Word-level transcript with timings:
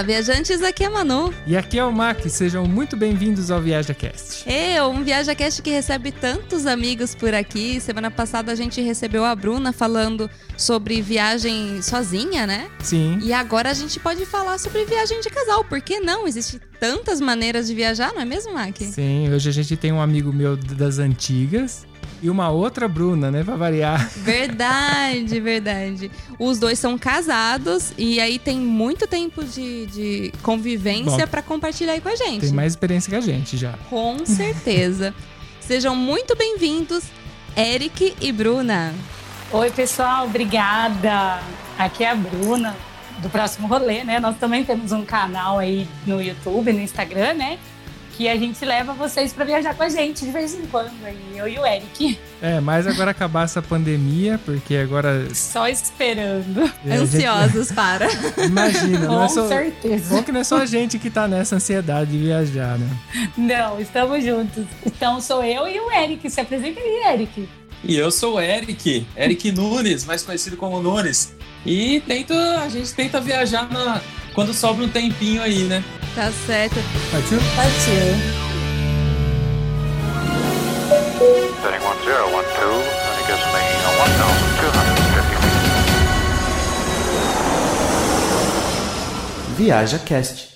Olá, 0.00 0.06
viajantes, 0.06 0.62
aqui 0.62 0.82
é 0.82 0.86
a 0.86 0.90
Manu. 0.90 1.30
E 1.46 1.54
aqui 1.54 1.78
é 1.78 1.84
o 1.84 1.92
Mac, 1.92 2.26
sejam 2.26 2.64
muito 2.64 2.96
bem-vindos 2.96 3.50
ao 3.50 3.60
ViajaCast. 3.60 4.48
Eu, 4.50 4.88
um 4.88 5.04
ViajaCast 5.04 5.60
que 5.60 5.68
recebe 5.68 6.10
tantos 6.10 6.64
amigos 6.64 7.14
por 7.14 7.34
aqui. 7.34 7.78
Semana 7.82 8.10
passada 8.10 8.50
a 8.50 8.54
gente 8.54 8.80
recebeu 8.80 9.26
a 9.26 9.36
Bruna 9.36 9.74
falando 9.74 10.30
sobre 10.56 11.02
viagem 11.02 11.82
sozinha, 11.82 12.46
né? 12.46 12.70
Sim. 12.78 13.18
E 13.22 13.30
agora 13.30 13.68
a 13.68 13.74
gente 13.74 14.00
pode 14.00 14.24
falar 14.24 14.56
sobre 14.56 14.86
viagem 14.86 15.20
de 15.20 15.28
casal, 15.28 15.62
por 15.64 15.82
que 15.82 16.00
não? 16.00 16.26
Existem 16.26 16.58
tantas 16.80 17.20
maneiras 17.20 17.66
de 17.66 17.74
viajar, 17.74 18.10
não 18.14 18.22
é 18.22 18.24
mesmo, 18.24 18.54
Mac? 18.54 18.78
Sim, 18.78 19.30
hoje 19.30 19.50
a 19.50 19.52
gente 19.52 19.76
tem 19.76 19.92
um 19.92 20.00
amigo 20.00 20.32
meu 20.32 20.56
das 20.56 20.98
antigas 20.98 21.84
e 22.22 22.28
uma 22.28 22.50
outra 22.50 22.86
Bruna, 22.86 23.30
né, 23.30 23.42
pra 23.42 23.56
variar. 23.56 24.08
Verdade, 24.16 25.40
verdade. 25.40 26.10
Os 26.38 26.58
dois 26.58 26.78
são 26.78 26.98
casados 26.98 27.92
e 27.96 28.20
aí 28.20 28.38
tem 28.38 28.58
muito 28.58 29.06
tempo 29.06 29.44
de, 29.44 29.86
de 29.86 30.32
convivência 30.42 31.26
para 31.26 31.42
compartilhar 31.42 31.94
aí 31.94 32.00
com 32.00 32.08
a 32.08 32.16
gente. 32.16 32.40
Tem 32.40 32.52
mais 32.52 32.72
experiência 32.72 33.10
que 33.10 33.16
a 33.16 33.20
gente 33.20 33.56
já. 33.56 33.74
Com 33.88 34.24
certeza. 34.24 35.14
Sejam 35.60 35.94
muito 35.94 36.36
bem-vindos, 36.36 37.04
Eric 37.56 38.14
e 38.20 38.32
Bruna. 38.32 38.92
Oi, 39.52 39.70
pessoal, 39.70 40.26
obrigada. 40.26 41.40
Aqui 41.78 42.04
é 42.04 42.10
a 42.10 42.14
Bruna 42.14 42.76
do 43.20 43.28
próximo 43.28 43.66
rolê, 43.66 44.02
né? 44.04 44.18
Nós 44.18 44.36
também 44.36 44.64
temos 44.64 44.92
um 44.92 45.04
canal 45.04 45.58
aí 45.58 45.86
no 46.06 46.20
YouTube, 46.22 46.72
no 46.72 46.80
Instagram, 46.80 47.34
né? 47.34 47.58
Que 48.20 48.28
a 48.28 48.36
gente 48.36 48.62
leva 48.66 48.92
vocês 48.92 49.32
para 49.32 49.46
viajar 49.46 49.74
com 49.74 49.82
a 49.82 49.88
gente 49.88 50.26
de 50.26 50.30
vez 50.30 50.54
em 50.54 50.66
quando, 50.66 50.92
aí, 51.02 51.16
eu 51.34 51.48
e 51.48 51.58
o 51.58 51.64
Eric. 51.64 52.18
É, 52.42 52.60
mas 52.60 52.86
agora 52.86 53.12
acabar 53.12 53.44
essa 53.44 53.62
pandemia, 53.62 54.38
porque 54.44 54.76
agora. 54.76 55.26
Só 55.34 55.66
esperando. 55.66 56.70
É, 56.84 56.96
Ansiosos 56.96 57.68
gente... 57.68 57.74
para. 57.74 58.08
Imagina, 58.44 59.06
com 59.06 59.12
não 59.14 59.24
é 59.24 59.28
só... 59.28 59.48
certeza. 59.48 60.14
Bom 60.14 60.22
que 60.22 60.32
não 60.32 60.40
é 60.40 60.44
só 60.44 60.58
a 60.58 60.66
gente 60.66 60.98
que 60.98 61.08
tá 61.08 61.26
nessa 61.26 61.56
ansiedade 61.56 62.10
de 62.10 62.18
viajar, 62.18 62.78
né? 62.78 62.90
Não, 63.38 63.80
estamos 63.80 64.22
juntos. 64.22 64.66
Então 64.84 65.18
sou 65.22 65.42
eu 65.42 65.66
e 65.66 65.80
o 65.80 65.90
Eric. 65.90 66.28
Se 66.28 66.42
apresenta 66.42 66.78
aí, 66.78 67.14
Eric. 67.14 67.48
E 67.82 67.96
eu 67.96 68.10
sou 68.10 68.34
o 68.34 68.40
Eric, 68.40 69.06
Eric 69.16 69.50
Nunes, 69.50 70.04
mais 70.04 70.22
conhecido 70.22 70.58
como 70.58 70.82
Nunes. 70.82 71.34
E 71.64 72.02
tento, 72.06 72.34
a 72.34 72.68
gente 72.68 72.92
tenta 72.92 73.18
viajar 73.18 73.70
na, 73.70 74.02
quando 74.34 74.52
sobra 74.54 74.84
um 74.84 74.88
tempinho 74.88 75.42
aí, 75.42 75.64
né? 75.64 75.82
Tá 76.14 76.30
certo. 76.46 76.76
Partiu? 77.10 77.38
Partiu. 77.56 78.40
Setting 81.62 81.80
1012, 81.80 82.38
running 83.06 83.26
gasoline 83.28 83.84
on 83.86 83.94
1,250 83.98 85.22
feet. 85.22 85.60
Viaja 89.56 89.98
Cast. 89.98 90.49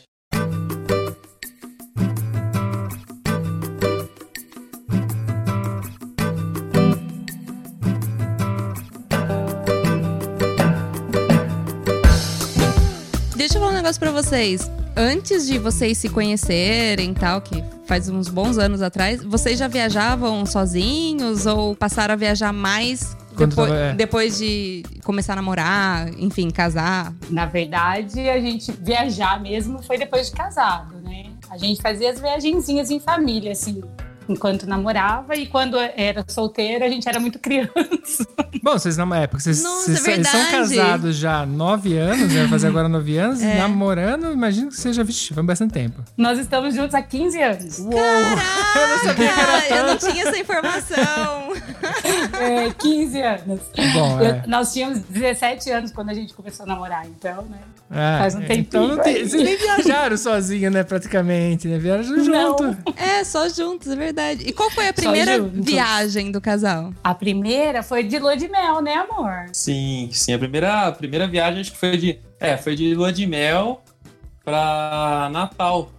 Vocês. 14.34 14.68
Antes 14.96 15.46
de 15.46 15.58
vocês 15.58 15.96
se 15.96 16.08
conhecerem 16.08 17.14
tal, 17.14 17.40
que 17.40 17.62
faz 17.86 18.08
uns 18.08 18.28
bons 18.28 18.58
anos 18.58 18.82
atrás, 18.82 19.22
vocês 19.22 19.56
já 19.56 19.68
viajavam 19.68 20.44
sozinhos 20.44 21.46
ou 21.46 21.76
passaram 21.76 22.14
a 22.14 22.16
viajar 22.16 22.52
mais 22.52 23.16
depois, 23.30 23.68
tava, 23.68 23.74
é. 23.76 23.94
depois, 23.94 24.38
de 24.38 24.82
começar 25.04 25.34
a 25.34 25.36
namorar, 25.36 26.08
enfim, 26.18 26.50
casar? 26.50 27.14
Na 27.30 27.46
verdade, 27.46 28.28
a 28.28 28.40
gente 28.40 28.72
viajar 28.72 29.40
mesmo 29.40 29.80
foi 29.84 29.98
depois 29.98 30.30
de 30.30 30.32
casado, 30.32 30.96
né? 31.04 31.26
A 31.48 31.56
gente 31.56 31.80
fazia 31.80 32.10
as 32.10 32.20
viagenzinhas 32.20 32.90
em 32.90 32.98
família, 32.98 33.52
assim 33.52 33.84
enquanto 34.28 34.66
namorava 34.66 35.34
e 35.34 35.46
quando 35.46 35.76
era 35.78 36.24
solteira 36.28 36.86
a 36.86 36.88
gente 36.88 37.08
era 37.08 37.20
muito 37.20 37.38
criança. 37.38 38.26
Bom, 38.62 38.72
vocês 38.72 38.96
não 38.96 39.14
época, 39.14 39.40
vocês, 39.40 39.62
Nossa, 39.62 39.94
vocês, 39.94 40.18
é 40.18 40.24
são 40.24 40.50
casados 40.50 41.16
já 41.16 41.40
há 41.40 41.46
nove 41.46 41.96
anos, 41.96 42.32
vai 42.32 42.48
fazer 42.48 42.68
agora 42.68 42.88
nove 42.88 43.16
anos, 43.18 43.42
é. 43.42 43.58
namorando, 43.58 44.32
imagino 44.32 44.68
que 44.68 44.76
seja, 44.76 45.04
vixe, 45.04 45.34
foi 45.34 45.42
bastante 45.42 45.72
tempo. 45.72 46.02
Nós 46.16 46.38
estamos 46.38 46.74
juntos 46.74 46.94
há 46.94 47.02
15 47.02 47.42
anos. 47.42 47.78
Uou! 47.78 47.92
Caraca, 47.92 48.78
eu 48.78 48.88
não 48.88 48.98
sabia 48.98 49.14
que 49.14 49.40
era 49.40 49.60
tanto. 49.60 49.74
Eu 49.74 49.86
não 49.86 49.96
tinha 49.96 50.28
essa 50.28 50.38
informação. 50.38 51.43
É, 52.40 52.70
15 52.72 53.20
anos. 53.20 53.60
Bom, 53.92 54.20
é. 54.20 54.42
eu, 54.44 54.48
nós 54.48 54.72
tínhamos 54.72 55.00
17 55.00 55.70
anos 55.70 55.92
quando 55.92 56.10
a 56.10 56.14
gente 56.14 56.34
começou 56.34 56.64
a 56.64 56.66
namorar, 56.66 57.06
então, 57.06 57.42
né? 57.42 57.58
É, 57.90 58.18
Faz 58.18 58.34
um 58.34 58.40
tempinho. 58.40 58.60
Então 58.60 58.88
não 58.88 58.98
tem, 58.98 59.26
vocês 59.26 59.42
nem 59.42 59.56
viajaram 59.56 60.16
sozinhos, 60.16 60.72
né, 60.72 60.82
praticamente, 60.82 61.68
né? 61.68 61.78
Viajaram 61.78 62.24
junto. 62.24 62.76
É, 62.96 63.22
só 63.22 63.48
juntos, 63.48 63.88
é 63.88 63.96
verdade 63.96 64.14
verdade. 64.14 64.44
E 64.46 64.52
qual 64.52 64.70
foi 64.70 64.88
a 64.88 64.92
primeira 64.92 65.38
viagem 65.40 66.30
do 66.30 66.40
casal? 66.40 66.92
A 67.02 67.14
primeira 67.14 67.82
foi 67.82 68.02
de 68.02 68.18
lua 68.18 68.36
de 68.36 68.48
mel, 68.48 68.80
né, 68.80 68.94
amor? 68.94 69.46
Sim, 69.52 70.08
sim. 70.12 70.32
A 70.32 70.38
primeira, 70.38 70.88
a 70.88 70.92
primeira 70.92 71.26
viagem 71.26 71.60
acho 71.60 71.72
que 71.72 71.78
foi 71.78 71.96
de. 71.96 72.18
É, 72.40 72.56
foi 72.56 72.74
de 72.74 72.94
lua 72.94 73.12
de 73.12 73.26
mel 73.26 73.82
pra 74.44 75.28
Natal. 75.32 75.90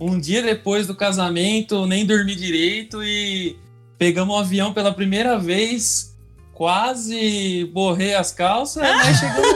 Um 0.00 0.18
dia 0.18 0.42
depois 0.42 0.86
do 0.86 0.94
casamento, 0.94 1.86
nem 1.86 2.06
dormi 2.06 2.34
direito 2.34 3.02
e 3.02 3.56
pegamos 3.98 4.34
o 4.34 4.38
um 4.38 4.40
avião 4.40 4.72
pela 4.72 4.92
primeira 4.94 5.38
vez. 5.38 6.16
Quase 6.54 7.70
borrei 7.72 8.14
as 8.14 8.32
calças, 8.32 8.82
mas 8.82 9.18
chegamos. 9.18 9.48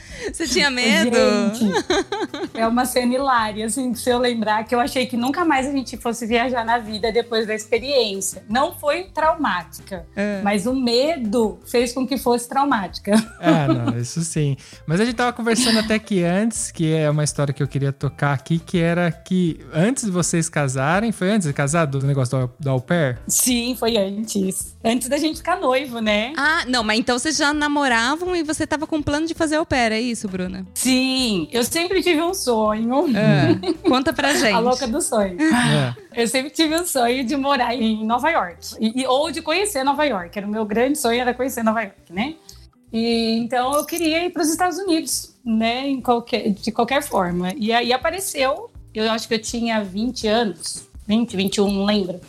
Você 0.32 0.48
tinha 0.48 0.70
medo? 0.70 1.16
Gente, 1.54 2.45
é 2.56 2.66
uma 2.66 2.84
cena 2.84 3.14
hilária, 3.14 3.66
assim, 3.66 3.94
se 3.94 4.10
eu 4.10 4.18
lembrar 4.18 4.64
que 4.64 4.74
eu 4.74 4.80
achei 4.80 5.06
que 5.06 5.16
nunca 5.16 5.44
mais 5.44 5.66
a 5.66 5.70
gente 5.70 5.96
fosse 5.96 6.26
viajar 6.26 6.64
na 6.64 6.78
vida 6.78 7.12
depois 7.12 7.46
da 7.46 7.54
experiência. 7.54 8.44
Não 8.48 8.74
foi 8.74 9.04
traumática, 9.04 10.06
é. 10.14 10.40
mas 10.42 10.66
o 10.66 10.74
medo 10.74 11.58
fez 11.66 11.92
com 11.92 12.06
que 12.06 12.18
fosse 12.18 12.48
traumática. 12.48 13.12
É, 13.40 13.66
não, 13.68 13.96
isso 13.98 14.20
sim. 14.22 14.56
Mas 14.86 15.00
a 15.00 15.04
gente 15.04 15.14
tava 15.14 15.32
conversando 15.32 15.78
até 15.78 15.98
que 15.98 16.22
antes, 16.22 16.70
que 16.70 16.92
é 16.92 17.08
uma 17.08 17.22
história 17.22 17.54
que 17.54 17.62
eu 17.62 17.68
queria 17.68 17.92
tocar 17.92 18.32
aqui, 18.32 18.58
que 18.58 18.78
era 18.78 19.10
que 19.10 19.60
antes 19.72 20.04
de 20.04 20.10
vocês 20.10 20.48
casarem, 20.48 21.12
foi 21.12 21.30
antes 21.30 21.46
de 21.46 21.52
casar 21.52 21.86
do 21.86 22.04
negócio 22.04 22.38
do, 22.38 22.52
do 22.58 22.70
au 22.70 22.80
pair? 22.80 23.18
Sim, 23.28 23.76
foi 23.78 23.96
antes. 23.96 24.76
Antes 24.84 25.08
da 25.08 25.18
gente 25.18 25.36
ficar 25.38 25.60
noivo, 25.60 26.00
né? 26.00 26.32
Ah, 26.36 26.64
não, 26.66 26.82
mas 26.82 26.98
então 26.98 27.18
vocês 27.18 27.36
já 27.36 27.52
namoravam 27.52 28.34
e 28.34 28.42
você 28.42 28.66
tava 28.66 28.86
com 28.86 29.00
plano 29.00 29.26
de 29.26 29.34
fazer 29.34 29.56
au 29.56 29.66
pair, 29.66 29.92
é 29.92 30.00
isso? 30.00 30.16
isso, 30.16 30.28
Bruna? 30.28 30.66
Sim, 30.74 31.48
eu 31.52 31.62
sempre 31.62 32.02
tive 32.02 32.22
um 32.22 32.32
sonho. 32.46 33.06
É. 33.16 33.72
Conta 33.88 34.12
pra 34.12 34.32
gente. 34.32 34.54
A 34.54 34.60
louca 34.60 34.86
do 34.86 35.02
sonho. 35.02 35.36
É. 35.40 36.22
Eu 36.22 36.28
sempre 36.28 36.50
tive 36.50 36.76
um 36.76 36.86
sonho 36.86 37.24
de 37.24 37.36
morar 37.36 37.74
em 37.74 38.06
Nova 38.06 38.30
York. 38.30 38.76
E, 38.80 39.04
ou 39.06 39.30
de 39.32 39.42
conhecer 39.42 39.82
Nova 39.82 40.04
York. 40.04 40.36
Era 40.38 40.46
o 40.46 40.50
meu 40.50 40.64
grande 40.64 40.98
sonho 40.98 41.20
era 41.20 41.34
conhecer 41.34 41.64
Nova 41.64 41.82
York, 41.82 42.12
né? 42.12 42.36
E, 42.92 43.38
então 43.38 43.74
eu 43.74 43.84
queria 43.84 44.24
ir 44.24 44.30
para 44.30 44.42
os 44.42 44.48
Estados 44.48 44.78
Unidos, 44.78 45.34
né? 45.44 45.88
Em 45.88 46.00
qualquer, 46.00 46.50
de 46.50 46.70
qualquer 46.70 47.02
forma. 47.02 47.52
E 47.56 47.72
aí 47.72 47.92
apareceu, 47.92 48.70
eu 48.94 49.10
acho 49.10 49.26
que 49.26 49.34
eu 49.34 49.42
tinha 49.42 49.82
20 49.82 50.28
anos, 50.28 50.88
20, 51.06 51.36
21, 51.36 51.72
não 51.72 51.84
lembro. 51.84 52.20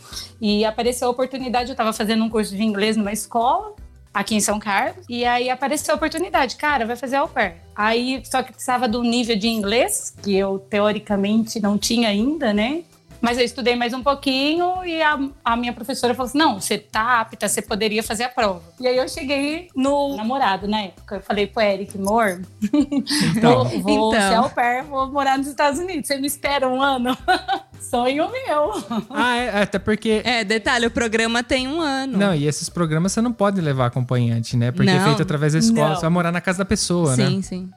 E 0.41 0.65
apareceu 0.65 1.07
a 1.07 1.11
oportunidade, 1.11 1.69
eu 1.69 1.73
estava 1.73 1.93
fazendo 1.93 2.23
um 2.23 2.29
curso 2.29 2.55
de 2.55 2.63
inglês 2.63 2.97
numa 2.97 3.11
escola 3.11 3.75
aqui 4.17 4.35
em 4.35 4.39
São 4.39 4.59
Carlos. 4.59 5.05
E 5.07 5.23
aí 5.23 5.49
apareceu 5.49 5.93
a 5.93 5.97
oportunidade, 5.97 6.55
cara, 6.55 6.85
vai 6.85 6.95
fazer 6.95 7.17
au 7.17 7.27
pair. 7.27 7.55
Aí 7.75 8.21
só 8.25 8.41
que 8.41 8.51
precisava 8.51 8.87
do 8.87 9.03
nível 9.03 9.37
de 9.37 9.47
inglês, 9.47 10.15
que 10.23 10.35
eu 10.35 10.57
teoricamente 10.57 11.59
não 11.59 11.77
tinha 11.77 12.09
ainda, 12.09 12.51
né? 12.51 12.81
Mas 13.21 13.37
eu 13.37 13.43
estudei 13.43 13.75
mais 13.75 13.93
um 13.93 14.03
pouquinho 14.03 14.85
e 14.85 15.01
a, 15.01 15.19
a, 15.43 15.55
minha 15.55 15.73
professora 15.73 16.13
falou 16.13 16.27
assim: 16.27 16.37
não, 16.37 16.59
você 16.59 16.77
tá 16.77 17.21
apta, 17.21 17.47
você 17.47 17.61
poderia 17.61 18.03
fazer 18.03 18.23
a 18.23 18.29
prova. 18.29 18.61
E 18.79 18.87
aí 18.87 18.97
eu 18.97 19.07
cheguei 19.07 19.69
no 19.75 20.15
namorado 20.15 20.67
na 20.67 20.81
época. 20.81 21.15
Eu 21.15 21.21
falei 21.21 21.47
pro 21.47 21.61
Eric, 21.61 21.97
amor, 21.97 22.41
então, 23.35 23.65
vou, 23.65 23.81
vou 23.81 24.15
então. 24.15 24.29
ser 24.29 24.35
au 24.35 24.49
pair, 24.49 24.83
vou 24.83 25.11
morar 25.11 25.37
nos 25.37 25.47
Estados 25.47 25.79
Unidos. 25.79 26.07
Você 26.07 26.17
me 26.17 26.27
espera 26.27 26.67
um 26.67 26.81
ano? 26.81 27.17
Sonho 27.79 28.29
meu. 28.31 29.05
Ah, 29.09 29.35
é, 29.35 29.61
até 29.61 29.79
porque. 29.79 30.21
É, 30.25 30.43
detalhe, 30.43 30.85
o 30.85 30.91
programa 30.91 31.43
tem 31.43 31.67
um 31.67 31.79
ano. 31.79 32.17
Não, 32.17 32.35
e 32.35 32.47
esses 32.47 32.69
programas 32.69 33.11
você 33.11 33.21
não 33.21 33.31
pode 33.31 33.61
levar 33.61 33.87
acompanhante, 33.87 34.57
né? 34.57 34.71
Porque 34.71 34.91
não, 34.91 34.99
é 34.99 35.03
feito 35.03 35.21
através 35.21 35.53
da 35.53 35.59
escola, 35.59 35.89
não. 35.89 35.95
você 35.95 36.01
vai 36.01 36.09
morar 36.09 36.31
na 36.31 36.41
casa 36.41 36.59
da 36.59 36.65
pessoa, 36.65 37.15
sim, 37.15 37.21
né? 37.21 37.29
Sim, 37.29 37.41
sim. 37.41 37.69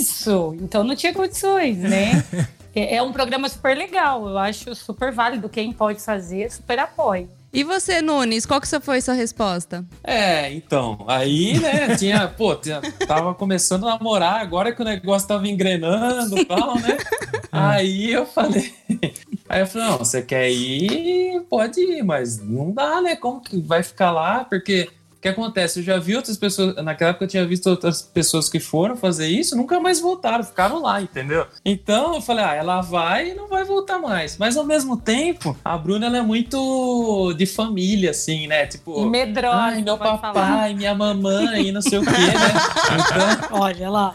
Isso! 0.00 0.56
Então 0.60 0.84
não 0.84 0.94
tinha 0.94 1.14
condições, 1.14 1.78
né? 1.78 2.24
É, 2.76 2.96
é 2.96 3.02
um 3.02 3.10
programa 3.10 3.48
super 3.48 3.74
legal, 3.74 4.28
eu 4.28 4.36
acho 4.36 4.74
super 4.74 5.10
válido. 5.10 5.48
Quem 5.48 5.72
pode 5.72 5.98
fazer, 6.00 6.52
super 6.52 6.78
apoio. 6.78 7.26
E 7.50 7.64
você, 7.64 8.02
Nunes, 8.02 8.44
qual 8.44 8.60
que 8.60 8.68
foi 8.80 9.00
sua 9.00 9.14
resposta? 9.14 9.82
É, 10.04 10.52
então, 10.52 10.98
aí, 11.08 11.58
né, 11.58 11.96
tinha, 11.96 12.28
pô, 12.28 12.54
tinha, 12.54 12.82
tava 13.06 13.34
começando 13.34 13.88
a 13.88 13.92
namorar, 13.92 14.42
agora 14.42 14.74
que 14.74 14.82
o 14.82 14.84
negócio 14.84 15.26
tava 15.26 15.48
engrenando 15.48 16.38
e 16.38 16.44
tal, 16.44 16.74
né? 16.78 16.98
Aí 17.50 18.12
eu 18.12 18.26
falei, 18.26 18.74
aí 19.48 19.60
eu 19.60 19.66
falei, 19.66 19.88
não, 19.88 19.96
você 19.96 20.20
quer 20.20 20.50
ir, 20.50 21.40
pode 21.48 21.80
ir, 21.80 22.02
mas 22.02 22.38
não 22.38 22.70
dá, 22.70 23.00
né? 23.00 23.16
Como 23.16 23.40
que 23.40 23.58
vai 23.62 23.82
ficar 23.82 24.10
lá? 24.10 24.44
Porque 24.44 24.90
o 25.16 25.20
que 25.20 25.28
acontece? 25.28 25.80
Eu 25.80 25.84
já 25.84 25.98
vi 25.98 26.14
outras 26.14 26.36
pessoas, 26.36 26.76
naquela 26.76 27.10
época 27.10 27.24
eu 27.24 27.28
tinha 27.28 27.46
visto 27.46 27.68
outras 27.68 28.02
pessoas 28.02 28.48
que 28.48 28.60
foram 28.60 28.96
fazer 28.96 29.26
isso, 29.26 29.56
nunca 29.56 29.80
mais 29.80 29.98
voltaram, 29.98 30.44
ficaram 30.44 30.80
lá, 30.82 31.00
entendeu? 31.00 31.46
Então 31.64 32.14
eu 32.14 32.20
falei, 32.20 32.44
ah, 32.44 32.54
ela 32.54 32.80
vai 32.82 33.30
e 33.30 33.34
não 33.34 33.48
vai 33.48 33.64
voltar 33.64 33.98
mais. 33.98 34.36
Mas 34.36 34.56
ao 34.56 34.64
mesmo 34.64 34.96
tempo, 34.96 35.56
a 35.64 35.76
Bruna 35.78 36.06
ela 36.06 36.18
é 36.18 36.22
muito 36.22 37.32
de 37.32 37.46
família, 37.46 38.10
assim, 38.10 38.46
né? 38.46 38.66
Tipo, 38.66 39.06
medrosa. 39.06 39.56
Ai, 39.56 39.82
meu 39.82 39.96
papai, 39.96 40.32
falar. 40.32 40.74
minha 40.74 40.94
mamãe, 40.94 41.72
não 41.72 41.80
sei 41.80 41.98
o 41.98 42.04
quê, 42.04 42.10
né? 42.10 43.36
Então, 43.46 43.58
Olha 43.60 43.90
lá. 43.90 44.14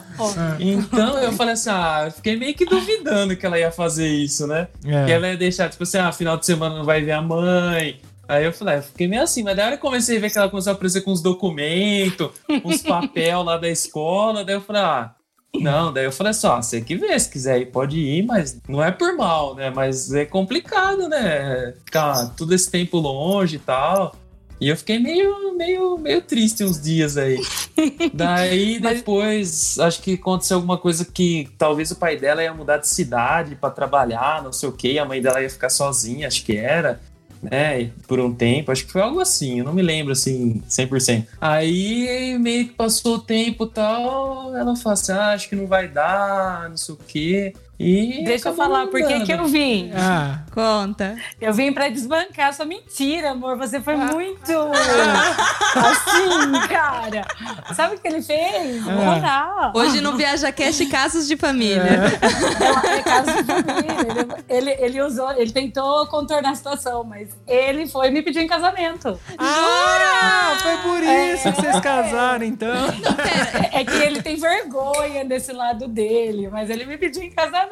Então 0.59 1.17
eu 1.17 1.33
falei 1.33 1.53
assim, 1.53 1.69
ah, 1.71 2.03
eu 2.05 2.11
fiquei 2.11 2.35
meio 2.35 2.53
que 2.53 2.65
duvidando 2.65 3.35
que 3.35 3.45
ela 3.45 3.57
ia 3.57 3.71
fazer 3.71 4.07
isso, 4.07 4.45
né? 4.45 4.67
É. 4.85 5.05
Que 5.05 5.11
ela 5.11 5.27
ia 5.29 5.37
deixar, 5.37 5.69
tipo 5.69 5.83
assim, 5.83 5.97
ah, 5.97 6.11
final 6.11 6.37
de 6.37 6.45
semana 6.45 6.75
não 6.75 6.85
vai 6.85 7.01
ver 7.01 7.13
a 7.13 7.21
mãe 7.21 7.99
Aí 8.31 8.45
eu 8.45 8.53
falei, 8.53 8.75
ah, 8.75 8.77
eu 8.77 8.83
fiquei 8.83 9.09
meio 9.09 9.23
assim, 9.23 9.43
mas 9.43 9.57
daí 9.57 9.65
hora 9.65 9.75
eu 9.75 9.79
comecei 9.79 10.15
a 10.15 10.21
ver 10.21 10.31
que 10.31 10.37
ela 10.37 10.47
começou 10.47 10.71
a 10.71 10.73
aparecer 10.73 11.01
com 11.01 11.11
uns 11.11 11.21
documentos, 11.21 12.29
uns 12.63 12.81
papel 12.81 13.43
lá 13.43 13.57
da 13.57 13.67
escola, 13.67 14.45
daí 14.45 14.55
eu 14.55 14.61
falei, 14.61 14.81
ah, 14.81 15.13
não, 15.53 15.91
daí 15.91 16.05
eu 16.05 16.13
falei 16.13 16.31
só, 16.31 16.61
você 16.61 16.79
que 16.79 16.95
vê, 16.95 17.19
se 17.19 17.29
quiser 17.29 17.59
ir, 17.59 17.65
pode 17.65 17.99
ir, 17.99 18.25
mas 18.25 18.57
não 18.69 18.81
é 18.81 18.89
por 18.89 19.17
mal, 19.17 19.53
né? 19.53 19.69
Mas 19.69 20.13
é 20.13 20.23
complicado, 20.23 21.09
né? 21.09 21.73
Ficar 21.83 22.29
todo 22.37 22.53
esse 22.53 22.71
tempo 22.71 22.99
longe 22.99 23.57
e 23.57 23.59
tal. 23.59 24.15
E 24.61 24.69
eu 24.69 24.77
fiquei 24.77 24.97
meio, 24.97 25.57
meio, 25.57 25.97
meio 25.97 26.21
triste 26.21 26.63
uns 26.63 26.79
dias 26.79 27.17
aí. 27.17 27.37
Daí 28.13 28.79
depois, 28.79 29.77
acho 29.79 30.01
que 30.01 30.13
aconteceu 30.13 30.55
alguma 30.55 30.77
coisa 30.77 31.03
que 31.03 31.49
talvez 31.57 31.91
o 31.91 31.97
pai 31.97 32.15
dela 32.15 32.41
ia 32.41 32.53
mudar 32.53 32.77
de 32.77 32.87
cidade 32.87 33.55
para 33.55 33.71
trabalhar, 33.71 34.41
não 34.41 34.53
sei 34.53 34.69
o 34.69 34.71
que, 34.71 34.97
a 34.99 35.03
mãe 35.03 35.21
dela 35.21 35.41
ia 35.41 35.49
ficar 35.49 35.69
sozinha, 35.69 36.27
acho 36.27 36.45
que 36.45 36.55
era 36.55 37.01
né, 37.41 37.89
por 38.07 38.19
um 38.19 38.33
tempo, 38.33 38.71
acho 38.71 38.85
que 38.85 38.91
foi 38.91 39.01
algo 39.01 39.19
assim, 39.19 39.59
eu 39.59 39.65
não 39.65 39.73
me 39.73 39.81
lembro 39.81 40.11
assim, 40.11 40.61
100%. 40.69 41.25
Aí 41.39 42.37
meio 42.39 42.67
que 42.67 42.73
passou 42.73 43.15
o 43.15 43.21
tempo 43.21 43.65
e 43.65 43.69
tal, 43.69 44.55
ela 44.55 44.75
falou 44.75 44.93
assim, 44.93 45.11
ah, 45.11 45.31
acho 45.33 45.49
que 45.49 45.55
não 45.55 45.67
vai 45.67 45.87
dar, 45.87 46.69
não 46.69 46.77
sei 46.77 46.95
o 46.95 46.97
quê. 47.07 47.53
E 47.81 48.23
Deixa 48.23 48.49
eu 48.49 48.55
falar 48.55 48.87
por 48.87 49.01
que 49.01 49.21
que 49.21 49.31
eu 49.31 49.45
vim. 49.45 49.91
Ah. 49.95 50.39
Conta. 50.53 51.15
Eu 51.39 51.51
vim 51.53 51.73
pra 51.73 51.89
desbancar 51.89 52.53
sua 52.53 52.65
mentira, 52.65 53.31
amor. 53.31 53.57
Você 53.57 53.81
foi 53.81 53.95
ah. 53.95 53.97
muito 53.97 54.51
assim, 55.75 56.67
cara. 56.69 57.25
Sabe 57.73 57.95
o 57.95 57.99
que 57.99 58.07
ele 58.07 58.21
fez? 58.21 58.83
Ah. 58.87 59.71
Hoje 59.73 59.99
no 59.99 60.15
Viaja 60.15 60.51
Cast 60.51 60.85
Casos 60.85 61.27
de 61.27 61.35
Família. 61.35 61.81
É, 61.81 62.97
é 62.97 63.01
casos 63.01 63.35
de 63.35 63.43
família. 63.43 64.37
Ele, 64.49 64.69
ele, 64.69 64.83
ele, 64.83 65.01
usou, 65.01 65.31
ele 65.31 65.51
tentou 65.51 66.05
contornar 66.07 66.51
a 66.51 66.55
situação, 66.55 67.03
mas 67.03 67.29
ele 67.47 67.87
foi 67.87 68.11
me 68.11 68.21
pedir 68.21 68.41
em 68.41 68.47
casamento. 68.47 69.19
Ah, 69.39 70.55
foi 70.61 70.77
por 70.77 71.01
é. 71.01 71.33
isso 71.33 71.47
é, 71.47 71.51
que 71.51 71.61
vocês 71.61 71.79
casaram, 71.79 72.45
então. 72.45 72.69
Não, 72.69 73.13
pera. 73.15 73.69
É, 73.71 73.81
é 73.81 73.85
que 73.85 73.97
ele 73.97 74.21
tem 74.21 74.35
vergonha 74.35 75.25
desse 75.25 75.51
lado 75.51 75.87
dele, 75.87 76.49
mas 76.49 76.69
ele 76.69 76.85
me 76.85 76.97
pediu 76.97 77.23
em 77.23 77.31
casamento. 77.31 77.70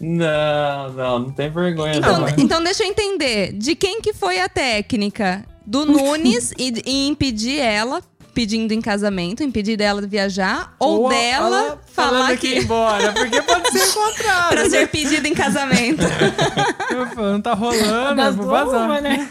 Não, 0.00 0.92
não, 0.92 1.18
não 1.20 1.30
tem 1.32 1.50
vergonha 1.50 1.96
então, 1.96 2.20
não. 2.20 2.28
Então 2.38 2.62
deixa 2.62 2.84
eu 2.84 2.88
entender. 2.88 3.52
De 3.52 3.74
quem 3.74 4.00
que 4.00 4.12
foi 4.12 4.40
a 4.40 4.48
técnica? 4.48 5.44
Do 5.66 5.84
Nunes 5.86 6.52
e, 6.58 6.82
e 6.84 7.08
impedir 7.08 7.58
ela 7.58 8.02
pedindo 8.30 8.72
em 8.72 8.80
casamento, 8.80 9.42
impedir 9.42 9.76
dela 9.76 10.00
de 10.00 10.06
viajar, 10.06 10.74
ou, 10.78 11.02
ou 11.02 11.08
dela 11.08 11.78
falar 11.92 12.36
que... 12.36 12.46
ir 12.46 12.64
embora, 12.64 13.12
porque 13.12 13.42
pode 13.42 13.70
ser 13.70 13.88
encontrado. 13.88 14.50
pra 14.54 14.70
ser 14.70 14.88
pedido 14.88 15.26
em 15.26 15.34
casamento. 15.34 16.02
não 17.16 17.40
tá 17.40 17.54
rolando, 17.54 18.36
vou 18.36 18.46
vazar. 18.46 18.86
Uma, 18.86 19.00
né? 19.00 19.28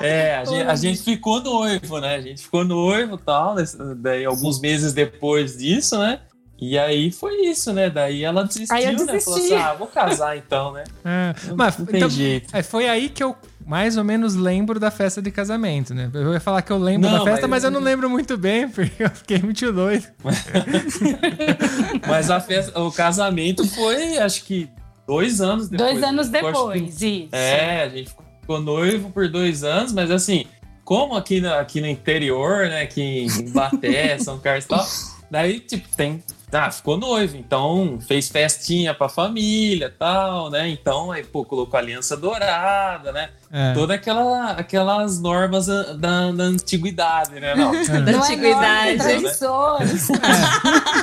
É, 0.00 0.36
a 0.36 0.44
gente, 0.44 0.62
a 0.62 0.74
gente, 0.74 1.02
ficou 1.02 1.40
noivo, 1.40 1.98
né? 1.98 2.16
A 2.16 2.20
gente 2.20 2.42
ficou 2.42 2.64
noivo 2.64 3.14
e 3.14 3.18
tal, 3.18 3.56
daí 3.96 4.24
alguns 4.24 4.60
meses 4.60 4.92
depois 4.92 5.56
disso, 5.56 5.98
né? 5.98 6.20
E 6.60 6.78
aí 6.78 7.10
foi 7.10 7.46
isso, 7.46 7.72
né? 7.72 7.88
Daí 7.88 8.22
ela 8.22 8.44
desistiu, 8.44 8.76
aí 8.76 8.84
né? 8.94 9.20
Falou 9.20 9.38
assim: 9.38 9.54
ah, 9.54 9.72
vou 9.72 9.86
casar 9.86 10.36
então, 10.36 10.72
né? 10.72 10.84
É, 11.02 11.34
não, 11.48 11.56
mas 11.56 11.78
não 11.78 11.86
tem 11.86 11.96
então, 11.96 12.10
jeito. 12.10 12.54
É, 12.54 12.62
foi 12.62 12.86
aí 12.86 13.08
que 13.08 13.24
eu 13.24 13.34
mais 13.66 13.96
ou 13.96 14.04
menos 14.04 14.34
lembro 14.34 14.78
da 14.78 14.90
festa 14.90 15.22
de 15.22 15.30
casamento, 15.30 15.94
né? 15.94 16.10
Eu 16.12 16.32
ia 16.32 16.40
falar 16.40 16.60
que 16.60 16.70
eu 16.70 16.78
lembro 16.78 17.08
não, 17.08 17.18
da 17.18 17.24
festa, 17.24 17.46
mas, 17.48 17.62
mas, 17.62 17.64
eu 17.64 17.70
não 17.70 17.80
lembro 17.80 18.10
muito 18.10 18.36
bem, 18.36 18.68
porque 18.70 19.02
eu 19.02 19.10
fiquei 19.10 19.38
muito 19.38 19.72
doido. 19.72 20.06
mas 22.06 22.30
a 22.30 22.40
festa, 22.40 22.78
o 22.80 22.92
casamento 22.92 23.66
foi, 23.66 24.18
acho 24.18 24.44
que 24.44 24.68
dois 25.06 25.40
anos 25.40 25.68
depois. 25.68 25.92
Dois 25.92 26.02
anos 26.02 26.28
depois, 26.28 26.96
que, 26.96 27.06
isso. 27.06 27.28
É, 27.34 27.82
a 27.82 27.88
gente 27.88 28.10
ficou 28.40 28.60
noivo 28.60 29.10
por 29.10 29.28
dois 29.28 29.64
anos, 29.64 29.92
mas 29.92 30.10
assim, 30.10 30.44
como 30.84 31.16
aqui 31.16 31.40
no, 31.40 31.54
aqui 31.54 31.80
no 31.80 31.86
interior, 31.86 32.66
né? 32.68 32.82
Aqui 32.82 33.24
em 33.24 33.50
Baté, 33.50 34.18
São 34.18 34.38
Carlos 34.38 34.64
e 34.64 34.68
tal, 34.68 34.86
daí, 35.30 35.60
tipo, 35.60 35.88
tem 35.96 36.22
ah, 36.52 36.70
ficou 36.70 36.96
noivo, 36.96 37.36
então 37.36 37.98
fez 38.00 38.28
festinha 38.28 38.94
pra 38.94 39.08
família 39.08 39.94
tal, 39.96 40.50
né? 40.50 40.68
Então, 40.68 41.12
aí, 41.12 41.24
pô, 41.24 41.44
colocou 41.44 41.78
aliança 41.78 42.16
dourada, 42.16 43.12
né? 43.12 43.30
É. 43.52 43.74
Toda 43.74 43.94
aquela, 43.94 44.52
aquelas 44.52 45.20
normas 45.20 45.66
da, 45.66 45.94
da 45.94 46.44
antiguidade, 46.44 47.32
né? 47.40 47.56
Não, 47.56 47.74
é. 47.74 47.84
da 47.84 48.12
Não 48.12 48.22
antiguidade. 48.22 48.90
É 48.90 48.96
tradições. 48.96 50.08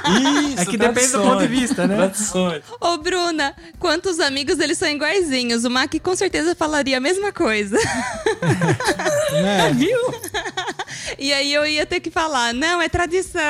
É. 0.07 0.49
Isso, 0.51 0.61
é 0.61 0.65
que 0.65 0.77
depende 0.77 1.11
do 1.11 1.21
ponto 1.21 1.39
de 1.39 1.47
vista, 1.47 1.85
né? 1.85 1.97
Tradições. 1.97 2.63
Ô, 2.79 2.97
Bruna, 2.97 3.53
quantos 3.77 4.19
amigos 4.21 4.57
eles 4.59 4.77
são 4.77 4.87
iguaizinhos? 4.87 5.65
O 5.65 5.69
Mac 5.69 5.93
com 6.01 6.15
certeza 6.15 6.55
falaria 6.55 6.97
a 6.97 7.01
mesma 7.01 7.31
coisa. 7.33 7.77
É. 9.29 9.71
Viu? 9.73 9.97
E 11.19 11.33
aí 11.33 11.53
eu 11.53 11.65
ia 11.65 11.85
ter 11.85 11.99
que 11.99 12.09
falar, 12.09 12.53
não, 12.53 12.81
é 12.81 12.89
tradição. 12.89 13.41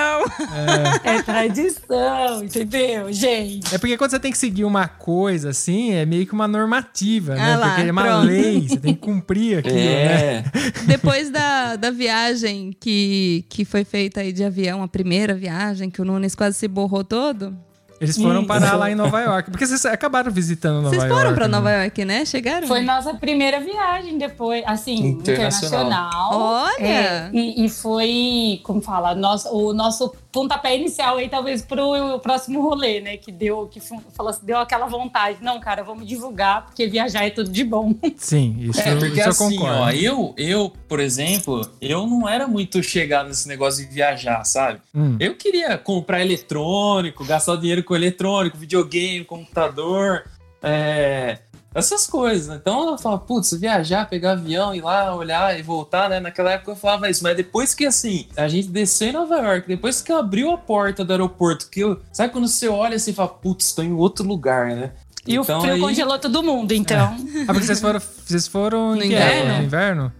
É, 1.04 1.16
é 1.18 1.22
tradição, 1.22 2.44
entendeu, 2.44 3.12
gente? 3.14 3.74
É 3.74 3.78
porque 3.78 3.98
quando 3.98 4.12
você 4.12 4.20
tem 4.20 4.32
que 4.32 4.38
seguir 4.38 4.66
uma 4.66 4.88
coisa 4.88 5.50
assim, 5.50 5.94
é 5.94 6.06
meio 6.06 6.26
que 6.26 6.34
uma 6.34 6.48
normativa, 6.48 7.36
né? 7.36 7.54
Ah 7.54 7.58
lá, 7.58 7.70
porque 7.70 7.90
é 7.90 7.92
uma 7.92 8.04
pronto. 8.04 8.26
lei, 8.26 8.68
você 8.68 8.78
tem 8.78 8.87
que 8.94 9.00
cumprir 9.02 9.60
aquilo, 9.60 9.78
é. 9.78 10.42
né? 10.44 10.44
Depois 10.86 11.30
da, 11.30 11.76
da 11.76 11.92
viagem 11.92 12.76
que, 12.80 13.46
que 13.50 13.66
foi 13.66 13.84
feita 13.84 14.22
aí 14.22 14.32
de 14.32 14.44
avião, 14.44 14.84
a 14.84 14.88
primeira 14.88 15.34
viagem, 15.34 15.90
que 15.90 16.02
o 16.02 16.06
Nunes 16.06 16.36
quase 16.36 16.58
se 16.58 16.68
borrou 16.68 17.04
todo, 17.04 17.56
eles 18.00 18.16
foram 18.16 18.42
Isso. 18.42 18.48
parar 18.48 18.76
lá 18.76 18.92
em 18.92 18.96
Nova 18.96 19.20
York. 19.22 19.50
Porque 19.50 19.66
vocês 19.66 19.84
acabaram 19.86 20.32
visitando 20.32 20.76
Nova 20.76 20.96
York. 20.96 21.00
Vocês 21.00 21.12
foram 21.12 21.34
pra 21.34 21.48
né? 21.48 21.58
Nova 21.58 21.72
York, 21.72 22.06
né? 22.06 22.26
Chegaram? 22.26 22.68
Foi 22.68 22.82
nossa 22.82 23.16
primeira 23.16 23.60
viagem 23.60 24.18
depois, 24.18 24.64
assim, 24.68 25.08
internacional. 25.08 25.88
internacional. 25.88 26.30
Olha! 26.34 26.86
É, 26.86 27.30
e, 27.34 27.66
e, 27.66 27.70
foi, 27.70 28.60
como 28.64 28.82
fala, 28.82 29.16
nosso, 29.16 29.50
o 29.50 29.74
nosso 29.74 30.14
pontapé 30.38 30.78
inicial 30.78 31.18
aí, 31.18 31.28
talvez, 31.28 31.64
pro 31.64 32.20
próximo 32.20 32.62
rolê, 32.62 33.02
né? 33.02 33.18
Que 33.18 33.32
deu, 33.32 33.68
que 33.68 33.80
falou 33.80 34.30
assim, 34.30 34.46
deu 34.46 34.60
aquela 34.60 34.86
vontade. 34.86 35.40
Não, 35.42 35.60
cara, 35.60 35.84
vamos 35.84 36.08
divulgar, 36.08 36.68
porque 36.68 36.86
viajar 36.86 37.26
é 37.26 37.32
tudo 37.32 37.50
de 37.50 37.64
bom. 37.64 37.96
Sim, 38.18 38.56
isso, 38.60 38.80
é, 38.80 38.96
porque 38.96 39.20
isso 39.20 39.30
assim, 39.30 39.56
eu 39.56 39.62
concordo. 39.62 39.82
Ó, 39.82 39.90
eu, 39.90 40.36
eu, 40.38 40.74
por 40.88 41.00
exemplo, 41.00 41.68
eu 41.82 42.06
não 42.06 42.30
era 42.30 42.48
muito 42.48 42.84
chegado 42.84 43.30
nesse 43.30 43.48
negócio 43.48 43.84
de 43.84 43.92
viajar, 43.92 44.44
sabe? 44.44 44.80
Hum. 44.94 45.18
Eu 45.20 45.36
queria 45.36 45.76
comprar 45.76 46.22
eletrônico, 46.22 47.26
gastar 47.26 47.56
dinheiro 47.56 47.84
com 47.84 47.96
eletrônico, 47.96 48.60
videogame, 48.60 49.26
computador. 49.26 50.26
É, 50.62 51.40
essas 51.78 52.08
coisas. 52.08 52.48
Né? 52.48 52.58
Então 52.60 52.82
ela 52.82 52.98
fala, 52.98 53.18
putz, 53.18 53.54
viajar, 53.54 54.10
pegar 54.10 54.32
avião, 54.32 54.74
ir 54.74 54.82
lá, 54.82 55.16
olhar 55.16 55.58
e 55.58 55.62
voltar, 55.62 56.10
né? 56.10 56.20
Naquela 56.20 56.52
época 56.52 56.72
eu 56.72 56.76
falava 56.76 57.10
isso, 57.10 57.24
mas 57.24 57.38
depois 57.38 57.74
que 57.74 57.86
assim, 57.86 58.28
a 58.36 58.48
gente 58.48 58.68
desceu 58.70 59.10
em 59.10 59.14
Nova 59.14 59.38
York, 59.38 59.68
depois 59.68 60.02
que 60.02 60.12
abriu 60.12 60.52
a 60.52 60.58
porta 60.58 61.06
do 61.06 61.12
aeroporto, 61.12 61.70
que 61.70 61.82
eu, 61.82 62.00
sabe 62.12 62.34
quando 62.34 62.48
você 62.48 62.68
olha 62.68 62.96
assim 62.96 63.12
e 63.12 63.14
fala, 63.14 63.30
putz, 63.30 63.74
tô 63.74 63.84
em 63.84 63.94
outro 63.94 64.26
lugar, 64.26 64.68
né? 64.68 64.92
E 65.26 65.36
então, 65.36 65.60
o 65.60 65.62
frio 65.62 65.74
aí... 65.74 65.80
congelou 65.80 66.18
todo 66.18 66.42
mundo, 66.42 66.72
então. 66.72 67.16
É. 67.36 67.42
Ah, 67.44 67.54
porque 67.54 67.66
vocês 67.66 67.82
foram, 67.82 68.00
vocês 68.00 68.48
foram 68.48 68.96
no 68.96 69.04
inverno? 69.04 69.58
No 69.58 69.64
inverno? 69.64 70.14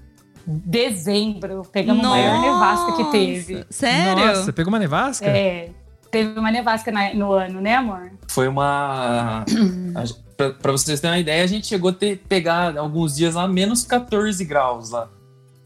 Dezembro, 0.46 1.64
pegamos 1.72 2.04
Nossa, 2.04 2.22
a 2.22 2.40
maior 2.40 2.42
nevasca 2.42 2.98
que 2.98 3.12
teve. 3.12 3.66
Sério? 3.70 4.26
Nossa, 4.26 4.54
pegou 4.54 4.70
uma 4.70 4.80
nevasca? 4.80 5.26
É. 5.26 5.70
Teve 6.12 6.40
uma 6.40 6.52
nevasca 6.52 6.92
no 7.14 7.34
ano, 7.34 7.60
né, 7.60 7.76
amor? 7.76 8.12
Foi 8.30 8.48
uma. 8.48 9.44
para 10.38 10.72
vocês 10.72 11.00
terem 11.00 11.16
uma 11.16 11.20
ideia, 11.20 11.44
a 11.44 11.48
gente 11.48 11.68
chegou 11.68 11.90
a 11.90 11.94
ter, 11.94 12.20
pegar 12.30 12.78
alguns 12.78 13.16
dias 13.16 13.36
lá 13.36 13.48
menos 13.48 13.84
14 13.84 14.46
graus 14.46 14.92
lá. 14.92 15.10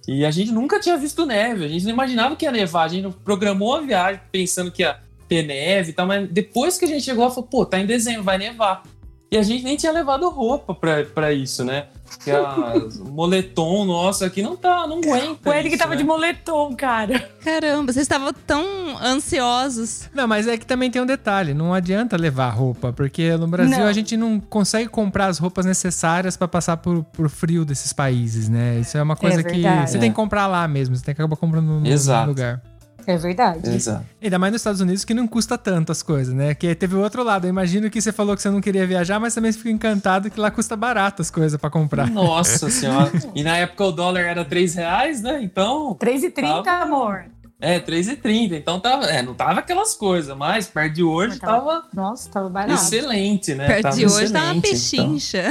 E 0.08 0.26
a 0.26 0.32
gente 0.32 0.52
nunca 0.52 0.80
tinha 0.80 0.98
visto 0.98 1.26
neve, 1.26 1.66
a 1.66 1.68
gente 1.68 1.84
não 1.84 1.92
imaginava 1.92 2.36
que 2.36 2.46
ia 2.46 2.52
nevar, 2.52 2.86
a 2.86 2.88
gente 2.88 3.14
programou 3.24 3.76
a 3.76 3.82
viagem 3.82 4.22
pensando 4.32 4.72
que 4.72 4.82
ia 4.82 5.00
ter 5.28 5.44
neve 5.44 5.92
e 5.92 5.94
tal, 5.94 6.08
mas 6.08 6.28
depois 6.30 6.78
que 6.78 6.86
a 6.86 6.88
gente 6.88 7.04
chegou 7.04 7.24
lá, 7.24 7.30
falou, 7.30 7.48
pô, 7.48 7.66
tá 7.66 7.80
em 7.80 7.86
dezembro, 7.86 8.24
vai 8.24 8.38
nevar. 8.38 8.84
E 9.32 9.38
a 9.38 9.44
gente 9.44 9.64
nem 9.64 9.78
tinha 9.78 9.92
levado 9.92 10.28
roupa 10.30 10.74
para 10.74 11.32
isso, 11.32 11.64
né? 11.64 11.88
Que 12.18 12.32
a 12.32 12.74
moletom 13.10 13.86
nosso 13.86 14.26
aqui 14.26 14.42
não 14.42 14.56
tá, 14.56 14.86
não 14.88 14.98
aguenta. 14.98 15.50
O 15.50 15.54
Eric 15.54 15.70
isso, 15.70 15.78
tava 15.78 15.92
né? 15.92 15.98
de 15.98 16.04
moletom, 16.04 16.76
cara. 16.76 17.20
Caramba, 17.44 17.92
vocês 17.92 18.04
estavam 18.04 18.34
tão 18.34 18.64
ansiosos. 19.02 20.10
Não, 20.14 20.28
mas 20.28 20.48
é 20.48 20.58
que 20.58 20.66
também 20.66 20.90
tem 20.90 21.02
um 21.02 21.06
detalhe, 21.06 21.54
não 21.54 21.74
adianta 21.74 22.18
levar 22.18 22.50
roupa, 22.50 22.94
porque 22.94 23.36
no 23.38 23.48
Brasil 23.48 23.80
Não. 23.80 23.88
a 23.88 23.94
gente 23.94 24.16
não 24.18 24.40
consegue 24.40 24.90
comprar 24.90 25.28
as 25.28 25.38
roupas 25.38 25.66
necessárias 25.66 26.36
pra 26.38 26.48
passar 26.48 26.78
por, 26.78 27.04
por 27.04 27.30
frio 27.30 27.66
desses 27.66 27.94
países, 27.94 28.50
né? 28.50 28.80
Isso 28.80 28.98
é 28.98 29.04
uma 29.04 29.16
coisa 29.16 29.44
que 29.44 29.54
verdade. 29.54 29.92
você 29.92 30.00
tem 30.00 30.10
que 30.10 30.16
comprar 30.16 30.48
lá 30.48 30.68
mesmo, 30.68 30.96
você 30.96 31.04
tem 31.04 31.16
que 31.16 31.22
acabar 31.22 31.36
comprando 31.36 31.66
no, 31.66 31.80
no 31.80 31.88
Exato. 31.88 32.30
lugar. 32.30 32.62
É 33.08 33.18
verdade. 33.18 33.70
Exato. 33.70 34.06
Ainda 34.22 34.38
mais 34.40 34.54
nos 34.54 34.62
Estados 34.62 34.82
Unidos 34.82 35.04
que 35.06 35.14
não 35.14 35.28
custa 35.28 35.58
tanto 35.58 35.92
as 35.92 36.02
coisas, 36.04 36.34
né? 36.34 36.54
Que 36.54 36.74
teve 36.76 36.96
o 36.96 37.00
outro 37.02 37.24
lado. 37.24 37.46
Eu 37.46 37.50
imagino 37.50 37.90
que 37.90 38.02
você 38.02 38.12
falou 38.12 38.36
que 38.36 38.42
você 38.42 38.50
não 38.50 38.62
queria 38.62 38.86
viajar, 38.88 39.20
mas 39.20 39.34
também 39.36 39.52
fica 39.52 39.70
encantado 39.70 40.30
que 40.30 40.40
lá 40.40 40.52
custa 40.52 40.76
barato 40.76 41.22
as 41.22 41.30
coisas 41.32 41.60
pra 41.60 41.70
comprar. 41.70 42.10
Nossa 42.10 42.70
senhora. 42.72 43.12
E 43.36 43.44
na 43.44 43.58
época 43.58 43.84
o 43.86 43.92
dólar 43.92 44.22
era 44.22 44.46
3 44.46 44.76
reais, 44.76 45.22
né? 45.22 45.42
Então. 45.42 45.96
3,30, 46.00 46.64
Tava- 46.64 46.84
amor. 46.84 47.26
É, 47.62 47.80
3,30. 47.80 48.54
Então 48.58 48.80
tava. 48.80 49.06
É, 49.06 49.22
não 49.22 49.36
tava 49.36 49.60
aquelas 49.60 49.94
coisas, 49.94 50.36
mas 50.36 50.68
perto 50.68 50.94
de 50.96 51.04
hoje 51.04 51.30
Mas 51.30 51.40
tava- 51.40 51.60
tava 51.60 51.84
Nossa, 51.94 52.30
tava 52.30 52.50
barato. 52.50 52.74
excelente, 52.74 53.54
né? 53.54 53.68
Perto 53.68 53.82
tava 53.84 53.96
de 53.96 54.06
hoje 54.08 54.34
tá 54.34 54.40
uma 54.52 54.58
excelente, 54.58 54.62
pechincha. 54.72 55.44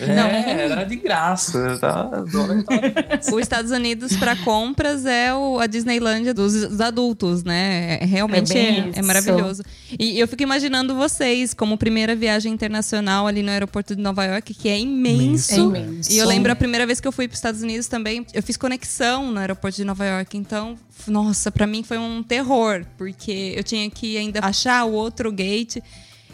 Então, 0.00 0.26
é, 0.28 0.64
era 0.70 0.84
de 0.84 0.96
graça. 0.96 1.78
Tava, 1.80 2.24
dólar 2.26 2.62
tava. 2.64 3.34
Os 3.34 3.40
Estados 3.42 3.70
Unidos 3.70 4.16
para 4.16 4.36
compras 4.36 5.06
é 5.06 5.32
o, 5.34 5.58
a 5.58 5.66
Disneylândia 5.66 6.34
dos, 6.34 6.52
dos 6.52 6.80
adultos, 6.80 7.42
né? 7.42 7.98
É- 8.00 8.04
Realmente 8.04 8.56
É 8.56 8.78
é, 8.78 8.90
é 8.96 9.02
maravilhoso. 9.02 9.62
E 9.98 10.18
eu 10.18 10.28
fico 10.28 10.42
imaginando 10.42 10.94
vocês 10.94 11.54
como 11.54 11.76
primeira 11.78 12.14
viagem 12.14 12.52
internacional 12.52 13.26
ali 13.26 13.42
no 13.42 13.50
aeroporto 13.50 13.96
de 13.96 14.02
Nova 14.02 14.24
York, 14.24 14.52
que 14.54 14.68
é 14.68 14.78
imenso. 14.78 15.54
É 15.54 15.80
imenso. 15.80 16.12
E 16.12 16.18
eu 16.18 16.26
lembro 16.26 16.52
a 16.52 16.56
primeira 16.56 16.86
vez 16.86 17.00
que 17.00 17.08
eu 17.08 17.12
fui 17.12 17.26
para 17.26 17.34
os 17.34 17.38
Estados 17.38 17.62
Unidos 17.62 17.86
também, 17.86 18.26
eu 18.34 18.42
fiz 18.42 18.56
conexão 18.56 19.30
no 19.32 19.38
aeroporto 19.40 19.76
de 19.76 19.84
Nova 19.84 20.04
York. 20.04 20.36
Então, 20.36 20.76
nossa, 21.06 21.50
para 21.50 21.66
mim 21.66 21.82
foi 21.82 21.98
um 21.98 22.22
terror, 22.22 22.84
porque 22.96 23.54
eu 23.56 23.62
tinha 23.62 23.88
que 23.90 24.16
ainda 24.16 24.40
achar 24.42 24.84
o 24.84 24.92
outro 24.92 25.30
gate. 25.30 25.78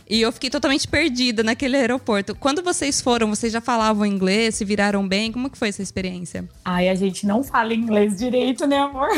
E 0.08 0.20
eu 0.20 0.30
fiquei 0.30 0.50
totalmente 0.50 0.86
perdida 0.86 1.42
naquele 1.42 1.76
aeroporto. 1.76 2.34
Quando 2.34 2.62
vocês 2.62 3.00
foram, 3.00 3.28
vocês 3.28 3.52
já 3.52 3.60
falavam 3.60 4.04
inglês, 4.04 4.56
se 4.56 4.64
viraram 4.64 5.06
bem? 5.06 5.32
Como 5.32 5.48
que 5.48 5.56
foi 5.56 5.68
essa 5.68 5.80
experiência? 5.80 6.46
Ai, 6.64 6.88
a 6.88 6.94
gente 6.94 7.26
não 7.26 7.42
fala 7.42 7.72
inglês 7.72 8.18
direito, 8.18 8.66
né, 8.66 8.78
amor? 8.78 9.08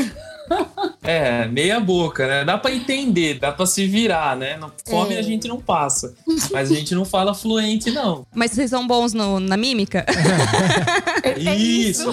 É, 1.07 1.47
meia 1.49 1.79
boca, 1.81 2.27
né? 2.27 2.47
Dá 2.47 2.57
pra 2.57 2.73
entender, 2.73 3.39
dá 3.39 3.53
pra 3.53 3.67
se 3.67 3.87
virar, 3.87 4.35
né? 4.39 4.57
No- 4.57 4.73
Fome 4.89 5.15
É. 5.15 5.19
a 5.19 5.23
gente 5.23 5.47
não 5.47 5.61
passa. 5.61 6.15
Mas 6.51 6.71
a 6.73 6.75
gente 6.75 6.95
não 6.95 7.05
fala 7.05 7.35
fluente, 7.35 7.91
não. 7.91 8.27
Mas 8.35 8.53
vocês 8.53 8.71
são 8.71 8.87
bons 8.87 9.13
no- 9.13 9.39
na 9.39 9.55
mímica? 9.55 10.07
É 11.23 11.55
isso. 11.57 12.09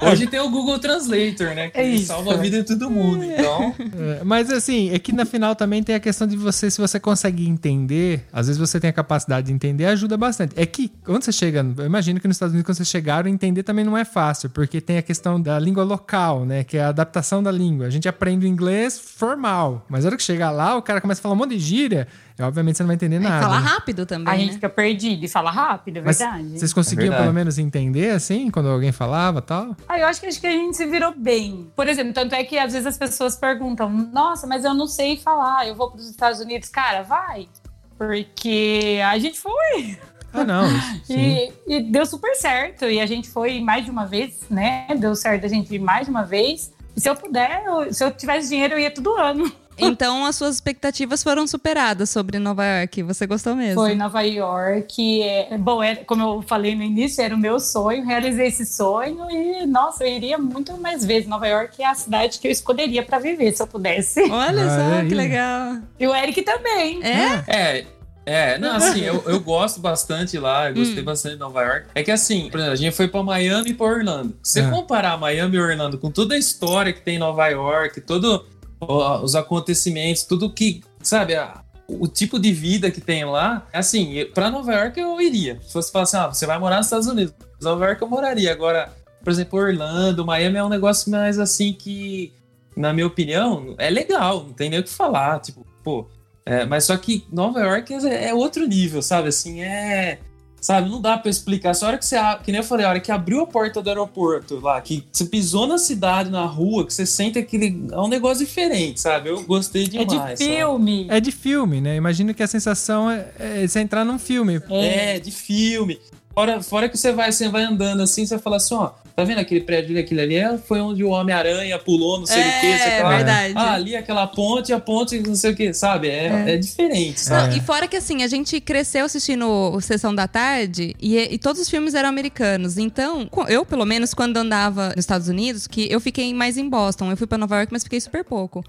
Hoje 0.00 0.26
tem 0.26 0.40
o 0.40 0.48
Google 0.50 0.78
Translator, 0.78 1.54
né? 1.54 1.68
Que 1.70 1.78
É 1.80 1.86
isso. 1.86 2.06
salva 2.06 2.34
a 2.34 2.36
vida 2.36 2.62
de 2.62 2.64
todo 2.64 2.90
mundo. 2.90 3.24
Então, 3.24 3.74
É, 3.78 4.24
Mas 4.24 4.50
assim, 4.50 4.90
é 4.90 4.98
que 4.98 5.12
na 5.12 5.24
final 5.24 5.54
também 5.54 5.82
tem 5.82 5.94
a 5.94 6.00
questão 6.00 6.26
de 6.26 6.36
você, 6.36 6.70
se 6.70 6.80
você 6.80 6.98
consegue 7.00 7.46
entender, 7.48 8.24
às 8.32 8.46
vezes 8.46 8.58
você 8.58 8.78
tem 8.80 8.90
a 8.90 8.92
capacidade 8.92 9.46
de 9.48 9.52
entender, 9.52 9.86
ajuda 9.86 10.16
bastante. 10.16 10.52
É 10.56 10.64
que 10.66 10.90
quando 11.04 11.22
você 11.24 11.32
chega, 11.32 11.64
eu 11.76 11.84
imagino 11.86 12.20
que 12.20 12.28
nos 12.28 12.36
Estados 12.36 12.52
Unidos, 12.52 12.66
quando 12.66 12.76
vocês 12.76 12.88
chegaram, 12.88 13.28
entender 13.28 13.62
também 13.62 13.84
não 13.84 13.96
é 13.96 14.04
fácil, 14.04 14.50
porque 14.50 14.80
tem 14.80 14.98
a 14.98 15.02
questão 15.02 15.40
da 15.40 15.58
língua 15.58 15.84
local, 15.84 16.44
né? 16.44 16.64
Que 16.64 16.76
é 16.78 16.84
a 16.84 16.88
adaptação 16.88 17.37
da 17.42 17.50
língua. 17.50 17.86
A 17.86 17.90
gente 17.90 18.08
aprende 18.08 18.46
o 18.46 18.48
inglês 18.48 18.98
formal, 18.98 19.84
mas 19.88 20.04
na 20.04 20.08
hora 20.08 20.16
que 20.16 20.22
chegar 20.22 20.50
lá, 20.50 20.76
o 20.76 20.82
cara 20.82 21.00
começa 21.00 21.20
a 21.20 21.22
falar 21.22 21.34
um 21.34 21.38
monte 21.38 21.50
de 21.50 21.58
gíria, 21.58 22.08
e, 22.38 22.42
obviamente 22.42 22.76
você 22.76 22.82
não 22.82 22.88
vai 22.88 22.94
entender 22.94 23.18
nada. 23.18 23.42
Falar 23.42 23.58
rápido 23.58 24.06
também. 24.06 24.32
A 24.32 24.36
gente 24.36 24.48
né? 24.48 24.52
fica 24.54 24.68
perdido 24.68 25.24
e 25.24 25.28
fala 25.28 25.50
rápido, 25.50 25.98
é 25.98 26.02
Mas 26.02 26.18
verdade. 26.18 26.58
vocês 26.58 26.72
conseguiam 26.72 27.06
É 27.06 27.08
verdade. 27.08 27.22
pelo 27.24 27.34
menos 27.34 27.58
entender, 27.58 28.10
assim, 28.10 28.50
quando 28.50 28.68
alguém 28.68 28.92
falava 28.92 29.40
e 29.40 29.42
tal? 29.42 29.76
Ah, 29.88 29.98
eu 29.98 30.06
acho 30.06 30.20
que, 30.20 30.26
acho 30.26 30.40
que 30.40 30.46
a 30.46 30.52
gente 30.52 30.76
se 30.76 30.86
virou 30.86 31.12
bem. 31.16 31.70
Por 31.74 31.88
exemplo, 31.88 32.12
tanto 32.12 32.34
é 32.34 32.44
que 32.44 32.58
às 32.58 32.72
vezes 32.72 32.86
as 32.86 32.96
pessoas 32.96 33.36
perguntam: 33.36 33.90
Nossa, 33.90 34.46
mas 34.46 34.64
eu 34.64 34.74
não 34.74 34.86
sei 34.86 35.16
falar, 35.16 35.66
eu 35.66 35.74
vou 35.74 35.90
para 35.90 36.00
os 36.00 36.08
Estados 36.08 36.40
Unidos. 36.40 36.68
Cara, 36.68 37.02
vai. 37.02 37.48
Porque 37.96 39.00
a 39.04 39.18
gente 39.18 39.38
foi. 39.38 39.98
Ah, 40.32 40.44
não. 40.44 40.64
E, 41.10 41.52
e 41.66 41.82
deu 41.82 42.06
super 42.06 42.34
certo. 42.36 42.84
E 42.84 43.00
a 43.00 43.06
gente 43.06 43.28
foi 43.28 43.60
mais 43.60 43.84
de 43.84 43.90
uma 43.90 44.06
vez, 44.06 44.42
né? 44.48 44.86
Deu 44.96 45.14
certo 45.16 45.44
a 45.44 45.48
gente 45.48 45.74
ir 45.74 45.78
mais 45.78 46.06
de 46.06 46.10
uma 46.10 46.22
vez. 46.22 46.72
Se 46.98 47.08
eu 47.08 47.16
puder, 47.16 47.62
eu- 47.66 47.92
se 47.92 48.04
eu 48.04 48.10
tivesse 48.10 48.48
dinheiro, 48.50 48.74
eu 48.74 48.78
ia 48.78 48.90
todo 48.90 49.14
ano. 49.16 49.50
Então 49.80 50.26
as 50.26 50.34
suas 50.34 50.56
expectativas 50.56 51.22
foram 51.22 51.46
superadas 51.46 52.10
sobre 52.10 52.40
Nova 52.40 52.64
York. 52.64 53.00
Você 53.04 53.28
gostou 53.28 53.54
mesmo? 53.54 53.74
Foi 53.80 53.94
Nova 53.94 54.22
York. 54.22 55.22
É, 55.22 55.56
bom, 55.56 55.80
é, 55.80 55.94
como 55.94 56.20
eu 56.20 56.42
falei 56.42 56.74
no 56.74 56.82
início, 56.82 57.22
era 57.22 57.32
o 57.32 57.38
meu 57.38 57.60
sonho. 57.60 58.04
Realizei 58.04 58.48
esse 58.48 58.66
sonho 58.66 59.30
e, 59.30 59.64
nossa, 59.66 60.02
eu 60.04 60.12
iria 60.12 60.36
muito 60.36 60.76
mais 60.78 61.04
vezes. 61.04 61.28
Nova 61.28 61.46
York 61.46 61.80
é 61.80 61.86
a 61.86 61.94
cidade 61.94 62.40
que 62.40 62.48
eu 62.48 62.50
escolheria 62.50 63.04
para 63.04 63.20
viver, 63.20 63.52
se 63.54 63.62
eu 63.62 63.68
pudesse. 63.68 64.20
Olha 64.28 64.68
só, 64.68 65.08
que 65.08 65.14
legal. 65.14 65.76
E 66.00 66.08
o 66.08 66.12
Eric 66.12 66.42
também. 66.42 67.00
É? 67.04 67.44
é. 67.46 67.86
É, 68.30 68.58
não, 68.58 68.76
assim, 68.76 69.00
eu, 69.00 69.22
eu 69.26 69.40
gosto 69.40 69.80
bastante 69.80 70.36
lá, 70.38 70.66
eu 70.68 70.72
Hum. 70.72 70.78
gostei 70.78 71.02
bastante 71.02 71.32
de 71.34 71.38
Nova 71.38 71.62
York. 71.62 71.86
É 71.94 72.02
que 72.02 72.10
assim, 72.10 72.50
por 72.50 72.58
exemplo, 72.58 72.72
a 72.74 72.76
gente 72.76 72.94
foi 72.94 73.08
pra 73.08 73.22
Miami 73.22 73.70
e 73.70 73.74
pra 73.74 73.86
Orlando. 73.86 74.36
Se 74.42 74.52
você 74.54 74.60
É. 74.60 74.70
comparar 74.70 75.16
Miami 75.16 75.56
e 75.56 75.60
Orlando 75.60 75.96
com 75.98 76.10
toda 76.10 76.34
a 76.34 76.38
história 76.38 76.92
que 76.92 77.00
tem 77.00 77.16
em 77.16 77.18
Nova 77.18 77.48
York, 77.48 78.00
todos 78.02 78.42
os 78.80 79.34
acontecimentos, 79.34 80.24
tudo 80.24 80.52
que, 80.52 80.82
sabe, 81.02 81.34
a- 81.36 81.62
o 81.88 82.06
tipo 82.06 82.38
de 82.38 82.52
vida 82.52 82.90
que 82.90 83.00
tem 83.00 83.24
lá, 83.24 83.66
assim, 83.72 84.26
pra 84.34 84.50
Nova 84.50 84.74
York 84.74 85.00
eu 85.00 85.18
iria. 85.20 85.58
Se 85.62 85.72
fosse 85.72 85.90
falar 85.90 86.02
assim, 86.04 86.16
ah, 86.18 86.26
você 86.26 86.44
vai 86.44 86.58
morar 86.58 86.76
nos 86.76 86.86
Estados 86.86 87.06
Unidos, 87.06 87.32
Nova 87.62 87.86
York 87.86 88.02
eu 88.02 88.08
moraria. 88.08 88.52
Agora, 88.52 88.92
por 89.24 89.30
exemplo, 89.32 89.58
Orlando, 89.58 90.24
Miami 90.26 90.58
é 90.58 90.62
um 90.64 90.68
negócio 90.68 91.10
mais 91.10 91.38
assim 91.38 91.72
que, 91.72 92.30
na 92.76 92.92
minha 92.92 93.06
opinião, 93.06 93.74
é 93.78 93.88
legal, 93.88 94.44
não 94.44 94.52
tem 94.52 94.68
nem 94.68 94.80
o 94.80 94.84
que 94.84 94.90
falar, 94.90 95.40
tipo, 95.40 95.66
pô. 95.82 96.06
É, 96.48 96.64
mas 96.64 96.84
só 96.84 96.96
que 96.96 97.24
Nova 97.32 97.60
York 97.60 97.92
é, 97.94 98.28
é 98.28 98.34
outro 98.34 98.66
nível, 98.66 99.02
sabe? 99.02 99.28
Assim, 99.28 99.60
é. 99.62 100.18
Sabe, 100.60 100.90
não 100.90 101.00
dá 101.00 101.16
pra 101.16 101.30
explicar. 101.30 101.72
Só 101.72 101.84
a 101.84 101.88
hora 101.90 101.98
que 101.98 102.04
você. 102.04 102.16
a- 102.16 102.40
Que 102.42 102.50
nem 102.50 102.60
eu 102.60 102.64
falei, 102.66 102.84
a 102.84 102.88
hora 102.88 102.98
que 102.98 103.12
abriu 103.12 103.40
a 103.40 103.46
porta 103.46 103.80
do 103.80 103.88
aeroporto 103.88 104.58
lá, 104.58 104.80
que 104.80 105.04
você 105.12 105.24
pisou 105.24 105.68
na 105.68 105.78
cidade, 105.78 106.30
na 106.30 106.44
rua, 106.46 106.84
que 106.84 106.92
você 106.92 107.06
sente 107.06 107.38
aquele. 107.38 107.86
É 107.92 108.00
um 108.00 108.08
negócio 108.08 108.44
diferente, 108.44 109.00
sabe? 109.00 109.28
Eu 109.28 109.40
gostei 109.44 109.84
É 109.84 109.86
demais. 109.86 110.08
de 110.10 110.16
sabe? 110.16 110.36
filme. 110.56 111.06
É 111.08 111.20
de 111.20 111.30
filme, 111.30 111.80
né? 111.80 111.94
Imagino 111.94 112.34
que 112.34 112.42
a 112.42 112.46
sensação 112.48 113.08
é, 113.08 113.28
é 113.38 113.68
você 113.68 113.78
entrar 113.78 114.04
num 114.04 114.18
filme. 114.18 114.60
É, 114.68 115.20
de 115.20 115.30
filme. 115.30 116.00
Fora, 116.38 116.62
fora 116.62 116.88
que 116.88 116.96
você 116.96 117.10
vai, 117.10 117.32
você 117.32 117.48
vai 117.48 117.64
andando 117.64 118.00
assim, 118.00 118.24
você 118.24 118.38
fala 118.38 118.58
assim, 118.58 118.72
ó, 118.72 118.90
tá 119.16 119.24
vendo 119.24 119.40
aquele 119.40 119.60
prédio 119.60 119.90
ali, 119.90 119.98
aquele 119.98 120.20
ali? 120.20 120.36
É, 120.36 120.56
Foi 120.56 120.80
onde 120.80 121.02
o 121.02 121.08
Homem-Aranha 121.08 121.76
pulou, 121.80 122.20
não 122.20 122.26
sei 122.26 122.40
o 122.40 122.44
que, 122.60 122.78
você 122.78 122.88
É, 122.88 123.00
fala, 123.00 123.16
verdade. 123.16 123.54
Ah, 123.56 123.72
ali 123.72 123.96
aquela 123.96 124.24
ponte, 124.24 124.72
a 124.72 124.78
ponte, 124.78 125.18
não 125.18 125.34
sei 125.34 125.50
o 125.50 125.56
que, 125.56 125.72
sabe? 125.72 126.06
É, 126.06 126.54
é. 126.54 126.56
diferente, 126.56 127.18
sabe? 127.18 127.48
Não, 127.48 127.56
E 127.56 127.60
fora 127.60 127.88
que 127.88 127.96
assim, 127.96 128.22
a 128.22 128.28
gente 128.28 128.60
cresceu 128.60 129.06
assistindo 129.06 129.48
o 129.48 129.80
Sessão 129.80 130.14
da 130.14 130.28
Tarde 130.28 130.94
e, 131.00 131.16
e 131.18 131.38
todos 131.38 131.60
os 131.60 131.68
filmes 131.68 131.92
eram 131.92 132.08
americanos. 132.08 132.78
Então, 132.78 133.28
eu, 133.48 133.66
pelo 133.66 133.84
menos, 133.84 134.14
quando 134.14 134.36
andava 134.36 134.90
nos 134.90 134.98
Estados 134.98 135.26
Unidos, 135.26 135.66
que 135.66 135.90
eu 135.90 135.98
fiquei 135.98 136.32
mais 136.32 136.56
em 136.56 136.68
Boston. 136.68 137.10
Eu 137.10 137.16
fui 137.16 137.26
pra 137.26 137.36
Nova 137.36 137.56
York, 137.56 137.72
mas 137.72 137.82
fiquei 137.82 138.00
super 138.00 138.22
pouco. 138.22 138.64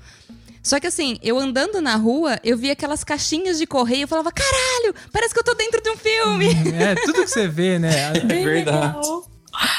Só 0.62 0.80
que 0.80 0.88
assim, 0.88 1.18
eu 1.24 1.38
andando 1.38 1.82
na 1.82 1.96
rua, 1.96 2.40
eu 2.44 2.58
via 2.58 2.74
aquelas 2.74 3.04
caixinhas 3.04 3.58
de 3.58 3.66
correio, 3.66 4.04
eu 4.04 4.08
falava, 4.08 4.32
caralho, 4.32 4.94
parece 5.12 5.34
que 5.34 5.40
eu 5.40 5.44
tô 5.44 5.54
dentro 5.54 5.82
de 5.82 5.90
um 5.90 5.98
filme. 5.98 6.48
É, 6.80 6.96
tudo 6.96 7.24
que 7.24 7.28
você 7.30 7.48
vê, 7.48 7.80
né? 7.80 8.12
Bem 8.26 8.44
verdade. 8.44 8.98
legal. 8.98 9.29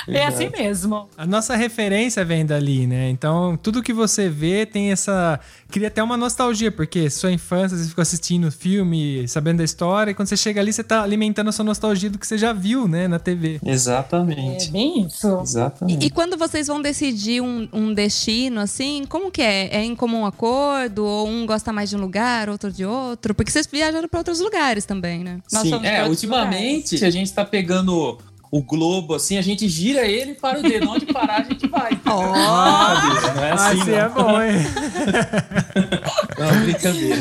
É 0.09 0.27
assim 0.27 0.51
mesmo. 0.51 1.09
A 1.17 1.27
nossa 1.27 1.57
referência 1.57 2.25
vem 2.25 2.45
dali, 2.45 2.87
né? 2.87 3.09
Então, 3.11 3.57
tudo 3.57 3.83
que 3.83 3.93
você 3.93 4.29
vê 4.29 4.67
tem 4.67 4.91
essa. 4.91 5.39
Cria 5.71 5.89
até 5.89 6.03
uma 6.03 6.17
nostalgia, 6.17 6.73
porque 6.73 7.09
sua 7.09 7.31
infância 7.31 7.77
você 7.77 7.89
ficou 7.89 8.03
assistindo 8.03 8.51
filme, 8.51 9.27
sabendo 9.29 9.59
da 9.59 9.65
história, 9.65 10.11
e 10.11 10.15
quando 10.15 10.29
você 10.29 10.37
chega 10.37 10.61
ali, 10.61 10.73
você 10.73 10.83
tá 10.83 11.03
alimentando 11.03 11.49
a 11.49 11.53
sua 11.53 11.65
nostalgia 11.65 12.11
do 12.11 12.19
que 12.19 12.27
você 12.27 12.37
já 12.37 12.53
viu, 12.53 12.89
né, 12.89 13.07
na 13.07 13.21
TV. 13.21 13.61
É 13.65 13.71
Exatamente. 13.71 14.71
bem 14.71 15.07
isso. 15.07 15.41
Exatamente. 15.41 16.03
E, 16.03 16.07
e 16.09 16.11
quando 16.11 16.37
vocês 16.37 16.67
vão 16.67 16.83
decidir 16.83 17.41
um, 17.41 17.69
um 17.73 17.95
destino, 17.95 18.61
assim, 18.61 19.05
como 19.09 19.31
que 19.31 19.43
é? 19.43 19.69
É 19.77 19.85
em 19.85 19.95
comum 19.95 20.27
acordo? 20.27 21.05
Ou 21.05 21.29
um 21.29 21.47
gosta 21.47 21.73
mais 21.73 21.89
de 21.89 21.97
um 21.97 22.01
lugar, 22.01 22.49
outro 22.49 22.73
de 22.73 22.85
outro? 22.85 23.33
Porque 23.33 23.53
vocês 23.53 23.67
viajaram 23.67 24.09
pra 24.09 24.19
outros 24.19 24.41
lugares 24.41 24.85
também, 24.85 25.23
né? 25.23 25.39
Nós 25.53 25.63
Sim, 25.63 25.87
é, 25.87 26.05
ultimamente 26.05 27.05
a 27.05 27.11
gente 27.11 27.33
tá 27.33 27.45
pegando 27.45 28.19
o 28.51 28.63
globo 28.63 29.15
assim, 29.15 29.39
a 29.39 29.43
gente 29.43 29.69
gira 29.69 30.07
ele 30.07 30.35
para 30.35 30.59
o 30.59 30.63
dedo. 30.63 30.91
Onde 30.91 31.07
parar, 31.07 31.41
a 31.41 31.45
gente 31.45 31.67
vai. 31.69 31.91
Sabe? 32.03 33.37
Não 33.37 33.45
é 33.45 33.53
assim, 33.53 33.81
Assim 33.81 33.91
não. 33.91 33.99
é 33.99 34.09
bom, 34.09 34.43
hein? 34.43 34.55
Não, 36.41 36.61
brincadeira. 36.63 37.21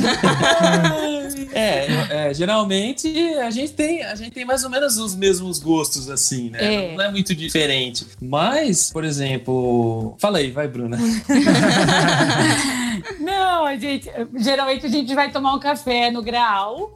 é, 1.51 2.29
é, 2.29 2.33
geralmente 2.33 3.09
a 3.39 3.51
gente, 3.51 3.73
tem, 3.73 4.01
a 4.03 4.15
gente 4.15 4.31
tem 4.31 4.45
mais 4.45 4.63
ou 4.63 4.69
menos 4.69 4.97
os 4.97 5.13
mesmos 5.13 5.59
gostos, 5.59 6.09
assim, 6.09 6.49
né? 6.49 6.85
É. 6.85 6.95
Não 6.95 7.03
é 7.03 7.11
muito 7.11 7.35
diferente. 7.35 8.07
Mas, 8.21 8.89
por 8.91 9.03
exemplo. 9.03 10.15
Fala 10.19 10.37
aí, 10.37 10.51
vai, 10.51 10.69
Bruna. 10.69 10.97
Não, 13.19 13.65
a 13.65 13.75
gente. 13.75 14.09
Geralmente 14.37 14.85
a 14.85 14.89
gente 14.89 15.13
vai 15.13 15.31
tomar 15.31 15.53
um 15.53 15.59
café 15.59 16.11
no 16.11 16.21
grau. 16.21 16.93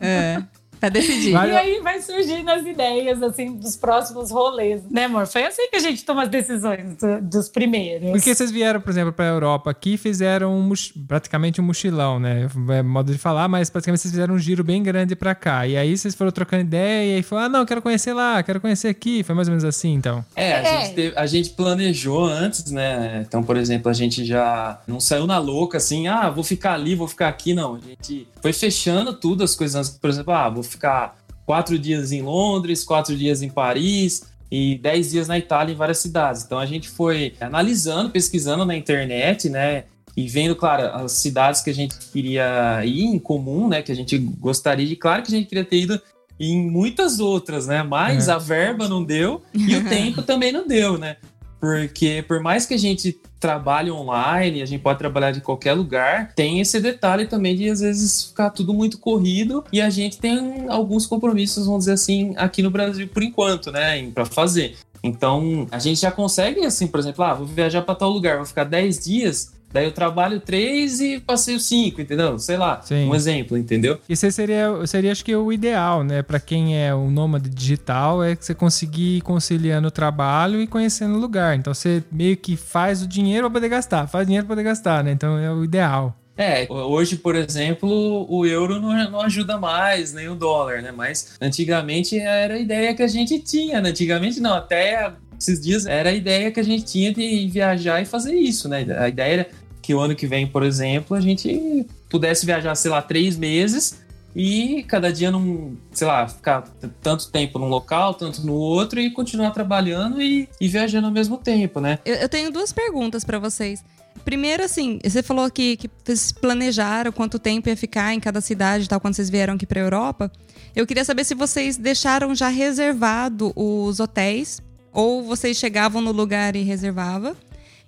É. 0.00 0.06
É. 0.06 0.42
Pra 0.78 0.88
decidir. 0.88 1.32
E 1.32 1.36
aí 1.36 1.80
vai 1.80 2.00
surgindo 2.00 2.48
as 2.50 2.64
ideias, 2.64 3.22
assim, 3.22 3.56
dos 3.56 3.76
próximos 3.76 4.30
rolês. 4.30 4.82
Né, 4.90 5.04
amor? 5.04 5.26
Foi 5.26 5.44
assim 5.44 5.68
que 5.68 5.76
a 5.76 5.80
gente 5.80 6.04
toma 6.04 6.22
as 6.22 6.28
decisões 6.28 6.96
do, 6.96 7.20
dos 7.22 7.48
primeiros. 7.48 8.10
Porque 8.10 8.34
vocês 8.34 8.50
vieram, 8.50 8.80
por 8.80 8.90
exemplo, 8.90 9.12
pra 9.12 9.26
Europa 9.26 9.70
aqui 9.70 9.94
e 9.94 9.98
fizeram 9.98 10.54
um, 10.54 10.72
praticamente 11.06 11.60
um 11.60 11.64
mochilão, 11.64 12.18
né? 12.18 12.48
É 12.70 12.82
modo 12.82 13.12
de 13.12 13.18
falar, 13.18 13.48
mas 13.48 13.70
praticamente 13.70 14.02
vocês 14.02 14.12
fizeram 14.12 14.34
um 14.34 14.38
giro 14.38 14.62
bem 14.62 14.82
grande 14.82 15.16
pra 15.16 15.34
cá. 15.34 15.66
E 15.66 15.76
aí 15.76 15.96
vocês 15.96 16.14
foram 16.14 16.30
trocando 16.30 16.62
ideia 16.62 17.18
e 17.18 17.22
falaram, 17.22 17.46
ah, 17.46 17.58
não, 17.58 17.66
quero 17.66 17.82
conhecer 17.82 18.12
lá, 18.12 18.42
quero 18.42 18.60
conhecer 18.60 18.88
aqui. 18.88 19.22
Foi 19.22 19.34
mais 19.34 19.48
ou 19.48 19.52
menos 19.52 19.64
assim, 19.64 19.94
então. 19.94 20.24
É, 20.36 20.54
a, 20.54 20.58
é. 20.58 20.80
Gente, 20.80 20.94
teve, 20.94 21.18
a 21.18 21.26
gente 21.26 21.50
planejou 21.50 22.24
antes, 22.24 22.70
né? 22.70 23.24
Então, 23.26 23.42
por 23.42 23.56
exemplo, 23.56 23.90
a 23.90 23.94
gente 23.94 24.24
já 24.24 24.80
não 24.86 25.00
saiu 25.00 25.26
na 25.26 25.38
louca 25.38 25.78
assim, 25.78 26.08
ah, 26.08 26.30
vou 26.30 26.44
ficar 26.44 26.74
ali, 26.74 26.94
vou 26.94 27.08
ficar 27.08 27.28
aqui. 27.28 27.54
Não, 27.54 27.76
a 27.76 27.80
gente 27.80 28.28
foi 28.40 28.52
fechando 28.52 29.12
tudo, 29.12 29.42
as 29.42 29.54
coisas. 29.54 29.88
Por 29.88 30.10
exemplo, 30.10 30.32
ah, 30.32 30.48
vou 30.48 30.62
ficar 30.68 31.16
quatro 31.46 31.78
dias 31.78 32.12
em 32.12 32.22
Londres, 32.22 32.84
quatro 32.84 33.16
dias 33.16 33.42
em 33.42 33.48
Paris 33.48 34.26
e 34.50 34.78
dez 34.78 35.10
dias 35.10 35.28
na 35.28 35.38
Itália, 35.38 35.72
em 35.72 35.76
várias 35.76 35.98
cidades. 35.98 36.44
Então 36.44 36.58
a 36.58 36.66
gente 36.66 36.88
foi 36.88 37.34
analisando, 37.40 38.10
pesquisando 38.10 38.64
na 38.64 38.76
internet, 38.76 39.48
né? 39.48 39.84
E 40.16 40.26
vendo, 40.26 40.56
claro, 40.56 40.88
as 41.04 41.12
cidades 41.12 41.60
que 41.60 41.70
a 41.70 41.74
gente 41.74 41.96
queria 42.12 42.82
ir 42.84 43.04
em 43.04 43.18
comum, 43.18 43.68
né? 43.68 43.82
Que 43.82 43.92
a 43.92 43.94
gente 43.94 44.18
gostaria 44.18 44.86
de. 44.86 44.96
Claro 44.96 45.22
que 45.22 45.28
a 45.28 45.38
gente 45.38 45.48
queria 45.48 45.64
ter 45.64 45.80
ido 45.80 46.00
em 46.40 46.70
muitas 46.70 47.20
outras, 47.20 47.66
né? 47.66 47.82
Mas 47.82 48.28
é. 48.28 48.32
a 48.32 48.38
verba 48.38 48.88
não 48.88 49.04
deu 49.04 49.42
e 49.54 49.76
o 49.76 49.84
tempo 49.88 50.22
também 50.22 50.52
não 50.52 50.66
deu, 50.66 50.98
né? 50.98 51.16
Porque 51.60 52.24
por 52.26 52.40
mais 52.40 52.66
que 52.66 52.74
a 52.74 52.78
gente 52.78 53.18
trabalhe 53.40 53.90
online, 53.90 54.62
a 54.62 54.66
gente 54.66 54.80
pode 54.80 54.98
trabalhar 54.98 55.30
de 55.30 55.40
qualquer 55.40 55.72
lugar, 55.72 56.32
tem 56.34 56.60
esse 56.60 56.80
detalhe 56.80 57.26
também 57.26 57.56
de 57.56 57.68
às 57.68 57.80
vezes 57.80 58.24
ficar 58.24 58.50
tudo 58.50 58.74
muito 58.74 58.98
corrido 58.98 59.64
e 59.72 59.80
a 59.80 59.90
gente 59.90 60.18
tem 60.18 60.66
alguns 60.68 61.06
compromissos, 61.06 61.66
vamos 61.66 61.80
dizer 61.80 61.92
assim, 61.92 62.34
aqui 62.36 62.62
no 62.62 62.70
Brasil 62.70 63.08
por 63.08 63.22
enquanto, 63.22 63.70
né, 63.70 64.10
para 64.10 64.24
fazer. 64.24 64.76
Então, 65.02 65.66
a 65.70 65.78
gente 65.78 66.00
já 66.00 66.10
consegue 66.10 66.64
assim, 66.64 66.86
por 66.86 66.98
exemplo, 66.98 67.24
ah, 67.24 67.34
vou 67.34 67.46
viajar 67.46 67.82
para 67.82 67.94
tal 67.94 68.10
lugar, 68.10 68.36
vou 68.36 68.46
ficar 68.46 68.64
10 68.64 69.04
dias, 69.04 69.52
Daí 69.72 69.84
eu 69.84 69.92
trabalho 69.92 70.40
três 70.40 71.00
e 71.00 71.20
passeio 71.20 71.60
cinco, 71.60 72.00
entendeu? 72.00 72.38
Sei 72.38 72.56
lá, 72.56 72.80
Sim. 72.82 73.08
um 73.08 73.14
exemplo, 73.14 73.56
entendeu? 73.56 73.98
Isso 74.08 74.30
seria, 74.30 74.86
seria, 74.86 75.12
acho 75.12 75.24
que, 75.24 75.34
o 75.34 75.52
ideal, 75.52 76.02
né? 76.02 76.22
Para 76.22 76.40
quem 76.40 76.80
é 76.82 76.94
um 76.94 77.10
nômade 77.10 77.50
digital, 77.50 78.24
é 78.24 78.34
que 78.34 78.44
você 78.44 78.54
conseguir 78.54 79.20
conciliando 79.20 79.88
o 79.88 79.90
trabalho 79.90 80.60
e 80.60 80.66
conhecendo 80.66 81.16
o 81.16 81.18
lugar. 81.18 81.56
Então 81.56 81.74
você 81.74 82.02
meio 82.10 82.36
que 82.36 82.56
faz 82.56 83.02
o 83.02 83.06
dinheiro 83.06 83.50
para 83.50 83.60
poder 83.60 83.68
gastar, 83.68 84.06
faz 84.06 84.26
dinheiro 84.26 84.46
para 84.46 84.56
poder 84.56 84.64
gastar, 84.64 85.04
né? 85.04 85.12
Então 85.12 85.38
é 85.38 85.52
o 85.52 85.64
ideal. 85.64 86.16
É, 86.38 86.68
hoje, 86.70 87.16
por 87.16 87.34
exemplo, 87.34 88.24
o 88.30 88.46
euro 88.46 88.80
não, 88.80 89.10
não 89.10 89.20
ajuda 89.20 89.58
mais, 89.58 90.12
nem 90.12 90.28
o 90.28 90.36
dólar, 90.36 90.80
né? 90.80 90.92
Mas 90.92 91.36
antigamente 91.40 92.16
era 92.16 92.54
a 92.54 92.58
ideia 92.58 92.94
que 92.94 93.02
a 93.02 93.08
gente 93.08 93.40
tinha, 93.40 93.80
né? 93.80 93.90
Antigamente 93.90 94.38
não, 94.38 94.54
até 94.54 95.12
esses 95.38 95.60
dias 95.60 95.86
era 95.86 96.10
a 96.10 96.12
ideia 96.12 96.50
que 96.50 96.60
a 96.60 96.62
gente 96.64 96.84
tinha 96.84 97.12
de 97.12 97.48
viajar 97.48 98.02
e 98.02 98.04
fazer 98.04 98.34
isso, 98.34 98.68
né? 98.68 98.86
A 98.98 99.08
ideia 99.08 99.32
era 99.32 99.48
que 99.80 99.94
o 99.94 100.00
ano 100.00 100.14
que 100.14 100.26
vem, 100.26 100.46
por 100.46 100.62
exemplo, 100.62 101.16
a 101.16 101.20
gente 101.20 101.86
pudesse 102.10 102.44
viajar, 102.44 102.74
sei 102.74 102.90
lá, 102.90 103.00
três 103.00 103.36
meses 103.36 103.98
e 104.34 104.84
cada 104.86 105.12
dia 105.12 105.30
não, 105.30 105.76
sei 105.92 106.06
lá, 106.06 106.28
ficar 106.28 106.64
tanto 107.02 107.30
tempo 107.30 107.58
num 107.58 107.68
local, 107.68 108.14
tanto 108.14 108.44
no 108.44 108.52
outro 108.52 109.00
e 109.00 109.10
continuar 109.10 109.50
trabalhando 109.52 110.20
e, 110.20 110.48
e 110.60 110.68
viajando 110.68 111.06
ao 111.06 111.12
mesmo 111.12 111.38
tempo, 111.38 111.80
né? 111.80 111.98
Eu, 112.04 112.16
eu 112.16 112.28
tenho 112.28 112.50
duas 112.50 112.72
perguntas 112.72 113.24
para 113.24 113.38
vocês. 113.38 113.82
Primeiro, 114.24 114.62
assim, 114.62 114.98
você 115.02 115.22
falou 115.22 115.44
aqui 115.44 115.76
que 115.76 115.88
vocês 116.04 116.32
planejaram 116.32 117.10
quanto 117.12 117.38
tempo 117.38 117.68
ia 117.68 117.76
ficar 117.76 118.12
em 118.12 118.20
cada 118.20 118.40
cidade 118.40 118.84
e 118.84 118.88
tal, 118.88 119.00
quando 119.00 119.14
vocês 119.14 119.30
vieram 119.30 119.54
aqui 119.54 119.64
para 119.64 119.80
Europa. 119.80 120.30
Eu 120.74 120.86
queria 120.86 121.04
saber 121.04 121.24
se 121.24 121.34
vocês 121.34 121.76
deixaram 121.76 122.34
já 122.34 122.48
reservado 122.48 123.52
os 123.56 124.00
hotéis 124.00 124.60
ou 124.92 125.22
vocês 125.22 125.56
chegavam 125.56 126.00
no 126.00 126.12
lugar 126.12 126.56
e 126.56 126.62
reservava. 126.62 127.36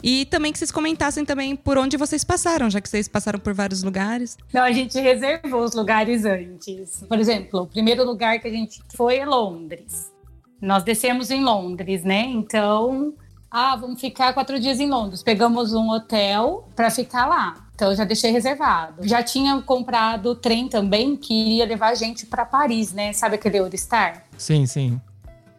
E 0.03 0.25
também 0.27 0.53
que 0.53 0.59
vocês 0.59 0.71
comentassem 0.71 1.25
também 1.25 1.55
por 1.55 1.77
onde 1.77 1.97
vocês 1.97 2.25
passaram, 2.25 2.71
já 2.71 2.81
que 2.81 2.89
vocês 2.89 3.07
passaram 3.07 3.39
por 3.39 3.53
vários 3.53 3.83
lugares. 3.83 4.37
Não, 4.53 4.63
a 4.63 4.73
gente 4.73 4.99
reservou 4.99 5.63
os 5.63 5.75
lugares 5.75 6.25
antes. 6.25 7.05
Por 7.07 7.19
exemplo, 7.19 7.63
o 7.63 7.67
primeiro 7.67 8.05
lugar 8.05 8.39
que 8.41 8.49
a 8.49 8.51
gente 8.51 8.81
foi 8.95 9.19
é 9.19 9.27
Londres. 9.27 10.11
Nós 10.61 10.83
descemos 10.83 11.31
em 11.31 11.43
Londres, 11.43 12.03
né? 12.03 12.23
Então, 12.23 13.15
ah, 13.51 13.77
vamos 13.77 14.01
ficar 14.01 14.33
quatro 14.33 14.59
dias 14.59 14.81
em 14.81 14.89
Londres. 14.89 15.23
Pegamos 15.23 15.73
um 15.73 15.91
hotel 15.91 16.69
para 16.75 16.91
ficar 16.91 17.27
lá. 17.27 17.67
Então, 17.75 17.91
eu 17.91 17.97
já 17.97 18.05
deixei 18.05 18.31
reservado. 18.31 19.07
Já 19.07 19.23
tinha 19.23 19.61
comprado 19.63 20.31
o 20.31 20.35
trem 20.35 20.69
também 20.69 21.17
que 21.17 21.33
iria 21.33 21.65
levar 21.65 21.89
a 21.89 21.95
gente 21.95 22.27
para 22.27 22.45
Paris, 22.45 22.93
né? 22.93 23.13
Sabe 23.13 23.37
aquele 23.37 23.59
Eurostar? 23.59 24.25
Sim, 24.37 24.67
sim. 24.67 25.01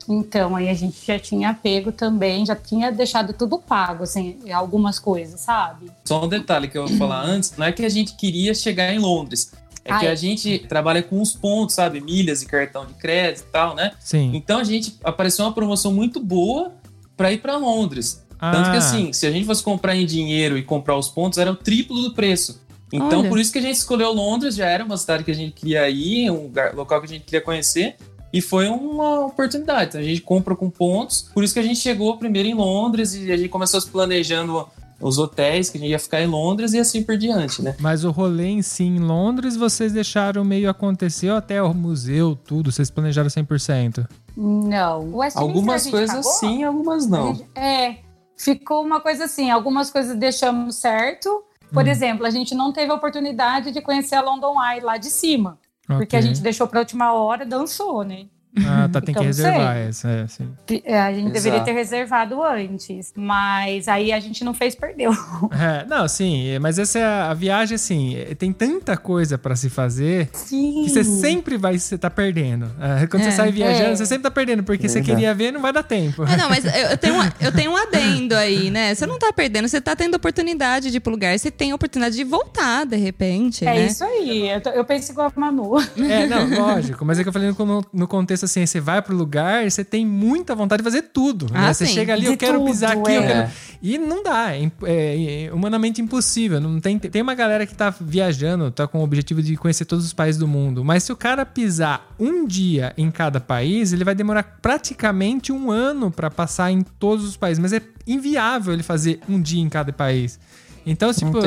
Então, 0.08 0.56
aí 0.56 0.70
a 0.70 0.74
gente 0.74 1.06
já 1.06 1.20
tinha 1.20 1.54
pego 1.54 1.92
também, 1.92 2.46
já 2.46 2.56
tinha 2.56 2.92
deixado 2.92 3.34
tudo 3.34 3.60
pago, 3.60 4.04
assim, 4.04 4.38
algumas 4.52 5.00
coisas, 5.00 5.40
sabe? 5.42 5.92
Só 6.06 6.26
um 6.26 6.28
detalhe 6.28 6.68
que 6.68 6.78
eu 6.78 6.88
vou 6.88 6.98
falar 6.98 7.24
antes, 7.24 7.56
não 7.58 7.66
é 7.66 7.72
que 7.72 7.86
a 7.86 7.90
gente 7.90 8.16
queria 8.16 8.54
chegar 8.54 8.94
em 8.94 9.00
Londres. 9.00 9.52
É 9.84 9.94
Ai. 9.94 10.00
que 10.02 10.08
a 10.08 10.16
gente 10.16 10.60
trabalha 10.60 11.02
com 11.02 11.22
os 11.22 11.34
pontos, 11.34 11.76
sabe? 11.76 12.00
Milhas 12.00 12.42
e 12.44 12.46
cartão 12.46 12.86
de 12.86 12.94
crédito 12.94 13.46
e 13.48 13.52
tal, 13.52 13.76
né? 13.76 13.92
Sim. 14.00 14.32
Então 14.36 14.60
a 14.60 14.64
gente 14.64 14.98
apareceu 15.04 15.44
uma 15.46 15.54
promoção 15.54 15.92
muito 15.92 16.20
boa 16.20 16.74
para 17.18 17.32
ir 17.32 17.40
para 17.40 17.58
Londres. 17.58 18.24
Ah. 18.40 18.52
Tanto 18.52 18.72
que 18.72 18.78
assim, 18.78 19.14
se 19.14 19.26
a 19.26 19.32
gente 19.32 19.46
fosse 19.46 19.64
comprar 19.64 19.96
em 19.96 20.06
dinheiro 20.06 20.58
e 20.58 20.64
comprar 20.64 20.96
os 20.98 21.08
pontos, 21.08 21.40
era 21.40 21.52
o 21.52 21.56
triplo 21.56 22.00
do 22.02 22.14
preço. 22.14 22.62
Então, 22.94 23.22
Olha. 23.22 23.30
por 23.30 23.40
isso 23.40 23.52
que 23.52 23.60
a 23.60 23.62
gente 23.62 23.76
escolheu 23.76 24.12
Londres, 24.12 24.56
já 24.56 24.68
era 24.68 24.84
uma 24.84 24.98
cidade 24.98 25.24
que 25.24 25.32
a 25.32 25.36
gente 25.36 25.54
queria 25.54 25.90
ir, 25.90 26.30
um 26.30 26.44
lugar, 26.44 26.76
local 26.76 27.00
que 27.00 27.06
a 27.06 27.10
gente 27.10 27.24
queria 27.24 27.40
conhecer. 27.40 27.96
E 28.34 28.42
foi 28.42 28.68
uma 28.70 29.26
oportunidade. 29.26 29.98
A 29.98 30.04
gente 30.04 30.22
compra 30.22 30.56
com 30.56 30.70
pontos. 30.70 31.30
Por 31.34 31.44
isso 31.44 31.54
que 31.54 31.60
a 31.60 31.64
gente 31.64 31.80
chegou 31.80 32.18
primeiro 32.18 32.48
em 32.48 32.54
Londres 32.54 33.14
e 33.14 33.32
a 33.32 33.38
gente 33.38 33.50
começou 33.50 33.82
se 33.82 33.90
planejando 33.90 34.68
os 35.02 35.18
hotéis 35.18 35.70
que 35.70 35.78
a 35.78 35.82
gente 35.82 35.90
ia 35.90 36.00
ficar 36.00 36.22
em 36.22 36.28
Londres 36.28 36.74
e 36.74 36.80
assim 36.80 37.04
por 37.04 37.18
diante, 37.18 37.62
né? 37.62 37.76
Mas 37.80 38.04
o 38.04 38.12
rolê 38.12 38.48
em 38.48 38.62
si 38.62 38.84
em 38.84 39.00
Londres, 39.00 39.56
vocês 39.56 39.92
deixaram 39.92 40.46
meio 40.46 40.70
acontecer 40.70 41.30
até 41.30 41.62
o 41.62 41.74
museu, 41.74 42.36
tudo, 42.36 42.72
vocês 42.72 42.90
planejaram 42.90 43.30
100%? 43.30 44.08
Não. 44.38 45.22
Algumas 45.36 45.88
coisas 45.88 46.16
pagou? 46.18 46.32
sim, 46.34 46.64
algumas 46.64 47.08
não. 47.08 47.36
Gente, 47.36 47.50
é, 47.56 47.98
ficou 48.38 48.84
uma 48.84 49.02
coisa 49.02 49.26
assim, 49.26 49.50
algumas 49.50 49.90
coisas 49.90 50.16
deixamos 50.16 50.76
certo. 50.76 51.44
Por 51.74 51.86
hum. 51.86 51.88
exemplo, 51.88 52.26
a 52.26 52.30
gente 52.30 52.54
não 52.54 52.72
teve 52.72 52.92
a 52.92 52.96
oportunidade 52.96 53.72
de 53.72 53.82
conhecer 53.82 54.16
a 54.16 54.22
London 54.22 54.62
Eye 54.62 54.82
lá 54.82 54.98
de 54.98 55.10
cima. 55.10 55.58
Porque 55.98 56.16
a 56.16 56.22
gente 56.22 56.42
deixou 56.42 56.68
para 56.68 56.80
a 56.80 56.82
última 56.82 57.14
hora, 57.14 57.46
dançou, 57.46 58.04
né? 58.04 58.28
Ah, 58.60 58.90
tá, 58.92 59.00
tem 59.00 59.12
então, 59.12 59.22
que 59.22 59.28
reservar 59.28 59.78
essa, 59.78 60.10
é, 60.10 60.28
sim. 60.28 60.50
É, 60.84 61.00
a 61.00 61.14
gente 61.14 61.24
Exato. 61.24 61.34
deveria 61.34 61.62
ter 61.62 61.72
reservado 61.72 62.44
antes, 62.44 63.14
mas 63.16 63.88
aí 63.88 64.12
a 64.12 64.20
gente 64.20 64.44
não 64.44 64.54
fez, 64.54 64.76
perdeu. 64.76 65.12
É, 65.62 65.86
não, 65.86 66.08
sim, 66.08 66.58
mas 66.60 66.80
essa 66.80 66.98
é 66.98 67.04
a, 67.04 67.30
a 67.30 67.34
viagem, 67.34 67.76
assim, 67.76 68.16
é, 68.16 68.34
tem 68.34 68.52
tanta 68.52 68.98
coisa 68.98 69.38
para 69.38 69.56
se 69.56 69.70
fazer 69.70 70.30
sim. 70.34 70.84
que 70.86 70.90
você 70.90 71.04
sempre 71.04 71.58
vai 71.58 71.78
você 71.78 71.98
tá 71.98 72.10
perdendo. 72.10 72.72
É, 72.80 73.06
quando 73.06 73.22
é, 73.22 73.26
você 73.26 73.32
sai 73.32 73.52
viajando, 73.52 73.96
você 73.96 74.06
sempre 74.06 74.24
tá 74.24 74.32
perdendo, 74.32 74.64
porque 74.64 74.90
você 74.90 75.02
queria 75.02 75.34
ver 75.34 75.52
não 75.52 75.62
vai 75.62 75.72
dar 75.72 75.84
tempo. 75.84 76.24
não, 76.26 76.50
mas 76.50 76.66
eu, 76.66 76.72
eu, 76.72 76.98
tenho 76.98 77.16
um, 77.16 77.30
eu 77.40 77.52
tenho 77.52 77.72
um 77.72 77.78
adendo 77.78 78.36
aí, 78.36 78.72
né? 78.72 78.96
Você 78.96 79.06
não 79.06 79.20
tá 79.20 79.32
perdendo, 79.32 79.68
você 79.68 79.80
tá 79.80 79.96
tendo 79.96 80.16
oportunidade 80.16 80.90
de 80.90 80.98
ir 80.98 81.00
pro 81.00 81.12
lugar, 81.12 81.38
você 81.38 81.52
tem 81.52 81.72
a 81.72 81.76
oportunidade 81.76 82.16
de 82.16 82.24
voltar, 82.24 82.86
de 82.86 82.98
repente, 82.98 83.66
É 83.66 83.74
né? 83.74 83.86
isso 83.86 84.04
aí, 84.04 84.50
eu, 84.50 84.72
eu 84.74 84.86
penso 84.86 85.12
igual 85.12 85.32
a 85.36 85.40
Manu. 85.40 85.80
É, 85.98 86.28
não, 86.28 86.50
lógico, 86.58 87.06
mas 87.06 87.20
é 87.20 87.24
que 87.24 87.30
eu 87.30 87.34
falei 87.34 87.52
no, 87.52 87.86
no 87.94 88.08
contexto 88.08 88.41
assim, 88.46 88.66
você 88.66 88.80
vai 88.80 89.02
pro 89.02 89.16
lugar, 89.16 89.70
você 89.70 89.84
tem 89.84 90.06
muita 90.06 90.56
vontade 90.56 90.82
de 90.82 90.84
fazer 90.84 91.04
tudo. 91.04 91.46
Né? 91.46 91.60
Ah, 91.60 91.62
né? 91.68 91.74
Você 91.74 91.86
chega 91.86 92.14
ali, 92.14 92.24
de 92.24 92.28
eu 92.28 92.38
quero 92.38 92.60
tudo, 92.60 92.68
pisar 92.68 92.98
aqui, 92.98 93.12
é. 93.12 93.18
eu 93.18 93.22
quero... 93.24 93.52
E 93.82 93.98
não 93.98 94.22
dá, 94.22 94.56
é, 94.56 94.72
é, 94.84 95.46
é, 95.46 95.54
humanamente 95.54 96.02
impossível. 96.02 96.62
Não 96.62 96.80
tem, 96.80 97.00
tem 97.00 97.22
uma 97.22 97.34
galera 97.34 97.66
que 97.66 97.74
tá 97.74 97.90
viajando, 98.00 98.70
tá 98.70 98.88
com 98.88 99.00
o 99.00 99.04
objetivo 99.04 99.42
de 99.42 99.56
conhecer 99.58 99.86
todos 99.86 100.06
os 100.06 100.14
países 100.14 100.38
do 100.38 100.48
mundo. 100.48 100.86
Mas 100.86 101.04
se 101.04 101.12
o 101.12 101.16
cara 101.16 101.46
pisar 101.46 102.14
um 102.20 102.46
dia 102.46 102.94
em 102.96 103.10
cada 103.10 103.40
país, 103.40 103.92
ele 103.92 104.04
vai 104.04 104.14
demorar 104.14 104.60
praticamente 104.62 105.52
um 105.52 105.72
ano 105.72 106.12
para 106.12 106.30
passar 106.30 106.72
em 106.72 106.82
todos 106.82 107.26
os 107.26 107.36
países. 107.36 107.60
Mas 107.60 107.74
é 107.74 107.82
inviável 108.06 108.74
ele 108.74 108.84
fazer 108.84 109.20
um 109.28 109.42
dia 109.42 109.62
em 109.62 109.70
cada 109.70 109.92
país. 109.92 110.40
Então, 110.86 111.14
tipo, 111.14 111.40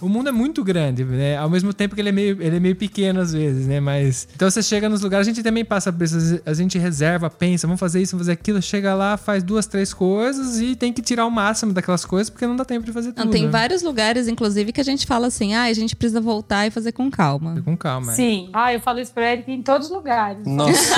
o 0.00 0.08
mundo 0.08 0.28
é 0.28 0.32
muito 0.32 0.64
grande, 0.64 1.04
né? 1.04 1.36
Ao 1.36 1.48
mesmo 1.48 1.72
tempo 1.72 1.94
que 1.94 2.00
ele 2.00 2.08
é 2.08 2.12
meio, 2.12 2.42
ele 2.42 2.56
é 2.56 2.60
meio 2.60 2.76
pequeno 2.76 3.20
às 3.20 3.32
vezes, 3.32 3.66
né? 3.66 3.80
Mas. 3.80 4.28
Então 4.34 4.50
você 4.50 4.62
chega 4.62 4.88
nos 4.88 5.02
lugares, 5.02 5.26
a 5.26 5.30
gente 5.30 5.42
também 5.42 5.64
passa 5.64 5.92
por 5.92 6.02
isso, 6.02 6.40
a 6.44 6.54
gente 6.54 6.78
reserva, 6.78 7.30
pensa, 7.30 7.66
vamos 7.66 7.80
fazer 7.80 8.02
isso, 8.02 8.12
vamos 8.12 8.26
fazer 8.26 8.32
aquilo, 8.32 8.60
chega 8.60 8.94
lá, 8.94 9.16
faz 9.16 9.42
duas, 9.42 9.66
três 9.66 9.94
coisas 9.94 10.60
e 10.60 10.74
tem 10.74 10.92
que 10.92 11.02
tirar 11.02 11.26
o 11.26 11.30
máximo 11.30 11.72
daquelas 11.72 12.04
coisas, 12.04 12.30
porque 12.30 12.46
não 12.46 12.56
dá 12.56 12.64
tempo 12.64 12.84
de 12.84 12.92
fazer 12.92 13.12
tudo. 13.12 13.24
Não, 13.24 13.32
tem 13.32 13.44
né? 13.44 13.50
vários 13.50 13.82
lugares, 13.82 14.28
inclusive, 14.28 14.72
que 14.72 14.80
a 14.80 14.84
gente 14.84 15.06
fala 15.06 15.28
assim, 15.28 15.54
ah, 15.54 15.64
a 15.64 15.72
gente 15.72 15.94
precisa 15.94 16.20
voltar 16.20 16.66
e 16.66 16.70
fazer 16.70 16.92
com 16.92 17.10
calma. 17.10 17.60
Com 17.64 17.76
calma. 17.76 18.12
É. 18.12 18.16
Sim. 18.16 18.50
Ah, 18.52 18.72
eu 18.72 18.80
falo 18.80 19.00
isso 19.00 19.12
pra 19.12 19.32
ele 19.32 19.44
em 19.46 19.62
todos 19.62 19.88
os 19.88 19.92
lugares. 19.92 20.46
Nossa, 20.46 20.72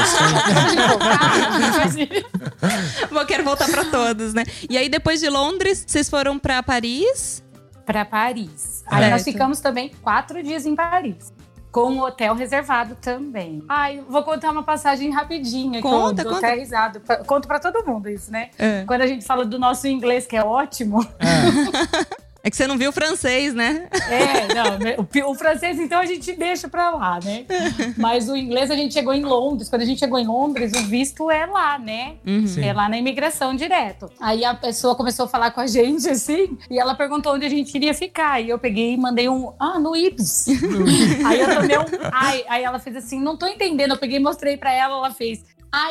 Bom, 3.10 3.24
quero 3.26 3.44
voltar 3.44 3.68
pra 3.68 3.84
todos, 3.84 4.34
né? 4.34 4.44
E 4.68 4.76
aí, 4.76 4.88
depois 4.88 5.20
de 5.20 5.28
Londres, 5.28 5.84
vocês 5.86 6.08
foram 6.08 6.38
pra 6.38 6.62
Paris? 6.62 7.42
Para 7.84 8.04
Paris. 8.04 8.82
Aí 8.86 9.10
nós 9.10 9.24
ficamos 9.24 9.60
também 9.60 9.90
quatro 10.02 10.42
dias 10.42 10.66
em 10.66 10.74
Paris. 10.74 11.32
com 11.72 11.94
o 11.94 12.04
hotel 12.04 12.34
reservado 12.36 12.94
também. 12.94 13.64
Ai, 13.68 14.00
vou 14.08 14.22
contar 14.22 14.52
uma 14.52 14.62
passagem 14.62 15.10
rapidinha. 15.10 15.82
Conta, 15.82 16.22
que 16.22 16.28
eu 16.28 16.34
conta. 16.34 16.46
Até 16.46 16.56
risado. 16.56 17.02
Conto 17.26 17.48
pra 17.48 17.58
todo 17.58 17.84
mundo 17.84 18.08
isso, 18.08 18.30
né? 18.30 18.50
É. 18.56 18.84
Quando 18.86 19.00
a 19.00 19.06
gente 19.08 19.24
fala 19.24 19.44
do 19.44 19.58
nosso 19.58 19.88
inglês, 19.88 20.24
que 20.24 20.36
é 20.36 20.44
ótimo. 20.44 21.04
É. 21.18 22.14
É 22.44 22.50
que 22.50 22.56
você 22.58 22.66
não 22.66 22.76
viu 22.76 22.90
o 22.90 22.92
francês, 22.92 23.54
né? 23.54 23.88
É, 24.10 24.54
não. 24.54 24.78
Né, 24.78 24.96
o, 24.98 25.30
o, 25.30 25.34
francês, 25.34 25.80
então, 25.80 25.98
a 25.98 26.04
gente 26.04 26.30
deixa 26.34 26.68
pra 26.68 26.90
lá, 26.90 27.18
né? 27.24 27.46
Mas 27.96 28.28
o 28.28 28.36
inglês, 28.36 28.70
a 28.70 28.76
gente 28.76 28.92
chegou 28.92 29.14
em 29.14 29.24
Londres. 29.24 29.70
Quando 29.70 29.80
a 29.80 29.84
gente 29.86 29.98
chegou 29.98 30.18
em 30.18 30.26
Londres, 30.26 30.72
o 30.74 30.82
visto 30.82 31.30
é 31.30 31.46
lá, 31.46 31.78
né? 31.78 32.16
Uhum. 32.26 32.44
É 32.62 32.70
lá 32.74 32.86
na 32.86 32.98
imigração 32.98 33.56
direto. 33.56 34.10
Aí 34.20 34.44
a 34.44 34.54
pessoa 34.54 34.94
começou 34.94 35.24
a 35.24 35.28
falar 35.28 35.52
com 35.52 35.60
a 35.62 35.66
gente, 35.66 36.06
assim, 36.06 36.58
e 36.70 36.78
ela 36.78 36.94
perguntou 36.94 37.32
onde 37.32 37.46
a 37.46 37.48
gente 37.48 37.74
iria 37.74 37.94
ficar. 37.94 38.42
E 38.42 38.50
eu 38.50 38.58
peguei 38.58 38.92
e 38.92 38.96
mandei 38.98 39.26
um, 39.26 39.54
ah, 39.58 39.78
no 39.78 39.96
Ibs. 39.96 40.46
aí 41.24 41.40
eu 41.40 41.54
tomei 41.54 41.78
um, 41.78 41.84
ai. 42.12 42.44
Aí 42.46 42.62
ela 42.62 42.78
fez 42.78 42.94
assim, 42.96 43.18
não 43.18 43.38
tô 43.38 43.46
entendendo. 43.46 43.92
Eu 43.92 43.98
peguei 43.98 44.18
e 44.18 44.22
mostrei 44.22 44.58
pra 44.58 44.70
ela, 44.70 44.98
ela 44.98 45.10
fez, 45.10 45.42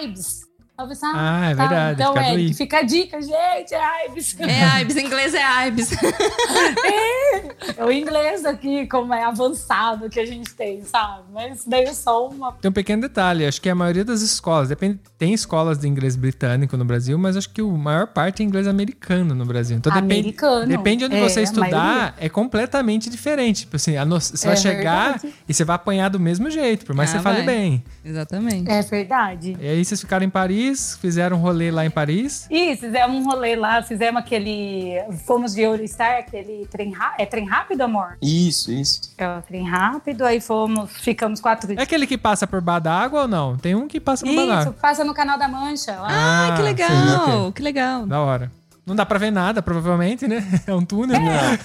Ibs. 0.04 0.53
Pensei, 0.76 1.08
ah, 1.08 1.42
ah, 1.42 1.50
é 1.52 1.56
tá, 1.56 1.68
verdade. 1.68 2.02
Então 2.02 2.18
é, 2.18 2.54
fica 2.54 2.80
a 2.80 2.82
dica, 2.82 3.22
gente, 3.22 3.76
é 3.76 4.08
Ibis. 4.08 4.36
É 4.40 4.82
Ibis, 4.82 4.98
em 4.98 5.06
inglês 5.06 5.34
é 5.36 5.68
Ibis. 5.68 5.92
é, 5.94 7.78
é 7.78 7.86
o 7.86 7.92
inglês 7.92 8.44
aqui, 8.44 8.88
como 8.88 9.14
é 9.14 9.24
avançado 9.24 10.10
que 10.10 10.20
a 10.20 10.26
gente 10.26 10.52
tem, 10.56 10.84
sabe? 10.84 11.26
Mas 11.32 11.64
daí 11.66 11.84
é 11.84 11.94
só 11.94 12.28
uma. 12.28 12.54
Tem 12.54 12.70
um 12.70 12.74
pequeno 12.74 13.04
detalhe, 13.04 13.46
acho 13.46 13.62
que 13.62 13.70
a 13.70 13.76
maioria 13.76 14.04
das 14.04 14.22
escolas, 14.22 14.70
depende, 14.70 15.00
tem 15.18 15.32
escolas 15.32 15.78
de 15.78 15.88
inglês 15.88 16.16
britânico 16.16 16.76
no 16.76 16.84
Brasil, 16.84 17.20
mas 17.20 17.38
acho 17.38 17.52
que 17.52 17.62
a 17.62 17.66
maior 17.66 18.08
parte 18.08 18.42
é 18.42 18.46
inglês 18.46 18.68
americano 18.68 19.36
no 19.36 19.46
Brasil. 19.46 19.78
Então 19.78 19.94
americano. 19.94 20.62
depende, 20.62 20.78
depende 20.78 21.06
onde 21.06 21.16
é, 21.18 21.22
você 21.22 21.44
estudar, 21.44 22.16
é 22.18 22.28
completamente 22.28 23.12
diferente. 23.12 23.62
Tipo 23.62 23.76
assim, 23.76 23.96
no, 24.06 24.20
você 24.20 24.48
vai 24.48 24.56
é 24.56 24.60
chegar 24.60 25.12
verdade. 25.20 25.36
e 25.48 25.54
você 25.54 25.64
vai 25.64 25.76
apanhar 25.76 26.10
do 26.10 26.20
mesmo 26.20 26.50
jeito, 26.50 26.84
por 26.84 26.96
mais 26.96 27.12
que 27.12 27.18
ah, 27.18 27.20
você 27.20 27.24
vai. 27.24 27.34
fale 27.36 27.46
bem. 27.46 27.84
Exatamente. 28.04 28.70
É 28.70 28.82
verdade. 28.82 29.56
E 29.62 29.68
aí 29.68 29.86
vocês 29.86 30.02
ficaram 30.02 30.26
em 30.26 30.30
Paris 30.32 30.63
Paris, 30.64 30.98
fizeram 31.00 31.38
um 31.38 31.40
rolê 31.40 31.72
lá 31.72 31.86
em 31.86 31.90
Paris. 31.90 32.48
Isso, 32.50 32.82
fizemos 32.82 33.18
um 33.18 33.24
rolê 33.24 33.56
lá, 33.56 33.82
fizemos 33.84 34.22
aquele. 34.22 34.96
Fomos 35.26 35.54
de 35.54 35.62
Eurostar, 35.62 36.20
aquele 36.20 36.66
trem 36.72 36.92
rápido. 36.92 37.22
É 37.22 37.26
trem 37.26 37.46
rápido, 37.46 37.82
amor? 37.82 38.18
Isso, 38.22 38.72
isso. 38.72 39.14
É 39.18 39.28
o 39.28 39.42
trem 39.42 39.68
rápido, 39.68 40.24
aí 40.24 40.40
fomos, 40.40 40.92
ficamos 40.92 41.42
quatro 41.42 41.68
dias. 41.68 41.80
É 41.80 41.84
aquele 41.84 42.08
que 42.08 42.18
passa 42.18 42.48
por 42.48 42.62
bar 42.62 42.80
d'água 42.80 43.24
ou 43.24 43.28
não? 43.28 43.58
Tem 43.58 43.76
um 43.76 43.88
que 43.88 44.00
passa 44.00 44.26
por 44.26 44.34
bar 44.34 44.46
d'água. 44.46 44.62
Isso, 44.62 44.74
passa 44.74 45.04
no 45.04 45.14
Canal 45.14 45.38
da 45.38 45.48
Mancha. 45.48 45.94
Lá. 46.00 46.08
Ah, 46.10 46.56
que 46.56 46.62
legal, 46.62 46.90
sim, 46.90 47.32
okay. 47.32 47.52
que 47.54 47.62
legal. 47.62 48.06
Da 48.06 48.22
hora. 48.22 48.52
Não 48.86 48.96
dá 48.96 49.06
pra 49.06 49.18
ver 49.18 49.32
nada, 49.32 49.62
provavelmente, 49.62 50.28
né? 50.28 50.44
É 50.68 50.74
um 50.74 50.86
túnel. 50.86 51.16
É. 51.16 51.60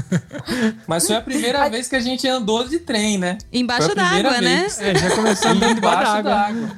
Mas 0.86 1.06
foi 1.06 1.16
a 1.16 1.20
primeira 1.20 1.68
vez 1.68 1.88
que 1.88 1.96
a 1.96 2.00
gente 2.00 2.26
andou 2.26 2.66
de 2.66 2.78
trem, 2.78 3.18
né? 3.18 3.36
Embaixo 3.52 3.94
d'água, 3.94 4.40
né? 4.40 4.66
É, 4.78 4.98
já 4.98 5.14
começou 5.14 5.50
andando 5.50 5.78
embaixo 5.78 6.22
d'água. 6.22 6.70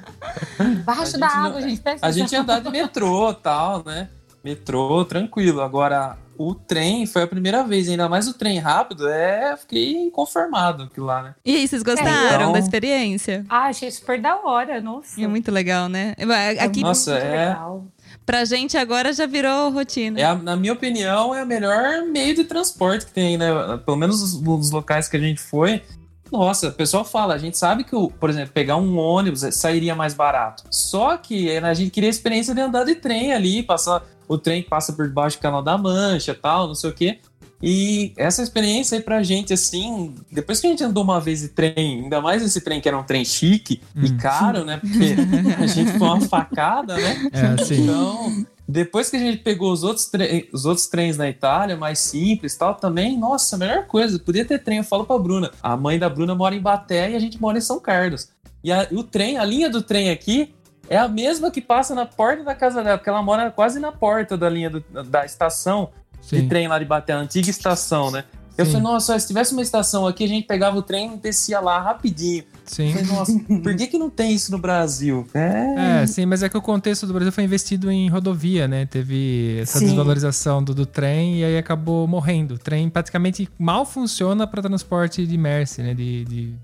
Embaixo 0.61 1.19
da 1.19 1.29
água, 1.29 1.63
gente. 1.63 1.83
A 2.03 2.11
gente 2.11 2.33
ia 2.33 2.41
andar 2.41 2.61
de 2.61 2.71
metrô 2.71 3.31
e 3.31 3.35
tal, 3.35 3.85
né? 3.85 4.09
Metrô, 4.43 5.05
tranquilo. 5.05 5.61
Agora, 5.61 6.17
o 6.37 6.55
trem 6.55 7.05
foi 7.07 7.23
a 7.23 7.27
primeira 7.27 7.65
vez, 7.65 7.89
ainda 7.89 8.09
mais 8.09 8.29
o 8.29 8.35
trem 8.35 8.59
rápido, 8.59 9.09
é. 9.09 9.57
Fiquei 9.57 9.93
inconformado 9.97 10.85
aquilo 10.85 11.07
lá, 11.07 11.23
né? 11.23 11.35
E 11.45 11.57
aí, 11.57 11.69
vocês 11.69 11.83
gostaram 11.83 12.11
é, 12.11 12.35
então... 12.35 12.53
da 12.53 12.59
experiência? 12.59 13.45
Ah, 13.49 13.67
achei 13.67 13.91
super 13.91 14.21
da 14.21 14.37
hora, 14.37 14.81
nossa. 14.81 15.21
É 15.23 15.27
muito 15.27 15.51
legal, 15.51 15.89
né? 15.89 16.15
Aqui, 16.61 16.81
nossa, 16.81 17.17
é. 17.19 17.49
Legal. 17.49 17.87
Pra 18.29 18.45
gente 18.45 18.77
agora 18.77 19.11
já 19.11 19.25
virou 19.25 19.71
rotina. 19.71 20.21
É 20.21 20.25
a, 20.25 20.35
na 20.35 20.55
minha 20.55 20.75
opinião, 20.75 21.35
é 21.35 21.43
o 21.43 21.47
melhor 21.47 22.03
meio 22.03 22.35
de 22.35 22.45
transporte 22.45 23.07
que 23.07 23.13
tem, 23.13 23.39
né? 23.39 23.49
Pelo 23.87 23.97
menos 23.97 24.39
nos 24.43 24.71
locais 24.71 25.09
que 25.09 25.17
a 25.17 25.21
gente 25.21 25.41
foi. 25.41 25.83
Nossa, 26.31 26.69
o 26.69 26.73
pessoal 26.73 27.07
fala, 27.07 27.33
a 27.33 27.39
gente 27.39 27.57
sabe 27.57 27.85
que, 27.85 27.97
por 28.21 28.29
exemplo, 28.29 28.53
pegar 28.53 28.77
um 28.77 28.99
ônibus 28.99 29.41
sairia 29.53 29.95
mais 29.95 30.13
barato. 30.13 30.65
Só 30.71 31.17
que 31.17 31.57
a 31.57 31.73
gente 31.73 31.91
queria 31.91 32.11
a 32.11 32.13
experiência 32.13 32.55
de 32.55 32.61
andar 32.61 32.85
de 32.85 32.97
trem 32.97 33.33
ali, 33.33 33.63
passar 33.63 34.05
o 34.29 34.37
trem 34.37 34.63
que 34.63 34.69
passa 34.69 34.93
por 34.93 35.09
debaixo 35.09 35.39
do 35.39 35.41
canal 35.41 35.63
da 35.63 35.79
Mancha 35.79 36.35
tal, 36.35 36.67
não 36.67 36.75
sei 36.75 36.91
o 36.91 36.93
quê. 36.93 37.21
E 37.63 38.13
essa 38.17 38.43
experiência 38.43 38.97
aí 38.97 39.03
pra 39.03 39.23
gente, 39.23 39.53
assim, 39.53 40.15
depois 40.31 40.61
que 40.61 40.67
a 40.67 40.71
gente 40.71 40.85
andou 40.85 41.03
uma 41.03 41.21
vez 41.21 41.41
de 41.41 41.49
trem, 41.49 42.03
ainda 42.05 42.21
mais 42.21 42.43
esse 42.43 42.61
trem 42.61 42.81
que 42.81 42.89
era 42.89 42.97
um 42.97 43.03
trem 43.03 43.25
chique 43.25 43.81
hum. 43.97 44.05
e 44.05 44.17
caro, 44.17 44.65
né? 44.65 44.79
Porque 44.79 45.17
a 45.61 45.67
gente 45.67 45.99
foi 45.99 46.07
uma 46.07 46.21
facada, 46.21 46.97
né? 46.97 47.31
É, 47.33 47.61
assim. 47.61 47.83
Então, 47.83 48.47
depois 48.67 49.11
que 49.11 49.17
a 49.17 49.19
gente 49.19 49.39
pegou 49.39 49.73
os 49.73 49.83
outros, 49.83 50.09
os 50.53 50.67
outros 50.67 50.87
trens 50.87 51.17
na 51.17 51.29
Itália, 51.29 51.77
mais 51.77 51.99
simples 51.99 52.57
tal, 52.57 52.77
também, 52.77 53.19
nossa, 53.19 53.57
a 53.57 53.59
melhor 53.59 53.87
coisa, 53.87 54.19
podia 54.19 54.45
ter 54.45 54.63
trem. 54.63 54.79
Eu 54.79 54.85
falo 54.85 55.05
pra 55.05 55.19
Bruna. 55.19 55.51
A 55.61 55.77
mãe 55.77 55.99
da 55.99 56.09
Bruna 56.09 56.35
mora 56.35 56.55
em 56.55 56.61
Baté 56.61 57.11
e 57.11 57.17
a 57.17 57.19
gente 57.19 57.41
mora 57.41 57.59
em 57.59 57.63
São 57.63 57.81
Carlos. 57.81 58.29
E 58.63 58.71
a, 58.71 58.87
o 58.93 59.03
trem, 59.03 59.37
a 59.37 59.45
linha 59.45 59.69
do 59.69 59.83
trem 59.83 60.11
aqui, 60.11 60.55
é 60.89 60.97
a 60.97 61.09
mesma 61.09 61.51
que 61.51 61.61
passa 61.61 61.95
na 61.95 62.07
porta 62.07 62.45
da 62.45 62.55
casa 62.55 62.83
dela, 62.83 62.99
porque 62.99 63.11
ela 63.11 63.23
mora 63.23 63.51
quase 63.51 63.79
na 63.79 63.93
porta 63.93 64.37
da 64.37 64.49
linha 64.49 64.71
do, 64.71 64.81
da 65.05 65.25
estação 65.25 65.91
Sim. 66.29 66.43
de 66.43 66.49
trem 66.49 66.69
lá 66.69 66.79
de 66.79 66.85
Baté, 66.85 67.13
a 67.13 67.19
antiga 67.19 67.49
estação, 67.49 68.11
né? 68.11 68.25
Eu 68.59 68.67
sim. 68.67 68.73
falei, 68.73 68.89
nossa, 68.89 69.17
se 69.17 69.29
tivesse 69.29 69.53
uma 69.53 69.63
estação 69.63 70.05
aqui, 70.05 70.25
a 70.25 70.29
gente 70.29 70.45
pegava 70.45 70.77
o 70.77 70.83
trem 70.83 71.15
e 71.15 71.17
descia 71.17 71.61
lá 71.61 71.81
rapidinho. 71.81 72.43
Sim. 72.67 72.93
falei, 72.93 73.07
nossa, 73.07 73.39
por 73.63 73.77
que, 73.77 73.87
que 73.87 73.97
não 73.97 74.11
tem 74.11 74.33
isso 74.33 74.51
no 74.51 74.59
Brasil? 74.59 75.25
É... 75.33 76.03
é, 76.03 76.07
sim, 76.09 76.27
mas 76.27 76.43
é 76.43 76.49
que 76.49 76.57
o 76.57 76.61
contexto 76.61 77.07
do 77.07 77.15
Brasil 77.15 77.31
foi 77.31 77.45
investido 77.45 77.89
em 77.89 78.09
rodovia, 78.09 78.67
né? 78.67 78.85
Teve 78.85 79.61
essa 79.61 79.79
sim. 79.79 79.87
desvalorização 79.87 80.63
do, 80.63 80.75
do 80.75 80.85
trem 80.85 81.39
e 81.39 81.45
aí 81.45 81.57
acabou 81.57 82.07
morrendo. 82.09 82.55
O 82.55 82.59
trem 82.59 82.91
praticamente 82.91 83.49
mal 83.57 83.87
funciona 83.87 84.45
para 84.45 84.61
transporte 84.61 85.25
de 85.25 85.39
Mercy, 85.39 85.81
né? 85.81 85.95
De, 85.95 86.25
de, 86.25 86.55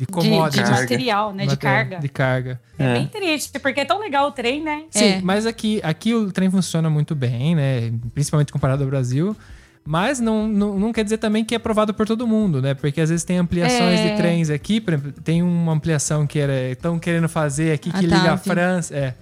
de 0.00 0.06
commodity. 0.06 0.62
De, 0.62 0.64
de 0.64 0.70
material, 0.70 1.34
né? 1.34 1.46
De 1.46 1.56
carga. 1.58 1.98
De 1.98 2.08
carga. 2.08 2.60
É, 2.78 2.84
é, 2.84 2.94
bem 2.94 3.06
triste, 3.06 3.58
porque 3.58 3.80
é 3.80 3.84
tão 3.84 4.00
legal 4.00 4.28
o 4.28 4.32
trem, 4.32 4.62
né? 4.62 4.84
Sim, 4.90 5.04
é. 5.04 5.20
mas 5.22 5.44
aqui, 5.44 5.78
aqui 5.84 6.14
o 6.14 6.32
trem 6.32 6.50
funciona 6.50 6.88
muito 6.88 7.14
bem, 7.14 7.54
né? 7.54 7.92
Principalmente 8.14 8.50
comparado 8.50 8.82
ao 8.82 8.88
Brasil. 8.88 9.36
Mas 9.84 10.20
não, 10.20 10.48
não, 10.48 10.78
não, 10.78 10.92
quer 10.92 11.04
dizer 11.04 11.18
também 11.18 11.44
que 11.44 11.54
é 11.54 11.56
aprovado 11.56 11.92
por 11.92 12.06
todo 12.06 12.26
mundo, 12.26 12.62
né? 12.62 12.72
Porque 12.72 13.00
às 13.00 13.10
vezes 13.10 13.24
tem 13.24 13.36
ampliações 13.36 14.00
é... 14.00 14.10
de 14.10 14.16
trens 14.16 14.48
aqui, 14.48 14.80
por 14.80 14.94
exemplo, 14.94 15.12
tem 15.22 15.42
uma 15.42 15.72
ampliação 15.72 16.26
que 16.26 16.38
estão 16.38 16.98
querendo 16.98 17.28
fazer 17.28 17.72
aqui 17.72 17.90
que 17.90 17.98
ah, 17.98 18.00
liga 18.00 18.32
a 18.32 18.36
França. 18.38 18.94
É. 18.94 19.14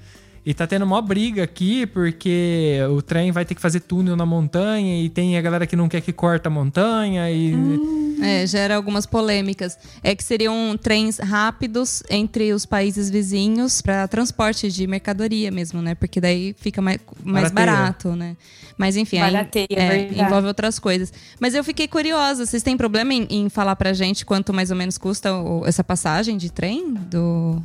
E 0.44 0.54
tá 0.54 0.66
tendo 0.66 0.84
uma 0.84 1.02
briga 1.02 1.42
aqui, 1.42 1.86
porque 1.86 2.78
o 2.90 3.02
trem 3.02 3.30
vai 3.30 3.44
ter 3.44 3.54
que 3.54 3.60
fazer 3.60 3.80
túnel 3.80 4.16
na 4.16 4.24
montanha 4.24 5.02
e 5.04 5.08
tem 5.08 5.36
a 5.36 5.40
galera 5.42 5.66
que 5.66 5.76
não 5.76 5.88
quer 5.88 6.00
que 6.00 6.12
corta 6.12 6.48
a 6.48 6.52
montanha 6.52 7.30
e. 7.30 7.54
Hum. 7.54 8.08
É, 8.20 8.46
gera 8.46 8.74
algumas 8.76 9.06
polêmicas. 9.06 9.78
É 10.02 10.14
que 10.14 10.24
seriam 10.24 10.76
trens 10.80 11.18
rápidos 11.18 12.02
entre 12.10 12.52
os 12.52 12.66
países 12.66 13.08
vizinhos 13.08 13.80
para 13.80 14.08
transporte 14.08 14.70
de 14.70 14.86
mercadoria 14.86 15.50
mesmo, 15.50 15.80
né? 15.80 15.94
Porque 15.94 16.20
daí 16.20 16.54
fica 16.58 16.82
mais, 16.82 16.98
mais 17.22 17.50
barato, 17.52 18.16
né? 18.16 18.36
Mas 18.76 18.96
enfim, 18.96 19.18
aí, 19.18 19.34
é, 19.70 20.12
envolve 20.12 20.46
outras 20.48 20.78
coisas. 20.78 21.12
Mas 21.40 21.54
eu 21.54 21.64
fiquei 21.64 21.88
curiosa, 21.88 22.46
vocês 22.46 22.62
têm 22.62 22.76
problema 22.76 23.12
em, 23.12 23.26
em 23.30 23.48
falar 23.48 23.76
pra 23.76 23.92
gente 23.92 24.24
quanto 24.24 24.52
mais 24.52 24.70
ou 24.70 24.76
menos 24.76 24.98
custa 24.98 25.34
o, 25.34 25.66
essa 25.66 25.82
passagem 25.84 26.36
de 26.36 26.50
trem 26.50 26.94
do 26.94 27.62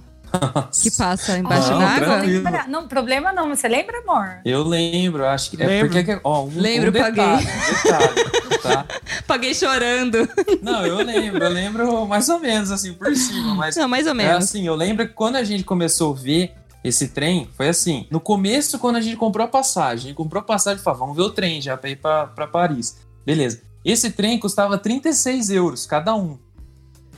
que 0.81 0.91
passa 0.91 1.37
embaixo 1.37 1.71
ah, 1.73 1.99
d'água? 1.99 2.67
Não, 2.67 2.87
problema 2.87 3.31
não. 3.31 3.49
Você 3.49 3.67
lembra, 3.67 3.99
amor? 3.99 4.39
Eu 4.43 4.63
lembro, 4.63 5.25
acho 5.25 5.51
que 5.51 5.61
é 5.61 5.65
lembro. 5.65 5.91
porque 5.91 6.19
ó, 6.23 6.43
um, 6.43 6.51
lembro, 6.55 6.89
um 6.89 6.91
detalhe, 6.91 7.15
paguei. 7.15 7.35
Um 7.35 7.83
detalhe, 7.83 8.59
tá? 8.61 8.85
paguei 9.27 9.53
chorando. 9.53 10.27
Não, 10.61 10.85
eu 10.85 10.97
lembro, 10.97 11.43
eu 11.43 11.49
lembro 11.49 12.07
mais 12.07 12.27
ou 12.29 12.39
menos 12.39 12.71
assim 12.71 12.93
por 12.93 13.15
cima, 13.15 13.55
mas 13.55 13.75
Não, 13.75 13.87
mais 13.87 14.07
ou 14.07 14.15
menos. 14.15 14.33
É 14.33 14.37
assim, 14.37 14.65
eu 14.65 14.75
lembro 14.75 15.07
que 15.07 15.13
quando 15.13 15.35
a 15.35 15.43
gente 15.43 15.63
começou 15.63 16.13
a 16.13 16.17
ver 16.17 16.53
esse 16.83 17.09
trem, 17.09 17.47
foi 17.55 17.69
assim, 17.69 18.07
no 18.11 18.19
começo 18.19 18.77
quando 18.77 18.97
a 18.97 19.01
gente 19.01 19.15
comprou 19.15 19.45
a 19.45 19.47
passagem, 19.47 20.05
a 20.05 20.07
gente 20.09 20.15
comprou 20.15 20.41
a 20.41 20.43
passagem 20.43 20.79
e 20.79 20.83
falou, 20.83 20.99
vamos 20.99 21.15
ver 21.15 21.23
o 21.23 21.29
trem 21.29 21.61
já 21.61 21.77
para 21.77 21.89
ir 21.89 21.95
para 21.95 22.47
Paris. 22.47 22.97
Beleza. 23.25 23.61
Esse 23.85 24.11
trem 24.11 24.39
custava 24.39 24.77
36 24.77 25.49
euros 25.49 25.85
cada 25.85 26.15
um. 26.15 26.37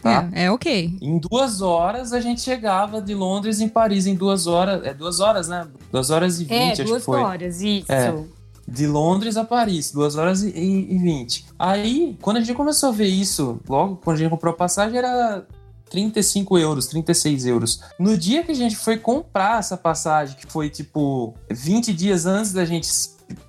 Tá? 0.06 0.30
É, 0.34 0.44
é 0.44 0.52
ok. 0.52 1.00
Em 1.02 1.18
duas 1.18 1.64
horas 1.64 2.14
a 2.14 2.22
gente 2.22 2.40
chegava 2.40 3.02
de 3.02 3.16
Londres 3.16 3.60
em 3.60 3.68
Paris 3.68 4.06
em 4.06 4.14
duas 4.14 4.46
horas. 4.46 4.86
É 4.86 4.94
duas 4.94 5.20
horas, 5.20 5.48
né? 5.48 5.68
Duas 5.92 6.12
horas 6.12 6.40
e 6.40 6.44
é, 6.44 6.46
vinte, 6.46 6.80
é, 6.80 6.84
acho 6.84 6.94
que 6.94 7.00
foi. 7.00 7.18
duas 7.18 7.32
horas, 7.32 7.62
isso. 7.62 7.92
É, 7.92 8.14
de 8.68 8.86
Londres 8.86 9.36
a 9.36 9.44
Paris, 9.44 9.92
duas 9.92 10.16
horas 10.16 10.44
e, 10.44 10.50
e 10.50 10.98
vinte. 11.00 11.46
Aí, 11.58 12.16
quando 12.22 12.38
a 12.38 12.40
gente 12.40 12.56
começou 12.56 12.90
a 12.90 12.92
ver 12.92 13.08
isso, 13.08 13.60
logo 13.68 13.96
quando 13.96 14.18
a 14.18 14.20
gente 14.20 14.30
comprou 14.30 14.54
a 14.54 14.56
passagem, 14.56 14.96
era 14.96 15.44
35 15.90 16.56
euros, 16.60 16.86
36 16.86 17.48
euros. 17.48 17.82
No 17.98 18.16
dia 18.16 18.44
que 18.44 18.52
a 18.52 18.56
gente 18.56 18.76
foi 18.76 18.98
comprar 18.98 19.58
essa 19.58 19.76
passagem, 19.76 20.38
que 20.38 20.46
foi 20.46 20.70
tipo 20.70 21.34
20 21.50 21.92
dias 21.92 22.28
antes 22.28 22.54
da 22.54 22.64
gente 22.64 22.88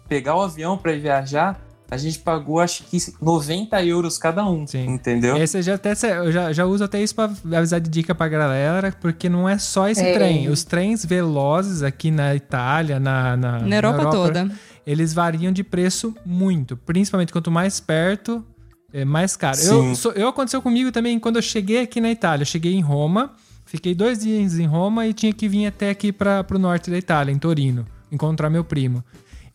pegar 0.08 0.36
o 0.36 0.40
avião 0.40 0.78
para 0.78 0.92
viajar, 0.92 1.65
a 1.90 1.96
gente 1.96 2.18
pagou 2.18 2.58
acho 2.60 2.84
que 2.84 2.98
90 3.20 3.84
euros 3.84 4.18
cada 4.18 4.44
um, 4.48 4.66
Sim. 4.66 4.86
entendeu? 4.86 5.36
Esse 5.36 5.62
já 5.62 5.74
até 5.74 5.92
eu 6.18 6.32
já, 6.32 6.52
já 6.52 6.64
uso 6.66 6.82
até 6.82 7.00
isso 7.00 7.14
para 7.14 7.30
avisar 7.56 7.80
de 7.80 7.88
dica 7.88 8.14
pra 8.14 8.28
galera, 8.28 8.94
porque 9.00 9.28
não 9.28 9.48
é 9.48 9.56
só 9.56 9.88
esse 9.88 10.02
é. 10.02 10.12
trem. 10.12 10.48
Os 10.48 10.64
trens 10.64 11.04
velozes 11.04 11.82
aqui 11.82 12.10
na 12.10 12.34
Itália, 12.34 12.98
na, 12.98 13.36
na, 13.36 13.60
na 13.60 13.76
Europa, 13.76 13.98
na 13.98 14.02
Europa 14.02 14.10
toda, 14.10 14.50
eles 14.86 15.12
variam 15.12 15.52
de 15.52 15.62
preço 15.62 16.14
muito. 16.24 16.76
Principalmente 16.76 17.32
quanto 17.32 17.50
mais 17.50 17.78
perto 17.78 18.44
É 18.92 19.04
mais 19.04 19.36
caro. 19.36 19.58
Eu, 19.58 19.94
sou, 19.94 20.12
eu 20.12 20.28
aconteceu 20.28 20.60
comigo 20.60 20.90
também 20.90 21.18
quando 21.20 21.36
eu 21.36 21.42
cheguei 21.42 21.80
aqui 21.80 22.00
na 22.00 22.10
Itália. 22.10 22.42
Eu 22.42 22.46
cheguei 22.46 22.74
em 22.74 22.80
Roma, 22.80 23.32
fiquei 23.64 23.94
dois 23.94 24.18
dias 24.18 24.58
em 24.58 24.66
Roma 24.66 25.06
e 25.06 25.12
tinha 25.12 25.32
que 25.32 25.48
vir 25.48 25.66
até 25.66 25.90
aqui 25.90 26.10
para 26.12 26.44
o 26.50 26.58
norte 26.58 26.90
da 26.90 26.98
Itália, 26.98 27.32
em 27.32 27.38
Torino, 27.38 27.86
encontrar 28.10 28.50
meu 28.50 28.64
primo. 28.64 29.04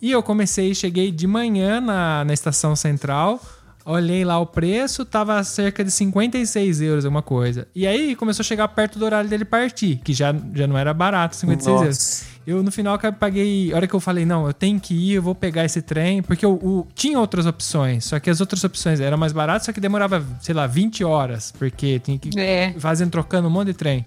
E 0.02 0.12
eu 0.12 0.24
comecei, 0.24 0.74
cheguei 0.74 1.12
de 1.12 1.28
manhã 1.28 1.80
na, 1.80 2.26
na 2.26 2.34
estação 2.34 2.76
central, 2.76 3.40
olhei 3.86 4.26
lá 4.26 4.40
o 4.40 4.46
preço, 4.48 5.06
tava 5.06 5.44
cerca 5.44 5.84
de 5.84 5.92
56 5.92 6.82
euros, 6.82 7.06
alguma 7.06 7.22
coisa. 7.22 7.68
E 7.76 7.86
aí 7.86 8.16
começou 8.16 8.42
a 8.42 8.46
chegar 8.46 8.68
perto 8.70 8.98
do 8.98 9.06
horário 9.06 9.30
dele 9.30 9.46
partir, 9.46 9.98
que 10.04 10.12
já, 10.14 10.34
já 10.56 10.66
não 10.66 10.78
era 10.78 10.94
barato, 10.94 11.36
56 11.36 11.68
Nossa. 11.68 11.86
euros. 11.86 12.32
Eu 12.48 12.64
no 12.64 12.72
final 12.72 12.98
paguei. 13.20 13.72
A 13.72 13.76
hora 13.76 13.88
que 13.88 13.94
eu 13.94 14.00
falei, 14.00 14.26
não, 14.26 14.48
eu 14.48 14.54
tenho 14.54 14.80
que 14.80 14.96
ir, 14.96 15.14
eu 15.14 15.22
vou 15.22 15.36
pegar 15.36 15.64
esse 15.64 15.82
trem, 15.82 16.24
porque 16.24 16.44
eu, 16.44 16.54
o, 16.54 16.88
tinha 16.96 17.20
outras 17.20 17.46
opções, 17.46 18.06
só 18.06 18.20
que 18.20 18.30
as 18.30 18.42
outras 18.42 18.64
opções 18.64 19.00
eram 19.00 19.18
mais 19.18 19.32
baratas, 19.32 19.66
só 19.66 19.72
que 19.72 19.80
demorava, 19.80 20.26
sei 20.42 20.56
lá, 20.56 20.66
20 20.66 21.04
horas, 21.04 21.54
porque 21.58 22.00
tinha 22.00 22.18
que 22.18 22.38
é. 22.40 22.74
fazendo, 22.80 23.12
trocando 23.12 23.48
um 23.48 23.52
monte 23.52 23.68
de 23.68 23.74
trem. 23.76 24.06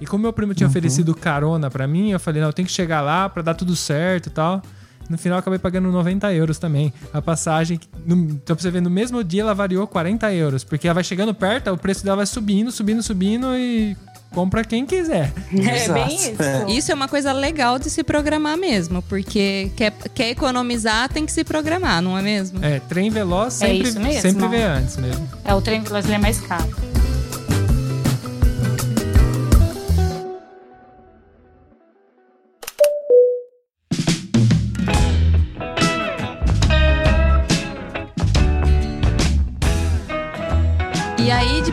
E 0.00 0.06
como 0.06 0.22
meu 0.22 0.32
primo 0.32 0.52
tinha 0.52 0.66
uhum. 0.66 0.70
oferecido 0.70 1.14
carona 1.14 1.70
para 1.70 1.86
mim, 1.86 2.10
eu 2.10 2.20
falei, 2.20 2.42
não, 2.42 2.48
eu 2.48 2.52
tenho 2.52 2.66
que 2.66 2.74
chegar 2.74 3.00
lá 3.00 3.26
para 3.28 3.40
dar 3.42 3.54
tudo 3.54 3.74
certo 3.74 4.26
e 4.26 4.30
tal. 4.30 4.60
No 5.08 5.18
final, 5.18 5.38
acabei 5.38 5.58
pagando 5.58 5.90
90 5.90 6.32
euros 6.32 6.58
também. 6.58 6.92
A 7.12 7.20
passagem, 7.20 7.78
no, 8.06 8.14
então 8.16 8.56
pra 8.56 8.62
você 8.62 8.70
ver, 8.70 8.80
no 8.80 8.90
mesmo 8.90 9.22
dia 9.22 9.42
ela 9.42 9.54
variou 9.54 9.86
40 9.86 10.32
euros, 10.32 10.64
porque 10.64 10.86
ela 10.86 10.94
vai 10.94 11.04
chegando 11.04 11.34
perto, 11.34 11.70
o 11.70 11.78
preço 11.78 12.04
dela 12.04 12.16
vai 12.16 12.26
subindo, 12.26 12.70
subindo, 12.72 13.02
subindo 13.02 13.54
e 13.56 13.96
compra 14.30 14.64
quem 14.64 14.84
quiser. 14.84 15.32
É 15.54 15.88
bem 15.92 16.14
isso. 16.14 16.42
É. 16.42 16.70
Isso 16.70 16.92
é 16.92 16.94
uma 16.94 17.08
coisa 17.08 17.32
legal 17.32 17.78
de 17.78 17.88
se 17.88 18.02
programar 18.02 18.56
mesmo, 18.56 19.00
porque 19.02 19.70
quer, 19.76 19.92
quer 20.14 20.30
economizar, 20.30 21.08
tem 21.08 21.24
que 21.24 21.32
se 21.32 21.44
programar, 21.44 22.02
não 22.02 22.18
é 22.18 22.22
mesmo? 22.22 22.64
É, 22.64 22.80
trem 22.80 23.10
veloz 23.10 23.62
é 23.62 23.66
sempre, 23.68 24.08
é 24.08 24.20
sempre 24.20 24.48
vê 24.48 24.62
antes 24.62 24.96
mesmo. 24.96 25.28
É, 25.44 25.54
o 25.54 25.60
trem 25.60 25.80
veloz 25.80 26.04
ele 26.04 26.14
é 26.14 26.18
mais 26.18 26.40
caro. 26.40 26.93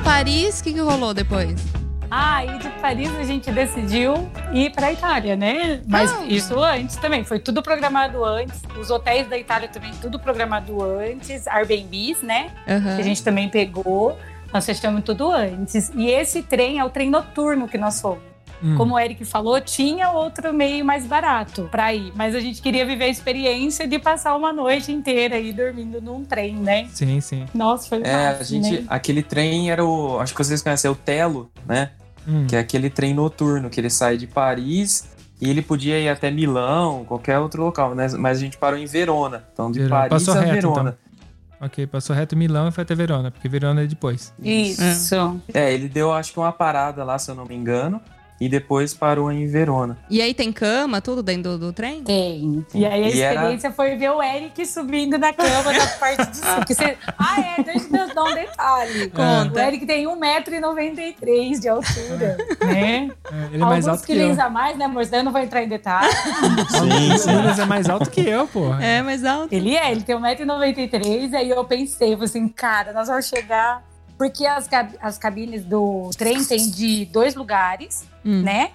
Paris, 0.03 0.59
o 0.59 0.63
que, 0.63 0.73
que 0.73 0.79
rolou 0.79 1.13
depois? 1.13 1.61
Ah, 2.09 2.43
e 2.43 2.57
de 2.59 2.69
Paris 2.81 3.09
a 3.15 3.23
gente 3.23 3.49
decidiu 3.51 4.29
ir 4.51 4.71
para 4.71 4.87
a 4.87 4.93
Itália, 4.93 5.35
né? 5.35 5.81
Mas 5.87 6.11
ah. 6.11 6.25
isso 6.25 6.61
antes 6.61 6.97
também, 6.97 7.23
foi 7.23 7.39
tudo 7.39 7.61
programado 7.61 8.25
antes. 8.25 8.61
Os 8.77 8.89
hotéis 8.89 9.29
da 9.29 9.37
Itália 9.37 9.69
também, 9.69 9.91
tudo 10.01 10.19
programado 10.19 10.83
antes. 10.83 11.47
Airbnbs, 11.47 12.21
né? 12.21 12.51
Uhum. 12.67 12.95
Que 12.95 13.01
a 13.01 13.03
gente 13.03 13.23
também 13.23 13.47
pegou. 13.47 14.17
Nós 14.51 14.65
fechamos 14.65 15.03
tudo 15.03 15.31
antes. 15.31 15.89
E 15.95 16.09
esse 16.09 16.41
trem 16.41 16.79
é 16.79 16.83
o 16.83 16.89
trem 16.89 17.09
noturno 17.09 17.67
que 17.67 17.77
nós 17.77 18.01
fomos. 18.01 18.30
Hum. 18.63 18.75
Como 18.75 18.95
o 18.95 18.99
Eric 18.99 19.25
falou, 19.25 19.59
tinha 19.59 20.11
outro 20.11 20.53
meio 20.53 20.85
mais 20.85 21.05
barato 21.05 21.67
para 21.71 21.93
ir, 21.93 22.11
mas 22.15 22.35
a 22.35 22.39
gente 22.39 22.61
queria 22.61 22.85
viver 22.85 23.05
a 23.05 23.09
experiência 23.09 23.87
de 23.87 23.97
passar 23.97 24.35
uma 24.35 24.53
noite 24.53 24.91
inteira 24.91 25.35
aí 25.35 25.51
dormindo 25.51 26.01
num 26.01 26.23
trem, 26.23 26.55
né? 26.55 26.87
Sim, 26.91 27.19
sim. 27.19 27.45
Nossa, 27.53 27.89
foi 27.89 28.01
É, 28.03 28.27
a 28.27 28.43
gente, 28.43 28.81
né? 28.81 28.85
aquele 28.87 29.23
trem 29.23 29.71
era 29.71 29.83
o, 29.83 30.19
acho 30.19 30.33
que 30.33 30.43
vocês 30.43 30.61
conhecem, 30.61 30.89
é 30.89 30.91
o 30.91 30.95
Telo, 30.95 31.51
né? 31.67 31.91
hum. 32.27 32.45
que 32.47 32.55
é 32.55 32.59
aquele 32.59 32.89
trem 32.89 33.13
noturno 33.13 33.69
que 33.69 33.79
ele 33.79 33.89
sai 33.89 34.17
de 34.17 34.27
Paris 34.27 35.09
e 35.39 35.49
ele 35.49 35.61
podia 35.61 35.99
ir 35.99 36.09
até 36.09 36.29
Milão, 36.29 37.03
qualquer 37.05 37.39
outro 37.39 37.63
local, 37.63 37.95
né? 37.95 38.07
Mas 38.17 38.37
a 38.37 38.41
gente 38.41 38.57
parou 38.57 38.77
em 38.77 38.85
Verona. 38.85 39.43
Então, 39.51 39.71
de 39.71 39.79
Verona. 39.79 40.07
Paris 40.07 40.25
Passou 40.25 40.39
a 40.39 40.43
reto, 40.45 40.53
Verona. 40.53 40.89
Então. 40.89 41.67
Ok, 41.67 41.85
passou 41.87 42.15
reto 42.15 42.35
Milão 42.35 42.67
e 42.67 42.71
foi 42.71 42.83
até 42.83 42.95
Verona, 42.95 43.29
porque 43.29 43.47
Verona 43.47 43.83
é 43.83 43.87
depois. 43.87 44.33
Isso. 44.41 45.41
É, 45.53 45.71
ele 45.73 45.87
deu, 45.87 46.11
acho 46.11 46.33
que 46.33 46.39
uma 46.39 46.51
parada 46.51 47.03
lá, 47.03 47.17
se 47.19 47.29
eu 47.29 47.35
não 47.35 47.45
me 47.45 47.55
engano 47.55 48.01
e 48.41 48.49
depois 48.49 48.91
parou 48.91 49.31
em 49.31 49.45
Verona. 49.45 49.99
E 50.09 50.19
aí 50.19 50.33
tem 50.33 50.51
cama, 50.51 50.99
tudo 50.99 51.21
dentro 51.21 51.51
do, 51.51 51.67
do 51.67 51.73
trem? 51.73 52.03
Tem. 52.03 52.65
E 52.73 52.83
aí 52.83 53.03
a 53.03 53.07
e 53.07 53.09
experiência 53.09 53.67
era... 53.67 53.75
foi 53.75 53.95
ver 53.95 54.09
o 54.09 54.23
Eric 54.23 54.65
subindo 54.65 55.15
na 55.19 55.31
cama 55.31 55.71
da 55.71 55.85
parte 55.99 56.31
de 56.31 56.37
cima. 56.37 56.65
Você... 56.67 56.97
Ah, 57.19 57.39
é, 57.39 57.61
deixa 57.61 57.85
eu 57.95 58.15
dar 58.15 58.23
um 58.23 58.33
detalhe. 58.33 59.09
Conta. 59.13 59.53
O 59.53 59.59
Eric 59.59 59.85
tem 59.85 60.07
1,93m 60.07 61.59
de 61.59 61.69
altura, 61.69 62.37
né? 62.65 63.11
É, 63.31 63.53
ele 63.53 63.61
é 63.61 63.65
mais 63.65 63.87
alto 63.87 64.03
que 64.03 64.17
eu. 64.17 64.41
a 64.41 64.49
mais, 64.49 64.75
né, 64.75 64.85
amor? 64.85 65.07
Eu 65.11 65.23
não 65.23 65.31
vou 65.31 65.41
entrar 65.41 65.61
em 65.61 65.69
detalhe. 65.69 66.11
Sim, 66.11 67.17
sim. 67.19 67.35
Mas 67.43 67.59
é 67.59 67.65
mais 67.65 67.87
alto 67.87 68.09
que 68.09 68.21
eu, 68.21 68.47
pô. 68.47 68.73
É, 68.73 69.03
mais 69.03 69.23
alto. 69.23 69.53
Ele 69.53 69.75
é, 69.75 69.91
ele 69.91 70.01
tem 70.01 70.15
1,93m. 70.15 71.35
Aí 71.35 71.49
eu 71.51 71.63
pensei, 71.65 72.15
assim, 72.15 72.47
cara, 72.47 72.91
nós 72.91 73.07
vamos 73.07 73.27
chegar 73.27 73.83
porque 74.21 74.45
as, 74.45 74.69
as 75.01 75.17
cabines 75.17 75.65
do 75.65 76.11
trem 76.15 76.43
tem 76.43 76.69
de 76.69 77.05
dois 77.05 77.33
lugares, 77.33 78.05
hum. 78.23 78.43
né? 78.43 78.69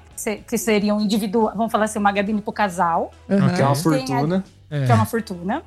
Que 0.44 0.59
seriam 0.59 1.00
individual, 1.00 1.52
vamos 1.54 1.70
falar 1.70 1.85
assim, 1.85 2.00
uma 2.00 2.12
cabine 2.12 2.42
pro 2.42 2.52
casal. 2.52 3.12
Uhum. 3.28 3.54
Que 3.54 3.62
é 3.62 3.64
uma 3.64 3.76
fortuna. 3.76 4.44
A, 4.68 4.76
é. 4.76 4.87
Que 4.87 4.90
é 4.90 4.94
uma 4.96 5.06
fortuna. 5.06 5.62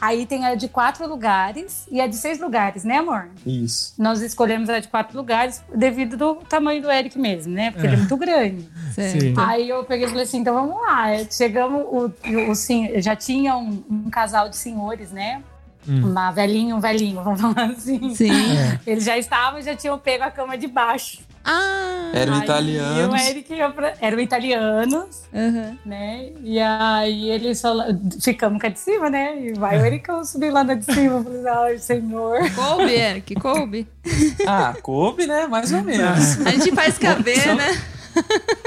Aí 0.00 0.26
tem 0.26 0.46
a 0.46 0.54
de 0.54 0.68
quatro 0.68 1.08
lugares 1.08 1.88
e 1.90 2.00
a 2.00 2.06
de 2.06 2.14
seis 2.14 2.38
lugares, 2.38 2.84
né, 2.84 2.98
amor? 2.98 3.28
Isso. 3.44 3.94
Nós 3.98 4.20
escolhemos 4.20 4.70
a 4.70 4.78
de 4.78 4.86
quatro 4.86 5.16
lugares 5.16 5.60
devido 5.74 6.16
do 6.16 6.36
tamanho 6.36 6.80
do 6.80 6.88
Eric 6.88 7.18
mesmo, 7.18 7.52
né? 7.52 7.72
Porque 7.72 7.84
é. 7.84 7.90
ele 7.90 7.96
é 7.96 7.98
muito 7.98 8.16
grande. 8.16 8.70
Sim. 8.94 9.34
Aí 9.38 9.68
eu 9.68 9.82
peguei 9.82 10.06
e 10.06 10.08
falei 10.08 10.22
assim, 10.22 10.38
então 10.38 10.54
vamos 10.54 10.80
lá. 10.82 11.08
Chegamos, 11.28 11.82
o, 11.82 12.06
o, 12.06 12.52
o 12.52 13.00
já 13.00 13.16
tinha 13.16 13.56
um, 13.56 13.82
um 13.90 14.08
casal 14.08 14.48
de 14.48 14.56
senhores, 14.56 15.10
né? 15.10 15.42
Hum. 15.88 16.10
Uma 16.10 16.30
velhinho, 16.30 16.76
um 16.76 16.80
velhinho, 16.80 17.22
vamos 17.22 17.40
falar 17.40 17.70
assim. 17.70 18.14
Sim. 18.14 18.30
É. 18.56 18.78
Eles 18.90 19.04
já 19.04 19.18
estavam, 19.18 19.60
já 19.60 19.74
tinham 19.74 19.98
pego 19.98 20.24
a 20.24 20.30
cama 20.30 20.56
de 20.56 20.66
baixo. 20.66 21.18
Ah! 21.44 22.10
Eram 22.12 22.38
italianos. 22.42 23.20
Eu, 23.22 23.28
Eric, 23.28 23.54
pra... 23.72 23.94
eram 24.00 24.18
italianos, 24.18 25.22
uhum. 25.32 25.78
né? 25.86 26.30
E 26.42 26.58
aí 26.58 27.30
eles 27.30 27.60
falaram, 27.60 28.00
ficamos 28.20 28.60
cá 28.60 28.68
de 28.68 28.80
cima, 28.80 29.08
né? 29.08 29.40
E 29.40 29.52
vai 29.52 29.80
o 29.80 29.86
Eric 29.86 30.08
subir 30.24 30.50
lá 30.50 30.64
de 30.64 30.84
cima. 30.84 31.22
Falei, 31.22 31.46
ai, 31.46 31.78
senhor. 31.78 32.38
Coube, 32.52 32.92
Eric, 32.92 33.34
coube. 33.36 33.86
Ah, 34.46 34.74
coube, 34.82 35.26
né? 35.26 35.46
Mais 35.46 35.72
ou 35.72 35.82
menos. 35.82 36.40
A 36.46 36.50
gente 36.50 36.72
faz 36.72 36.98
caber, 36.98 37.54
né? 37.54 37.82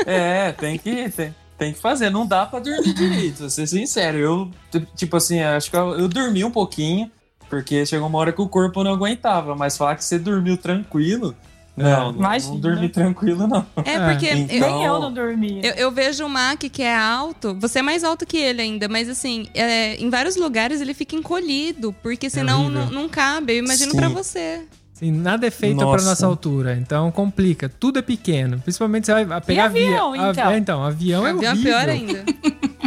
É, 0.06 0.52
tem 0.52 0.78
que. 0.78 1.10
Tem 1.10 1.34
tem 1.60 1.74
que 1.74 1.80
fazer, 1.80 2.10
não 2.10 2.26
dá 2.26 2.46
para 2.46 2.60
dormir 2.60 2.94
direito, 2.94 3.40
vou 3.40 3.50
ser 3.50 3.68
sincero. 3.68 4.18
Eu, 4.18 4.52
tipo 4.96 5.18
assim, 5.18 5.42
acho 5.42 5.70
que 5.70 5.76
eu, 5.76 6.00
eu, 6.00 6.08
dormi 6.08 6.44
um 6.46 6.50
pouquinho, 6.50 7.12
porque 7.50 7.86
chegou 7.86 8.08
uma 8.08 8.18
hora 8.18 8.32
que 8.32 8.42
o 8.42 8.48
corpo 8.48 8.82
não 8.82 8.94
aguentava, 8.94 9.54
mas 9.56 9.78
falar 9.78 9.96
que 9.98 10.04
você 10.04 10.18
dormiu 10.18 10.58
tranquilo. 10.58 11.36
Não, 11.76 12.12
não, 12.12 12.22
não 12.22 12.60
dormi 12.60 12.90
tranquilo, 12.90 13.48
não. 13.48 13.66
É, 13.86 14.12
porque 14.12 14.30
então... 14.30 14.56
eu, 14.68 14.76
nem 14.76 14.84
eu 14.84 15.00
não 15.00 15.14
dormi. 15.14 15.62
Eu, 15.64 15.74
eu, 15.76 15.92
vejo 15.92 16.26
o 16.26 16.30
Mac 16.30 16.60
que 16.60 16.82
é 16.82 16.96
alto, 16.96 17.56
você 17.56 17.80
é 17.80 17.82
mais 17.82 18.04
alto 18.04 18.26
que 18.26 18.38
ele 18.38 18.62
ainda, 18.62 18.88
mas 18.88 19.08
assim, 19.08 19.48
é, 19.54 19.96
em 19.96 20.10
vários 20.10 20.36
lugares 20.36 20.82
ele 20.82 20.94
fica 20.94 21.16
encolhido, 21.16 21.94
porque 22.02 22.28
é 22.28 22.30
senão 22.30 22.68
é 22.68 22.70
não, 22.70 22.90
não 22.90 23.10
cabe. 23.10 23.54
Eu 23.54 23.60
imagino 23.60 23.96
para 23.96 24.10
você. 24.10 24.66
Sim, 25.00 25.14
nada 25.14 25.48
é 25.48 25.50
feito 25.50 25.78
para 25.78 26.02
nossa 26.02 26.28
altura, 26.28 26.76
então 26.76 27.10
complica. 27.10 27.70
Tudo 27.70 28.00
é 28.00 28.02
pequeno. 28.02 28.60
Principalmente 28.60 29.06
você 29.06 29.24
vai 29.24 29.40
pegar 29.40 29.64
e 29.64 29.66
avião. 29.66 30.12
Via... 30.12 30.30
Então, 30.30 30.52
é, 30.52 30.58
então 30.58 30.84
avião 30.84 31.26
é 31.26 31.30
avião 31.30 31.54
horrível. 31.54 31.72
é 31.72 31.86
pior 31.86 31.90
ainda. 31.90 32.20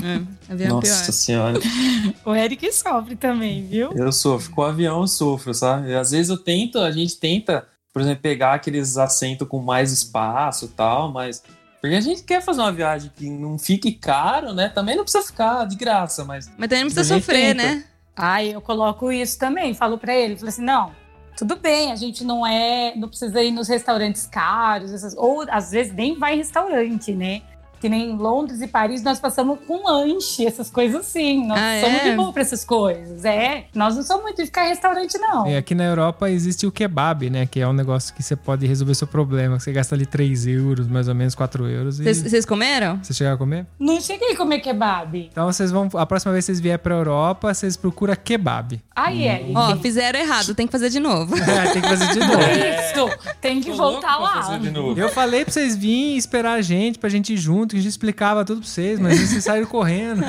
é, 0.05 0.53
avião 0.53 0.77
nossa 0.77 0.88
é 0.88 1.05
pior. 1.05 1.12
senhora. 1.12 1.59
o 2.22 2.35
Eric 2.35 2.70
sofre 2.70 3.16
também, 3.16 3.66
viu? 3.66 3.92
Eu 3.94 4.12
sofro. 4.12 4.53
Com 4.53 4.61
o 4.61 4.64
avião 4.64 5.01
eu 5.01 5.07
sofro, 5.07 5.55
sabe? 5.55 5.88
E 5.88 5.94
às 5.94 6.11
vezes 6.11 6.29
eu 6.29 6.37
tento, 6.37 6.81
a 6.81 6.90
gente 6.90 7.16
tenta, 7.16 7.66
por 7.94 8.03
exemplo, 8.03 8.20
pegar 8.20 8.53
aqueles 8.53 8.98
assentos 8.98 9.48
com 9.48 9.59
mais 9.61 9.90
espaço 9.90 10.66
e 10.66 10.68
tal, 10.68 11.11
mas 11.11 11.42
porque 11.81 11.96
a 11.96 12.01
gente 12.03 12.25
quer 12.25 12.42
fazer 12.42 12.61
uma 12.61 12.72
viagem 12.72 13.11
que 13.16 13.31
não 13.31 13.59
fique 13.59 13.90
caro, 13.90 14.53
né? 14.53 14.68
Também 14.68 14.96
não 14.96 15.03
precisa 15.03 15.25
ficar 15.25 15.64
de 15.64 15.77
graça, 15.77 16.27
mas. 16.27 16.46
Mas 16.59 16.68
também 16.68 16.85
não 16.85 16.92
precisa 16.92 17.14
sofrer, 17.14 17.57
tenta. 17.57 17.62
né? 17.62 17.85
Ah, 18.14 18.44
eu 18.44 18.61
coloco 18.61 19.11
isso 19.11 19.38
também. 19.38 19.72
Falo 19.72 19.96
para 19.96 20.14
ele, 20.14 20.37
falo 20.37 20.51
assim, 20.51 20.62
não, 20.62 20.92
tudo 21.37 21.57
bem, 21.57 21.92
a 21.92 21.97
gente 21.97 22.25
não 22.25 22.47
é, 22.47 22.95
não 22.97 23.09
precisa 23.09 23.42
ir 23.42 23.51
nos 23.51 23.68
restaurantes 23.68 24.27
caros, 24.27 24.92
essas, 24.92 25.14
ou 25.16 25.45
às 25.49 25.71
vezes 25.71 25.92
nem 25.92 26.18
vai 26.18 26.35
em 26.35 26.38
restaurante, 26.38 27.12
né? 27.12 27.42
Que 27.83 27.88
nem 27.88 28.16
Londres 28.16 28.62
e 28.62 28.68
Paris, 28.68 29.03
nós 29.03 29.18
passamos 29.18 29.59
com 29.66 29.85
lanche, 29.85 30.47
essas 30.47 30.71
coisas 30.71 31.01
assim. 31.01 31.45
Nós 31.49 31.59
ah, 31.59 31.81
somos 31.81 32.01
é? 32.01 32.11
de 32.11 32.16
boa 32.16 32.33
pra 32.33 32.42
essas 32.42 32.64
coisas. 32.64 33.25
É, 33.25 33.64
nós 33.75 33.97
não 33.97 34.05
somos 34.05 34.23
muito 34.23 34.37
de 34.37 34.47
ficar 34.47 34.66
em 34.66 34.68
restaurante, 34.68 35.18
não. 35.18 35.49
E 35.49 35.57
aqui 35.57 35.75
na 35.75 35.83
Europa 35.83 36.31
existe 36.31 36.64
o 36.64 36.71
kebab, 36.71 37.29
né? 37.29 37.45
Que 37.45 37.59
é 37.59 37.66
um 37.66 37.73
negócio 37.73 38.14
que 38.14 38.23
você 38.23 38.37
pode 38.37 38.64
resolver 38.68 38.95
seu 38.95 39.09
problema. 39.09 39.59
Você 39.59 39.73
gasta 39.73 39.97
ali 39.97 40.07
3 40.07 40.47
euros, 40.47 40.87
mais 40.87 41.09
ou 41.09 41.14
menos 41.16 41.35
4 41.35 41.66
euros. 41.66 41.99
Vocês 41.99 42.45
e... 42.45 42.47
comeram? 42.47 43.01
Vocês 43.03 43.16
chegaram 43.16 43.35
a 43.35 43.38
comer? 43.38 43.66
Não 43.81 44.01
cheguei 44.01 44.31
a 44.31 44.37
comer 44.37 44.61
kebab. 44.61 45.29
Então 45.33 45.53
vocês 45.53 45.73
vão. 45.73 45.88
A 45.95 46.07
próxima 46.07 46.33
vez 46.33 46.45
que 46.45 46.53
vocês 46.53 46.61
vierem 46.61 46.79
pra 46.79 46.95
Europa, 46.95 47.53
vocês 47.53 47.77
procuram 47.77 48.14
kebab. 48.14 48.81
Aí 48.95 49.27
é. 49.27 49.45
Hum. 49.45 49.55
Ó, 49.57 49.77
fizeram 49.79 50.21
errado, 50.21 50.55
tem 50.55 50.66
que 50.66 50.73
fazer 50.73 50.88
de 50.88 51.01
novo. 51.01 51.35
É, 51.53 51.71
tem 51.73 51.83
que 51.83 51.88
fazer 51.88 52.07
de 52.12 52.18
novo. 52.21 52.40
É. 52.40 52.92
Isso, 52.92 53.35
tem 53.40 53.61
que 53.61 53.73
voltar 53.73 54.16
lá. 54.16 54.59
Eu 54.97 55.09
falei 55.09 55.45
pra 55.45 55.53
vocês 55.53 55.77
virem 55.77 56.16
esperar 56.16 56.53
a 56.53 56.62
gente, 56.62 56.99
pra 56.99 57.11
gente 57.11 57.35
ir 57.35 57.37
junto 57.37 57.71
que 57.72 57.78
a 57.78 57.82
gente 57.82 57.90
explicava 57.90 58.44
tudo 58.44 58.61
pra 58.61 58.68
vocês, 58.68 58.98
mas 58.98 59.18
vocês 59.18 59.42
saíram 59.44 59.66
correndo. 59.66 60.22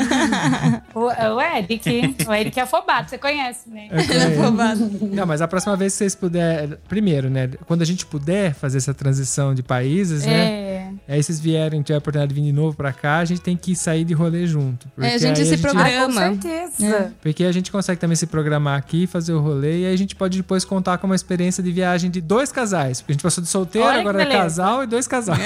o, 0.93 1.05
o 1.05 1.41
Eric, 1.41 2.15
o 2.27 2.33
Eric 2.33 2.59
é 2.59 2.63
afobado, 2.63 3.09
você 3.09 3.17
conhece, 3.17 3.69
né? 3.69 3.87
Ele 3.91 4.13
é 4.13 4.39
afobado. 4.39 4.89
Não, 5.11 5.25
mas 5.25 5.41
a 5.41 5.47
próxima 5.47 5.75
vez 5.75 5.93
que 5.93 5.97
vocês 5.99 6.15
puderem. 6.15 6.77
Primeiro, 6.87 7.29
né? 7.29 7.49
Quando 7.65 7.81
a 7.81 7.85
gente 7.85 8.05
puder 8.05 8.53
fazer 8.53 8.77
essa 8.77 8.93
transição 8.93 9.53
de 9.53 9.63
países, 9.63 10.25
né? 10.25 10.33
É. 10.33 10.73
Aí 11.07 11.21
vocês 11.21 11.39
vierem, 11.39 11.81
tiver 11.81 11.95
a 11.95 11.99
oportunidade 11.99 12.33
de 12.33 12.41
vir 12.41 12.47
de 12.47 12.53
novo 12.53 12.75
pra 12.75 12.93
cá, 12.93 13.17
a 13.17 13.25
gente 13.25 13.41
tem 13.41 13.57
que 13.57 13.75
sair 13.75 14.03
de 14.03 14.13
rolê 14.13 14.45
junto. 14.45 14.87
É, 14.99 15.15
a 15.15 15.17
gente 15.17 15.41
aí 15.41 15.47
se 15.47 15.57
programa. 15.57 16.25
Ah, 16.25 16.29
com 16.29 16.41
certeza. 16.41 17.13
Porque 17.21 17.43
a 17.43 17.51
gente 17.51 17.71
consegue 17.71 17.99
também 17.99 18.15
se 18.15 18.27
programar 18.27 18.77
aqui, 18.77 19.07
fazer 19.07 19.33
o 19.33 19.39
rolê, 19.39 19.81
e 19.81 19.85
aí 19.85 19.93
a 19.93 19.97
gente 19.97 20.15
pode 20.15 20.37
depois 20.37 20.63
contar 20.63 20.97
com 20.97 21.07
uma 21.07 21.15
experiência 21.15 21.63
de 21.63 21.71
viagem 21.71 22.09
de 22.09 22.21
dois 22.21 22.51
casais. 22.51 23.01
Porque 23.01 23.11
a 23.11 23.15
gente 23.15 23.23
passou 23.23 23.43
de 23.43 23.49
solteiro, 23.49 23.87
Olha 23.87 23.99
agora 23.99 24.23
é 24.23 24.25
casal 24.25 24.83
e 24.83 24.87
dois 24.87 25.07
casais. 25.07 25.39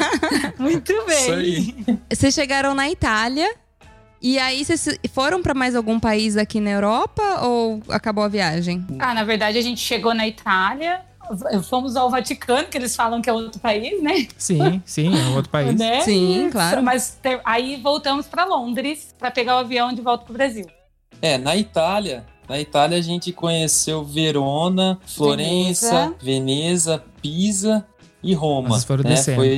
Muito 0.58 0.92
bem. 1.06 1.26
Isso 1.38 1.76
aí. 1.86 1.98
Vocês 2.10 2.34
chegaram 2.34 2.74
na 2.74 2.88
Itália. 2.90 3.48
E 4.22 4.38
aí, 4.38 4.62
vocês 4.62 4.98
foram 5.14 5.40
pra 5.40 5.54
mais 5.54 5.74
algum 5.74 5.98
país 5.98 6.36
aqui 6.36 6.60
na 6.60 6.68
Europa 6.68 7.22
ou 7.40 7.82
acabou 7.88 8.22
a 8.22 8.28
viagem? 8.28 8.86
Ah, 8.98 9.14
na 9.14 9.24
verdade, 9.24 9.56
a 9.56 9.62
gente 9.62 9.80
chegou 9.80 10.12
na 10.12 10.28
Itália, 10.28 11.00
fomos 11.62 11.96
ao 11.96 12.10
Vaticano, 12.10 12.68
que 12.68 12.76
eles 12.76 12.94
falam 12.94 13.22
que 13.22 13.30
é 13.30 13.32
outro 13.32 13.60
país, 13.60 14.02
né? 14.02 14.26
Sim, 14.36 14.82
sim, 14.84 15.18
é 15.18 15.22
um 15.24 15.36
outro 15.36 15.50
país. 15.50 15.74
Né? 15.74 16.00
Sim, 16.02 16.50
claro. 16.50 16.82
Mas 16.82 17.18
aí 17.44 17.80
voltamos 17.82 18.26
para 18.26 18.44
Londres 18.44 19.14
para 19.18 19.30
pegar 19.30 19.56
o 19.56 19.58
avião 19.60 19.92
de 19.92 20.02
volta 20.02 20.24
pro 20.24 20.34
Brasil. 20.34 20.66
É, 21.22 21.38
na 21.38 21.56
Itália. 21.56 22.24
Na 22.48 22.58
Itália 22.58 22.98
a 22.98 23.00
gente 23.00 23.32
conheceu 23.32 24.04
Verona, 24.04 24.98
Florença, 25.06 26.12
Veneza, 26.20 27.02
Pisa 27.22 27.86
e 28.22 28.34
Roma. 28.34 28.70
Vocês 28.70 28.84
foram 28.84 29.04
né? 29.04 29.10
descendo. 29.10 29.36
Foi 29.36 29.48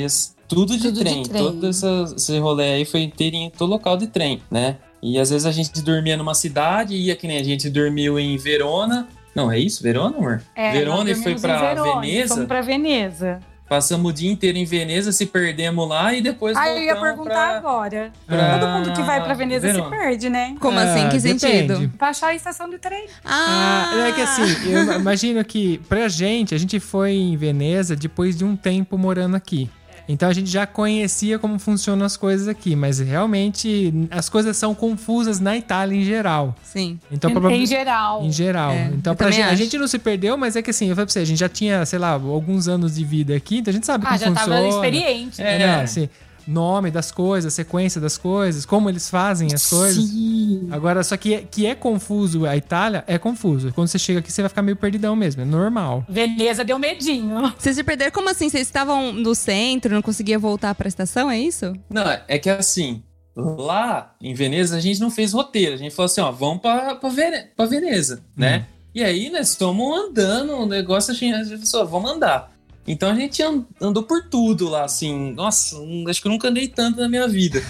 tudo 0.54 0.76
de 0.76 0.84
Tudo 0.84 0.94
de 0.94 1.00
trem. 1.00 1.22
trem. 1.22 1.42
Todo 1.42 1.68
essa- 1.68 2.14
esse 2.16 2.38
rolê 2.38 2.74
aí 2.74 2.84
foi 2.84 3.02
inteirinho, 3.02 3.50
todo 3.56 3.70
local 3.70 3.96
de 3.96 4.06
trem, 4.06 4.42
né? 4.50 4.76
E 5.02 5.18
às 5.18 5.30
vezes 5.30 5.46
a 5.46 5.50
gente 5.52 5.80
dormia 5.82 6.16
numa 6.16 6.34
cidade, 6.34 6.94
ia 6.94 7.16
que 7.16 7.26
nem 7.26 7.38
a 7.38 7.42
gente 7.42 7.68
dormiu 7.68 8.18
em 8.20 8.36
Verona. 8.36 9.08
Não, 9.34 9.50
é 9.50 9.58
isso? 9.58 9.82
Verona, 9.82 10.16
amor? 10.16 10.42
É, 10.54 10.72
Verona 10.72 11.10
e 11.10 11.14
foi 11.14 11.34
pra 11.34 11.56
em 11.56 11.60
Verona, 11.74 12.00
Veneza. 12.00 12.34
Fomos 12.34 12.46
para 12.46 12.60
Veneza. 12.60 13.40
Passamos 13.68 14.10
o 14.10 14.14
dia 14.14 14.30
inteiro 14.30 14.58
em 14.58 14.66
Veneza, 14.66 15.10
se 15.12 15.24
perdemos 15.24 15.88
lá 15.88 16.12
e 16.12 16.20
depois 16.20 16.54
Ah, 16.58 16.68
eu 16.68 16.82
ia 16.82 16.94
perguntar 16.94 17.32
pra... 17.32 17.56
agora. 17.56 18.12
pra 18.26 18.58
Todo 18.58 18.68
mundo 18.70 18.92
que 18.92 19.02
vai 19.02 19.22
para 19.24 19.32
Veneza 19.32 19.66
se 19.66 19.72
Verona. 19.72 19.90
perde, 19.96 20.28
né? 20.28 20.54
Como 20.60 20.78
Ah, 20.78 20.82
assim? 20.82 21.08
Que 21.08 21.16
depende. 21.18 21.40
sentido? 21.40 21.88
Pra 21.96 22.08
achar 22.08 22.26
a 22.28 22.34
estação 22.34 22.68
de 22.68 22.76
trem. 22.78 23.06
Ah, 23.24 23.90
Ah, 23.94 24.08
é 24.08 24.12
que 24.12 24.20
assim, 24.20 24.42
eu 24.70 24.92
imagino 25.00 25.42
que 25.42 25.78
pra 25.88 26.06
gente, 26.08 26.54
a 26.54 26.58
gente 26.58 26.78
foi 26.78 27.12
em 27.14 27.34
Veneza 27.34 27.96
depois 27.96 28.36
de 28.36 28.44
um 28.44 28.54
tempo 28.54 28.98
morando 28.98 29.36
aqui. 29.36 29.70
Então 30.08 30.28
a 30.28 30.32
gente 30.32 30.50
já 30.50 30.66
conhecia 30.66 31.38
como 31.38 31.58
funcionam 31.58 32.04
as 32.04 32.16
coisas 32.16 32.48
aqui, 32.48 32.74
mas 32.74 32.98
realmente 32.98 33.92
as 34.10 34.28
coisas 34.28 34.56
são 34.56 34.74
confusas 34.74 35.38
na 35.40 35.56
Itália 35.56 35.96
em 35.96 36.04
geral. 36.04 36.54
Sim. 36.62 36.98
Então, 37.10 37.30
em, 37.50 37.62
em 37.62 37.66
geral. 37.66 38.22
Em 38.24 38.32
geral. 38.32 38.72
É, 38.72 38.90
então, 38.94 39.14
pra 39.14 39.30
gente, 39.30 39.48
a 39.48 39.54
gente 39.54 39.78
não 39.78 39.86
se 39.86 39.98
perdeu, 39.98 40.36
mas 40.36 40.56
é 40.56 40.62
que 40.62 40.70
assim, 40.70 40.88
eu 40.88 40.94
falei 40.96 41.06
pra 41.06 41.12
você, 41.12 41.20
a 41.20 41.24
gente 41.24 41.38
já 41.38 41.48
tinha, 41.48 41.84
sei 41.86 41.98
lá, 41.98 42.10
alguns 42.10 42.68
anos 42.68 42.96
de 42.96 43.04
vida 43.04 43.34
aqui, 43.34 43.58
então 43.58 43.70
a 43.70 43.74
gente 43.74 43.86
sabe 43.86 44.04
Ah, 44.04 44.08
como 44.08 44.20
já 44.20 44.26
funciona. 44.26 44.56
tava 44.56 44.68
experiente. 44.68 45.40
É. 45.40 45.58
né? 45.58 45.82
Assim, 45.82 46.08
nome 46.46 46.90
das 46.90 47.11
coisas, 47.11 47.52
sequência 47.55 48.00
das 48.00 48.16
coisas, 48.18 48.64
como 48.66 48.88
eles 48.88 49.09
fazem 49.11 49.48
as 49.55 49.68
coisas. 49.68 50.05
Sim. 50.05 50.68
Agora, 50.70 51.02
só 51.05 51.16
que 51.16 51.35
é, 51.35 51.42
que 51.42 51.66
é 51.66 51.74
confuso, 51.74 52.46
a 52.46 52.57
Itália 52.57 53.05
é 53.07 53.18
confuso. 53.18 53.72
Quando 53.72 53.88
você 53.88 53.98
chega 53.98 54.18
aqui, 54.20 54.31
você 54.33 54.42
vai 54.42 54.48
ficar 54.48 54.62
meio 54.62 54.76
perdidão 54.76 55.14
mesmo, 55.16 55.42
é 55.42 55.44
normal. 55.44 56.05
Veneza 56.09 56.64
deu 56.64 56.78
medinho. 56.78 57.52
Vocês 57.59 57.76
se 57.76 57.85
perderam? 57.85 58.12
Como 58.12 58.28
assim? 58.28 58.48
Vocês 58.48 58.66
estavam 58.66 59.12
no 59.12 59.35
centro, 59.35 59.94
não 59.94 60.02
conseguia 60.02 60.38
voltar 60.38 60.74
pra 60.74 60.88
estação, 60.88 61.31
é 61.31 61.38
isso? 61.38 61.72
Não, 61.90 62.05
é 62.28 62.38
que 62.38 62.50
assim, 62.50 63.02
lá 63.37 64.14
em 64.20 64.35
Veneza 64.35 64.76
a 64.76 64.81
gente 64.81 65.00
não 65.00 65.11
fez 65.11 65.33
roteiro. 65.33 65.74
A 65.74 65.78
gente 65.78 65.94
falou 65.94 66.07
assim, 66.07 66.20
ó, 66.20 66.31
vamos 66.31 66.61
pra, 66.61 66.94
pra, 66.96 67.09
Vene- 67.09 67.46
pra 67.57 67.66
Veneza, 67.66 68.22
né? 68.37 68.66
E 68.94 69.02
aí, 69.02 69.31
nós 69.31 69.48
estamos 69.48 69.96
andando, 69.98 70.52
o 70.55 70.66
negócio, 70.66 71.12
a 71.12 71.14
gente 71.16 71.35
a 71.35 71.42
gente 71.44 71.70
falou, 71.70 71.87
vamos 71.88 72.11
andar. 72.11 72.51
Então 72.86 73.10
a 73.10 73.14
gente 73.14 73.40
an- 73.42 73.64
andou 73.80 74.02
por 74.02 74.24
tudo 74.28 74.68
lá, 74.68 74.84
assim. 74.84 75.32
Nossa, 75.34 75.76
acho 76.08 76.20
que 76.20 76.26
eu 76.26 76.32
nunca 76.32 76.48
andei 76.48 76.66
tanto 76.66 77.00
na 77.00 77.08
minha 77.08 77.28
vida. 77.28 77.62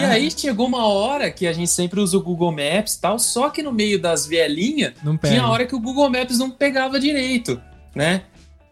E 0.00 0.04
aí 0.04 0.30
chegou 0.30 0.66
uma 0.66 0.86
hora 0.86 1.30
que 1.30 1.46
a 1.46 1.52
gente 1.52 1.70
sempre 1.70 2.00
usa 2.00 2.16
o 2.16 2.22
Google 2.22 2.52
Maps 2.52 2.94
e 2.94 3.00
tal, 3.00 3.18
só 3.18 3.50
que 3.50 3.62
no 3.62 3.70
meio 3.72 4.00
das 4.00 4.26
vielinhas, 4.26 4.94
tinha 5.28 5.46
hora 5.46 5.66
que 5.66 5.74
o 5.74 5.80
Google 5.80 6.08
Maps 6.08 6.38
não 6.38 6.50
pegava 6.50 6.98
direito, 6.98 7.60
né? 7.94 8.22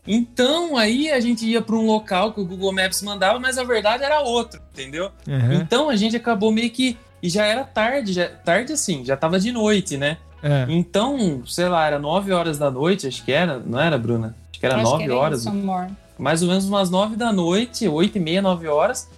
Então 0.06 0.76
aí 0.76 1.10
a 1.10 1.18
gente 1.20 1.46
ia 1.46 1.62
para 1.62 1.76
um 1.76 1.86
local 1.86 2.32
que 2.32 2.40
o 2.40 2.44
Google 2.46 2.72
Maps 2.72 3.00
mandava, 3.02 3.38
mas 3.38 3.56
a 3.56 3.64
verdade 3.64 4.02
era 4.04 4.20
outro, 4.20 4.60
entendeu? 4.72 5.10
Uhum. 5.26 5.54
Então 5.54 5.88
a 5.88 5.96
gente 5.96 6.16
acabou 6.16 6.52
meio 6.52 6.70
que. 6.70 6.96
E 7.22 7.28
já 7.30 7.46
era 7.46 7.64
tarde, 7.64 8.12
já, 8.12 8.28
tarde 8.28 8.74
assim, 8.74 9.02
já 9.02 9.16
tava 9.16 9.40
de 9.40 9.50
noite, 9.50 9.96
né? 9.96 10.18
É. 10.46 10.66
Então, 10.68 11.42
sei 11.46 11.68
lá, 11.70 11.86
era 11.86 11.98
9 11.98 12.30
horas 12.32 12.58
da 12.58 12.70
noite, 12.70 13.06
acho 13.06 13.24
que 13.24 13.32
era, 13.32 13.58
não 13.64 13.80
era, 13.80 13.96
Bruna? 13.96 14.36
Acho 14.50 14.60
que 14.60 14.66
era 14.66 14.74
Acho 14.76 14.84
que 14.84 14.90
9 14.90 15.04
era 15.04 15.16
horas, 15.16 15.40
isso, 15.40 15.48
amor. 15.48 15.88
mais 16.18 16.42
ou 16.42 16.48
menos 16.48 16.66
umas 16.66 16.90
9 16.90 17.16
da 17.16 17.32
noite, 17.32 17.88
8 17.88 18.18
e 18.18 18.20
meia, 18.20 18.42
9 18.42 18.68
horas. 18.68 19.08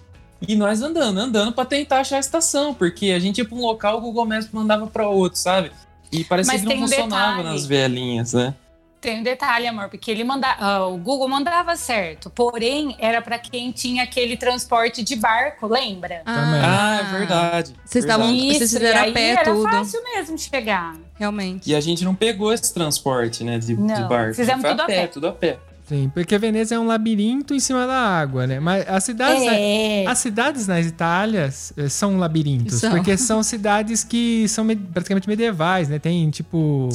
E 0.47 0.55
nós 0.55 0.81
andando, 0.81 1.17
andando 1.19 1.51
pra 1.51 1.65
tentar 1.65 1.99
achar 1.99 2.15
a 2.17 2.19
estação, 2.19 2.73
porque 2.73 3.07
a 3.11 3.19
gente 3.19 3.39
ia 3.39 3.45
pra 3.45 3.57
um 3.57 3.61
local, 3.61 3.97
o 3.97 4.01
Google 4.01 4.25
Maps 4.25 4.47
mandava 4.53 4.87
pra 4.87 5.07
outro, 5.09 5.37
sabe? 5.37 5.71
E 6.11 6.23
parecia 6.23 6.53
Mas 6.53 6.61
que 6.61 6.67
não 6.69 6.77
funcionava 6.77 7.37
detalhe. 7.37 7.49
nas 7.49 7.65
velhinhas, 7.65 8.31
né? 8.33 8.53
Tem 8.99 9.19
um 9.19 9.23
detalhe, 9.23 9.67
amor, 9.67 9.89
porque 9.89 10.09
ele 10.09 10.23
mandava, 10.23 10.87
o 10.87 10.97
Google 10.97 11.27
mandava 11.29 11.75
certo, 11.75 12.31
porém 12.31 12.95
era 12.97 13.21
pra 13.21 13.37
quem 13.37 13.71
tinha 13.71 14.03
aquele 14.03 14.35
transporte 14.35 15.03
de 15.03 15.15
barco, 15.15 15.67
lembra? 15.67 16.23
Também. 16.25 16.61
Ah, 16.63 16.99
é 16.99 17.17
verdade. 17.17 17.75
Vocês 17.85 18.03
estavam-. 18.03 18.35
Vocês 18.35 18.71
fizeram 18.71 19.09
a 19.09 19.13
pé 19.13 19.29
era 19.29 19.43
tudo. 19.43 19.61
fácil 19.69 20.03
mesmo 20.03 20.35
de 20.35 20.41
chegar. 20.41 20.95
Realmente. 21.15 21.69
E 21.69 21.75
a 21.75 21.79
gente 21.79 22.03
não 22.03 22.13
pegou 22.15 22.51
esse 22.53 22.73
transporte, 22.73 23.43
né, 23.43 23.57
de, 23.59 23.67
de 23.67 23.75
Não, 23.75 24.07
barco. 24.07 24.35
fizemos 24.35 24.63
tudo 24.67 24.81
a 24.81 24.85
pé. 24.85 25.07
Tudo 25.07 25.27
a 25.27 25.31
pé. 25.31 25.57
Sim, 25.87 26.11
porque 26.13 26.37
Veneza 26.37 26.75
é 26.75 26.79
um 26.79 26.85
labirinto 26.85 27.53
em 27.53 27.61
cima 27.61 27.87
da 27.87 27.95
água, 27.97 28.45
né? 28.45 28.59
Mas 28.59 28.85
as 28.89 29.05
cidades, 29.05 29.41
É. 29.43 30.05
as 30.05 30.17
cidades 30.17 30.67
nas 30.67 30.85
Itálias 30.85 31.71
eh, 31.77 31.87
são 31.87 32.17
labirintos, 32.17 32.75
São. 32.81 32.91
porque 32.91 33.15
são 33.15 33.41
cidades 33.41 34.03
que 34.03 34.45
são 34.49 34.65
me- 34.65 34.75
praticamente 34.75 35.29
medievais, 35.29 35.87
né? 35.87 35.97
Tem, 35.97 36.29
tipo, 36.29 36.89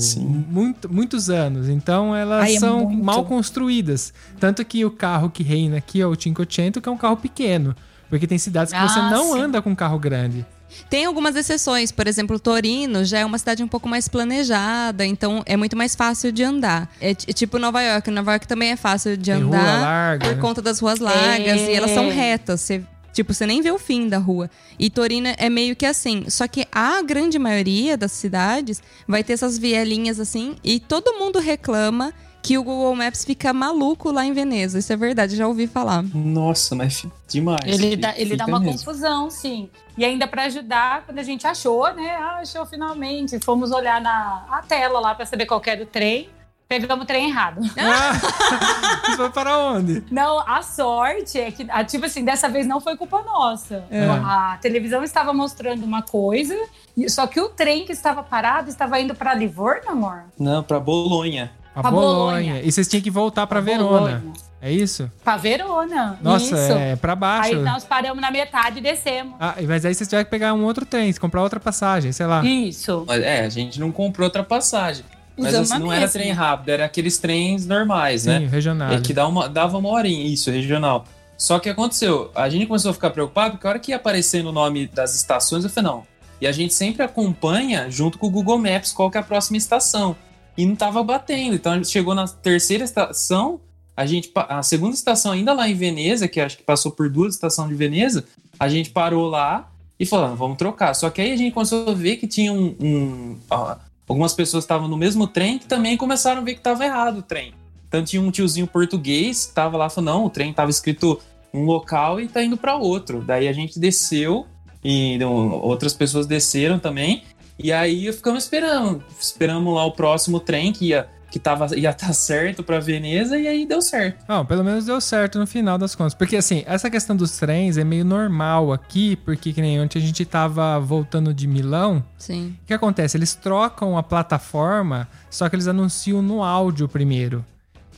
muito, 0.46 0.92
muitos 0.92 1.30
anos. 1.30 1.70
Então, 1.70 2.14
elas 2.14 2.42
Ai, 2.44 2.56
é 2.56 2.58
são 2.60 2.84
muito. 2.86 3.02
mal 3.02 3.24
construídas. 3.24 4.12
Tanto 4.38 4.62
que 4.62 4.84
o 4.84 4.90
carro 4.90 5.30
que 5.30 5.42
reina 5.42 5.78
aqui 5.78 5.98
é 6.00 6.06
o 6.06 6.14
Cinquecento, 6.14 6.78
que 6.78 6.88
é 6.88 6.92
um 6.92 6.98
carro 6.98 7.16
pequeno. 7.16 7.74
Porque 8.10 8.26
tem 8.26 8.36
cidades 8.36 8.74
que 8.74 8.78
você 8.78 8.98
Ah, 8.98 9.10
não 9.10 9.32
sim. 9.32 9.40
anda 9.40 9.62
com 9.62 9.74
carro 9.74 9.98
grande. 9.98 10.44
Tem 10.90 11.04
algumas 11.04 11.36
exceções, 11.36 11.90
por 11.92 12.06
exemplo, 12.06 12.38
Torino 12.38 13.04
já 13.04 13.18
é 13.20 13.24
uma 13.24 13.38
cidade 13.38 13.62
um 13.62 13.68
pouco 13.68 13.88
mais 13.88 14.08
planejada, 14.08 15.04
então 15.06 15.42
é 15.46 15.56
muito 15.56 15.76
mais 15.76 15.94
fácil 15.94 16.32
de 16.32 16.42
andar. 16.42 16.90
É, 17.00 17.14
ti- 17.14 17.32
tipo 17.32 17.58
Nova 17.58 17.82
York. 17.82 18.10
Nova 18.10 18.32
York 18.32 18.46
também 18.46 18.70
é 18.70 18.76
fácil 18.76 19.16
de 19.16 19.32
Tem 19.32 19.42
rua 19.42 19.56
andar 19.58 19.80
larga. 19.80 20.26
por 20.28 20.34
né? 20.36 20.40
conta 20.40 20.62
das 20.62 20.78
ruas 20.80 20.98
largas 20.98 21.60
É. 21.60 21.72
e 21.72 21.74
elas 21.74 21.90
são 21.92 22.08
retas. 22.10 22.60
Você, 22.60 22.82
tipo, 23.12 23.32
você 23.34 23.46
nem 23.46 23.60
vê 23.62 23.70
o 23.70 23.78
fim 23.78 24.08
da 24.08 24.18
rua. 24.18 24.50
E 24.78 24.88
Torino 24.90 25.28
é 25.36 25.48
meio 25.50 25.76
que 25.76 25.86
assim. 25.86 26.24
Só 26.28 26.46
que 26.48 26.66
a 26.72 27.02
grande 27.02 27.38
maioria 27.38 27.96
das 27.96 28.12
cidades 28.12 28.82
vai 29.06 29.22
ter 29.22 29.34
essas 29.34 29.58
vielinhas 29.58 30.18
assim 30.18 30.56
e 30.64 30.80
todo 30.80 31.18
mundo 31.18 31.38
reclama 31.38 32.12
que 32.42 32.58
o 32.58 32.64
Google 32.64 32.94
Maps 32.96 33.24
fica 33.24 33.52
maluco 33.52 34.10
lá 34.10 34.24
em 34.26 34.32
Veneza. 34.32 34.78
Isso 34.78 34.92
é 34.92 34.96
verdade, 34.96 35.36
já 35.36 35.46
ouvi 35.46 35.66
falar. 35.68 36.02
Nossa, 36.12 36.74
mas 36.74 37.06
demais. 37.28 37.60
Ele 37.64 37.96
dá, 37.96 38.12
ele 38.16 38.36
dá 38.36 38.46
uma 38.46 38.58
mesmo. 38.58 38.72
confusão, 38.78 39.30
sim. 39.30 39.70
E 39.96 40.04
ainda 40.04 40.26
pra 40.26 40.44
ajudar, 40.44 41.04
quando 41.06 41.18
a 41.18 41.22
gente 41.22 41.46
achou, 41.46 41.92
né? 41.94 42.16
Ah, 42.18 42.38
achou 42.40 42.66
finalmente. 42.66 43.38
Fomos 43.44 43.70
olhar 43.70 44.00
na 44.00 44.44
a 44.50 44.60
tela 44.62 44.98
lá 44.98 45.14
pra 45.14 45.24
saber 45.24 45.46
qual 45.46 45.60
que 45.60 45.70
era 45.70 45.82
o 45.82 45.86
trem. 45.86 46.28
Pegamos 46.68 47.04
o 47.04 47.06
trem 47.06 47.28
errado. 47.28 47.60
Ah, 47.78 48.12
Isso 49.08 49.16
foi 49.18 49.30
para 49.30 49.58
onde? 49.58 50.02
Não, 50.10 50.38
a 50.40 50.62
sorte 50.62 51.38
é 51.38 51.50
que, 51.50 51.66
tipo 51.86 52.06
assim, 52.06 52.24
dessa 52.24 52.48
vez 52.48 52.66
não 52.66 52.80
foi 52.80 52.96
culpa 52.96 53.22
nossa. 53.22 53.84
É. 53.90 54.08
A 54.08 54.58
televisão 54.60 55.04
estava 55.04 55.32
mostrando 55.34 55.84
uma 55.84 56.00
coisa, 56.02 56.56
e- 56.96 57.08
só 57.10 57.26
que 57.26 57.38
o 57.40 57.50
trem 57.50 57.84
que 57.84 57.92
estava 57.92 58.22
parado 58.22 58.70
estava 58.70 58.98
indo 58.98 59.14
pra 59.14 59.34
Livorno, 59.34 59.90
amor? 59.90 60.24
Não, 60.38 60.62
pra 60.62 60.80
Bolonha. 60.80 61.52
A 61.74 61.90
Bolonha. 61.90 62.60
E 62.62 62.70
vocês 62.70 62.86
tinham 62.86 63.02
que 63.02 63.10
voltar 63.10 63.46
para 63.46 63.60
Verona. 63.60 63.98
Bolonha. 63.98 64.22
É 64.60 64.70
isso? 64.70 65.10
Pra 65.24 65.36
Verona. 65.36 66.18
Nossa, 66.22 66.44
Isso. 66.54 66.72
é 66.72 66.94
pra 66.94 67.16
baixo. 67.16 67.48
Aí 67.48 67.56
nós 67.56 67.82
paramos 67.82 68.20
na 68.22 68.30
metade 68.30 68.78
e 68.78 68.80
descemos. 68.80 69.34
Ah, 69.40 69.56
mas 69.66 69.84
aí 69.84 69.92
vocês 69.92 70.08
tiveram 70.08 70.24
que 70.24 70.30
pegar 70.30 70.54
um 70.54 70.64
outro 70.64 70.86
trem, 70.86 71.12
comprar 71.14 71.42
outra 71.42 71.58
passagem, 71.58 72.12
sei 72.12 72.26
lá. 72.26 72.44
Isso. 72.44 73.04
Mas, 73.08 73.22
É, 73.24 73.44
a 73.44 73.48
gente 73.48 73.80
não 73.80 73.90
comprou 73.90 74.24
outra 74.24 74.44
passagem. 74.44 75.04
Mas 75.36 75.54
assim, 75.54 75.74
a 75.74 75.78
não 75.80 75.92
era 75.92 76.06
trem 76.08 76.30
rápido, 76.30 76.68
era 76.68 76.84
aqueles 76.84 77.18
trens 77.18 77.66
normais, 77.66 78.22
Sim, 78.22 78.28
né? 78.28 78.46
regional. 78.46 78.92
É 78.92 79.00
que 79.00 79.12
dá 79.12 79.26
uma, 79.26 79.48
dava 79.48 79.78
uma 79.78 79.88
horinha, 79.88 80.26
isso, 80.26 80.50
regional. 80.50 81.06
Só 81.36 81.58
que 81.58 81.68
aconteceu, 81.68 82.30
a 82.34 82.48
gente 82.48 82.66
começou 82.66 82.92
a 82.92 82.94
ficar 82.94 83.10
preocupado 83.10 83.52
porque 83.52 83.66
a 83.66 83.70
hora 83.70 83.78
que 83.80 83.90
ia 83.90 83.96
aparecendo 83.96 84.50
o 84.50 84.52
nome 84.52 84.86
das 84.86 85.16
estações, 85.16 85.64
eu 85.64 85.70
falei, 85.70 85.90
não. 85.90 86.06
E 86.40 86.46
a 86.46 86.52
gente 86.52 86.72
sempre 86.74 87.02
acompanha, 87.02 87.90
junto 87.90 88.18
com 88.18 88.26
o 88.26 88.30
Google 88.30 88.58
Maps, 88.58 88.92
qual 88.92 89.10
que 89.10 89.16
é 89.16 89.20
a 89.20 89.24
próxima 89.24 89.56
estação. 89.56 90.14
E 90.56 90.66
não 90.66 90.76
tava 90.76 91.02
batendo. 91.02 91.54
Então 91.54 91.82
chegou 91.84 92.14
na 92.14 92.26
terceira 92.28 92.84
estação, 92.84 93.60
a 93.96 94.06
gente 94.06 94.30
a 94.34 94.62
segunda 94.62 94.94
estação 94.94 95.32
ainda 95.32 95.52
lá 95.52 95.68
em 95.68 95.74
Veneza, 95.74 96.28
que 96.28 96.40
acho 96.40 96.58
que 96.58 96.62
passou 96.62 96.92
por 96.92 97.08
duas 97.08 97.34
estações 97.34 97.68
de 97.68 97.74
Veneza, 97.74 98.24
a 98.58 98.68
gente 98.68 98.90
parou 98.90 99.28
lá 99.28 99.70
e 99.98 100.06
falou, 100.06 100.26
ah, 100.26 100.34
vamos 100.34 100.58
trocar. 100.58 100.94
Só 100.94 101.10
que 101.10 101.20
aí 101.20 101.32
a 101.32 101.36
gente 101.36 101.52
começou 101.52 101.88
a 101.88 101.94
ver 101.94 102.16
que 102.16 102.26
tinha 102.26 102.52
um. 102.52 102.74
um 102.80 103.36
ó, 103.50 103.76
algumas 104.08 104.34
pessoas 104.34 104.64
estavam 104.64 104.88
no 104.88 104.96
mesmo 104.96 105.26
trem 105.26 105.58
que 105.58 105.66
também 105.66 105.96
começaram 105.96 106.40
a 106.40 106.44
ver 106.44 106.54
que 106.54 106.60
estava 106.60 106.84
errado 106.84 107.18
o 107.18 107.22
trem. 107.22 107.54
Então 107.88 108.02
tinha 108.02 108.20
um 108.20 108.30
tiozinho 108.30 108.66
português 108.66 109.46
que 109.46 109.52
tava 109.52 109.76
lá 109.76 109.88
falando, 109.88 110.14
não, 110.14 110.24
o 110.24 110.30
trem 110.30 110.52
tava 110.52 110.70
escrito 110.70 111.20
um 111.52 111.64
local 111.64 112.20
e 112.20 112.26
tá 112.26 112.42
indo 112.42 112.56
para 112.56 112.74
outro. 112.74 113.22
Daí 113.22 113.46
a 113.46 113.52
gente 113.52 113.78
desceu 113.78 114.46
e 114.82 115.18
outras 115.24 115.92
pessoas 115.92 116.26
desceram 116.26 116.78
também. 116.78 117.22
E 117.58 117.72
aí 117.72 118.12
ficamos 118.12 118.44
esperando. 118.44 119.02
Esperamos 119.18 119.74
lá 119.74 119.84
o 119.84 119.92
próximo 119.92 120.40
trem 120.40 120.72
que 120.72 120.88
ia 120.88 121.08
que 121.32 121.38
tava, 121.38 121.74
ia 121.74 121.88
estar 121.88 122.08
tá 122.08 122.12
certo 122.12 122.62
para 122.62 122.78
Veneza 122.78 123.38
e 123.38 123.48
aí 123.48 123.64
deu 123.64 123.80
certo. 123.80 124.22
Não, 124.28 124.44
pelo 124.44 124.62
menos 124.62 124.84
deu 124.84 125.00
certo 125.00 125.38
no 125.38 125.46
final 125.46 125.78
das 125.78 125.94
contas. 125.94 126.12
Porque 126.12 126.36
assim, 126.36 126.62
essa 126.66 126.90
questão 126.90 127.16
dos 127.16 127.38
trens 127.38 127.78
é 127.78 127.84
meio 127.84 128.04
normal 128.04 128.70
aqui, 128.70 129.16
porque 129.16 129.50
que 129.50 129.62
nem 129.62 129.80
ontem 129.80 129.98
a 129.98 130.02
gente 130.02 130.26
tava 130.26 130.78
voltando 130.78 131.32
de 131.32 131.46
Milão. 131.46 132.04
Sim. 132.18 132.54
O 132.62 132.66
que 132.66 132.74
acontece? 132.74 133.16
Eles 133.16 133.34
trocam 133.34 133.96
a 133.96 134.02
plataforma, 134.02 135.08
só 135.30 135.48
que 135.48 135.56
eles 135.56 135.66
anunciam 135.66 136.20
no 136.20 136.44
áudio 136.44 136.86
primeiro. 136.86 137.42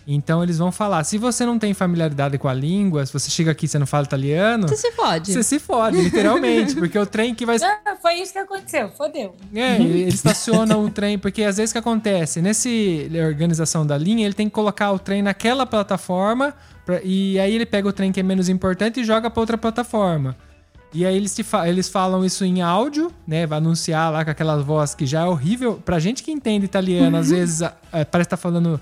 Então 0.06 0.42
eles 0.42 0.58
vão 0.58 0.70
falar: 0.70 1.02
se 1.04 1.16
você 1.16 1.46
não 1.46 1.58
tem 1.58 1.72
familiaridade 1.72 2.36
com 2.38 2.48
a 2.48 2.54
língua, 2.54 3.04
se 3.06 3.12
você 3.12 3.30
chega 3.30 3.50
aqui 3.50 3.64
e 3.64 3.68
você 3.68 3.78
não 3.78 3.86
fala 3.86 4.04
italiano. 4.04 4.68
Você 4.68 4.76
se 4.76 4.92
fode. 4.92 5.32
Você 5.32 5.42
se 5.42 5.58
fode, 5.58 6.00
literalmente. 6.00 6.74
porque 6.76 6.98
o 6.98 7.06
trem 7.06 7.34
que 7.34 7.46
vai. 7.46 7.56
Ah, 7.56 7.96
foi 8.00 8.14
isso 8.14 8.32
que 8.32 8.38
aconteceu, 8.38 8.90
fodeu. 8.90 9.34
É, 9.54 9.76
ele 9.76 10.08
estaciona 10.08 10.76
o 10.76 10.90
trem, 10.90 11.18
porque 11.18 11.42
às 11.42 11.56
vezes 11.56 11.70
o 11.70 11.74
que 11.74 11.78
acontece? 11.78 12.42
Nesse 12.42 13.10
organização 13.26 13.86
da 13.86 13.96
linha, 13.96 14.26
ele 14.26 14.34
tem 14.34 14.48
que 14.48 14.54
colocar 14.54 14.92
o 14.92 14.98
trem 14.98 15.22
naquela 15.22 15.64
plataforma. 15.64 16.54
Pra, 16.84 17.00
e 17.02 17.38
aí 17.38 17.54
ele 17.54 17.64
pega 17.64 17.88
o 17.88 17.92
trem 17.92 18.12
que 18.12 18.20
é 18.20 18.22
menos 18.22 18.48
importante 18.48 19.00
e 19.00 19.04
joga 19.04 19.30
para 19.30 19.40
outra 19.40 19.56
plataforma. 19.56 20.36
E 20.94 21.04
aí 21.04 21.16
eles, 21.16 21.36
fa 21.42 21.68
eles 21.68 21.88
falam 21.88 22.24
isso 22.24 22.44
em 22.44 22.62
áudio, 22.62 23.10
né? 23.26 23.46
Vai 23.48 23.58
anunciar 23.58 24.12
lá 24.12 24.24
com 24.24 24.30
aquela 24.30 24.62
voz 24.62 24.94
que 24.94 25.04
já 25.04 25.22
é 25.22 25.24
horrível. 25.24 25.82
Pra 25.84 25.98
gente 25.98 26.22
que 26.22 26.30
entende 26.30 26.64
italiano, 26.64 27.16
às 27.16 27.30
vezes 27.34 27.62
é, 27.92 28.04
parece 28.04 28.28
que 28.28 28.30
tá 28.30 28.36
falando 28.36 28.80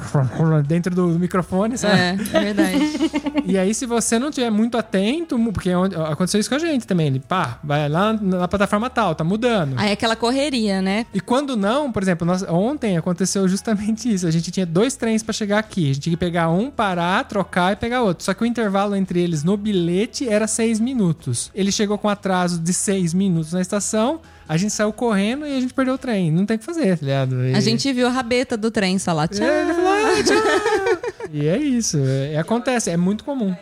dentro 0.66 0.94
do 0.94 1.08
microfone, 1.18 1.76
sabe? 1.76 1.98
É, 1.98 2.16
é 2.32 2.40
verdade. 2.40 2.78
e 3.44 3.58
aí, 3.58 3.74
se 3.74 3.86
você 3.86 4.18
não 4.18 4.30
tiver 4.30 4.50
muito 4.50 4.76
atento, 4.78 5.38
porque 5.52 5.70
aconteceu 5.70 6.40
isso 6.40 6.48
com 6.48 6.56
a 6.56 6.58
gente 6.58 6.86
também. 6.86 7.08
Ele, 7.08 7.20
pá, 7.20 7.58
vai 7.62 7.88
lá 7.88 8.12
na 8.12 8.48
plataforma 8.48 8.88
tal, 8.88 9.14
tá 9.14 9.24
mudando. 9.24 9.74
Aí 9.76 9.90
é 9.90 9.92
aquela 9.92 10.16
correria, 10.16 10.80
né? 10.80 11.06
E 11.12 11.20
quando 11.20 11.56
não, 11.56 11.90
por 11.90 12.02
exemplo, 12.02 12.26
nós, 12.26 12.42
ontem 12.42 12.96
aconteceu 12.96 13.46
justamente 13.48 14.12
isso. 14.12 14.26
A 14.26 14.30
gente 14.30 14.50
tinha 14.50 14.66
dois 14.66 14.96
trens 14.96 15.22
para 15.22 15.32
chegar 15.32 15.58
aqui. 15.58 15.84
A 15.84 15.94
gente 15.94 16.00
tinha 16.00 16.12
que 16.12 16.20
pegar 16.20 16.48
um, 16.50 16.70
parar, 16.70 17.24
trocar 17.24 17.72
e 17.72 17.76
pegar 17.76 18.02
outro. 18.02 18.24
Só 18.24 18.34
que 18.34 18.42
o 18.42 18.46
intervalo 18.46 18.94
entre 18.96 19.20
eles 19.20 19.44
no 19.44 19.56
bilhete 19.56 20.28
era 20.28 20.46
seis 20.46 20.80
minutos. 20.80 21.50
Ele 21.54 21.72
chegou 21.72 21.98
com 21.98 22.08
atraso 22.08 22.58
de 22.60 22.72
seis 22.72 23.12
minutos 23.14 23.52
na 23.52 23.60
estação. 23.60 24.20
A 24.52 24.58
gente 24.58 24.74
saiu 24.74 24.92
correndo 24.92 25.46
e 25.46 25.56
a 25.56 25.60
gente 25.62 25.72
perdeu 25.72 25.94
o 25.94 25.98
trem. 25.98 26.30
Não 26.30 26.44
tem 26.44 26.56
o 26.56 26.58
que 26.58 26.64
fazer, 26.66 26.98
tá 26.98 27.06
ligado? 27.06 27.42
E... 27.42 27.54
A 27.54 27.60
gente 27.60 27.90
viu 27.90 28.06
a 28.06 28.10
rabeta 28.10 28.54
do 28.54 28.70
trem 28.70 28.98
só 28.98 29.14
lá. 29.14 29.26
Tchau. 29.26 29.46
É, 29.46 29.62
ele 29.62 29.72
falou, 29.72 29.90
ah, 29.90 30.22
tchau. 30.22 31.30
e 31.32 31.48
é 31.48 31.56
isso. 31.56 31.96
É, 31.98 32.36
acontece, 32.36 32.90
é 32.90 32.96
muito 32.98 33.24
comum. 33.24 33.56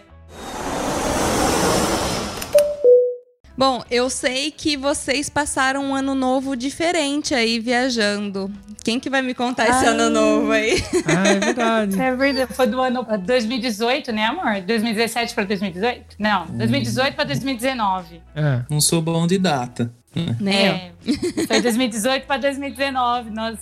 Bom, 3.56 3.84
eu 3.88 4.10
sei 4.10 4.50
que 4.50 4.76
vocês 4.76 5.28
passaram 5.28 5.84
um 5.84 5.94
ano 5.94 6.12
novo 6.12 6.56
diferente 6.56 7.36
aí 7.36 7.60
viajando. 7.60 8.50
Quem 8.82 8.98
que 8.98 9.08
vai 9.08 9.22
me 9.22 9.32
contar 9.32 9.68
esse 9.68 9.86
ano 9.86 10.10
novo 10.10 10.50
aí? 10.50 10.82
Ah, 11.06 11.28
é 11.28 11.38
verdade. 11.38 12.00
É 12.00 12.16
verdade. 12.16 12.52
Foi 12.52 12.66
do 12.66 12.80
ano 12.80 13.06
2018, 13.24 14.10
né, 14.10 14.24
amor? 14.24 14.60
2017 14.62 15.34
para 15.34 15.44
2018? 15.44 16.16
Não, 16.18 16.46
2018 16.46 17.14
para 17.14 17.24
2019. 17.26 18.20
É. 18.34 18.62
Não 18.68 18.80
sou 18.80 19.00
bom 19.00 19.24
de 19.24 19.38
data. 19.38 19.92
Né? 20.40 20.92
É, 21.06 21.46
foi 21.46 21.60
2018 21.60 22.26
para 22.26 22.38
2019. 22.38 23.30
Nós 23.30 23.58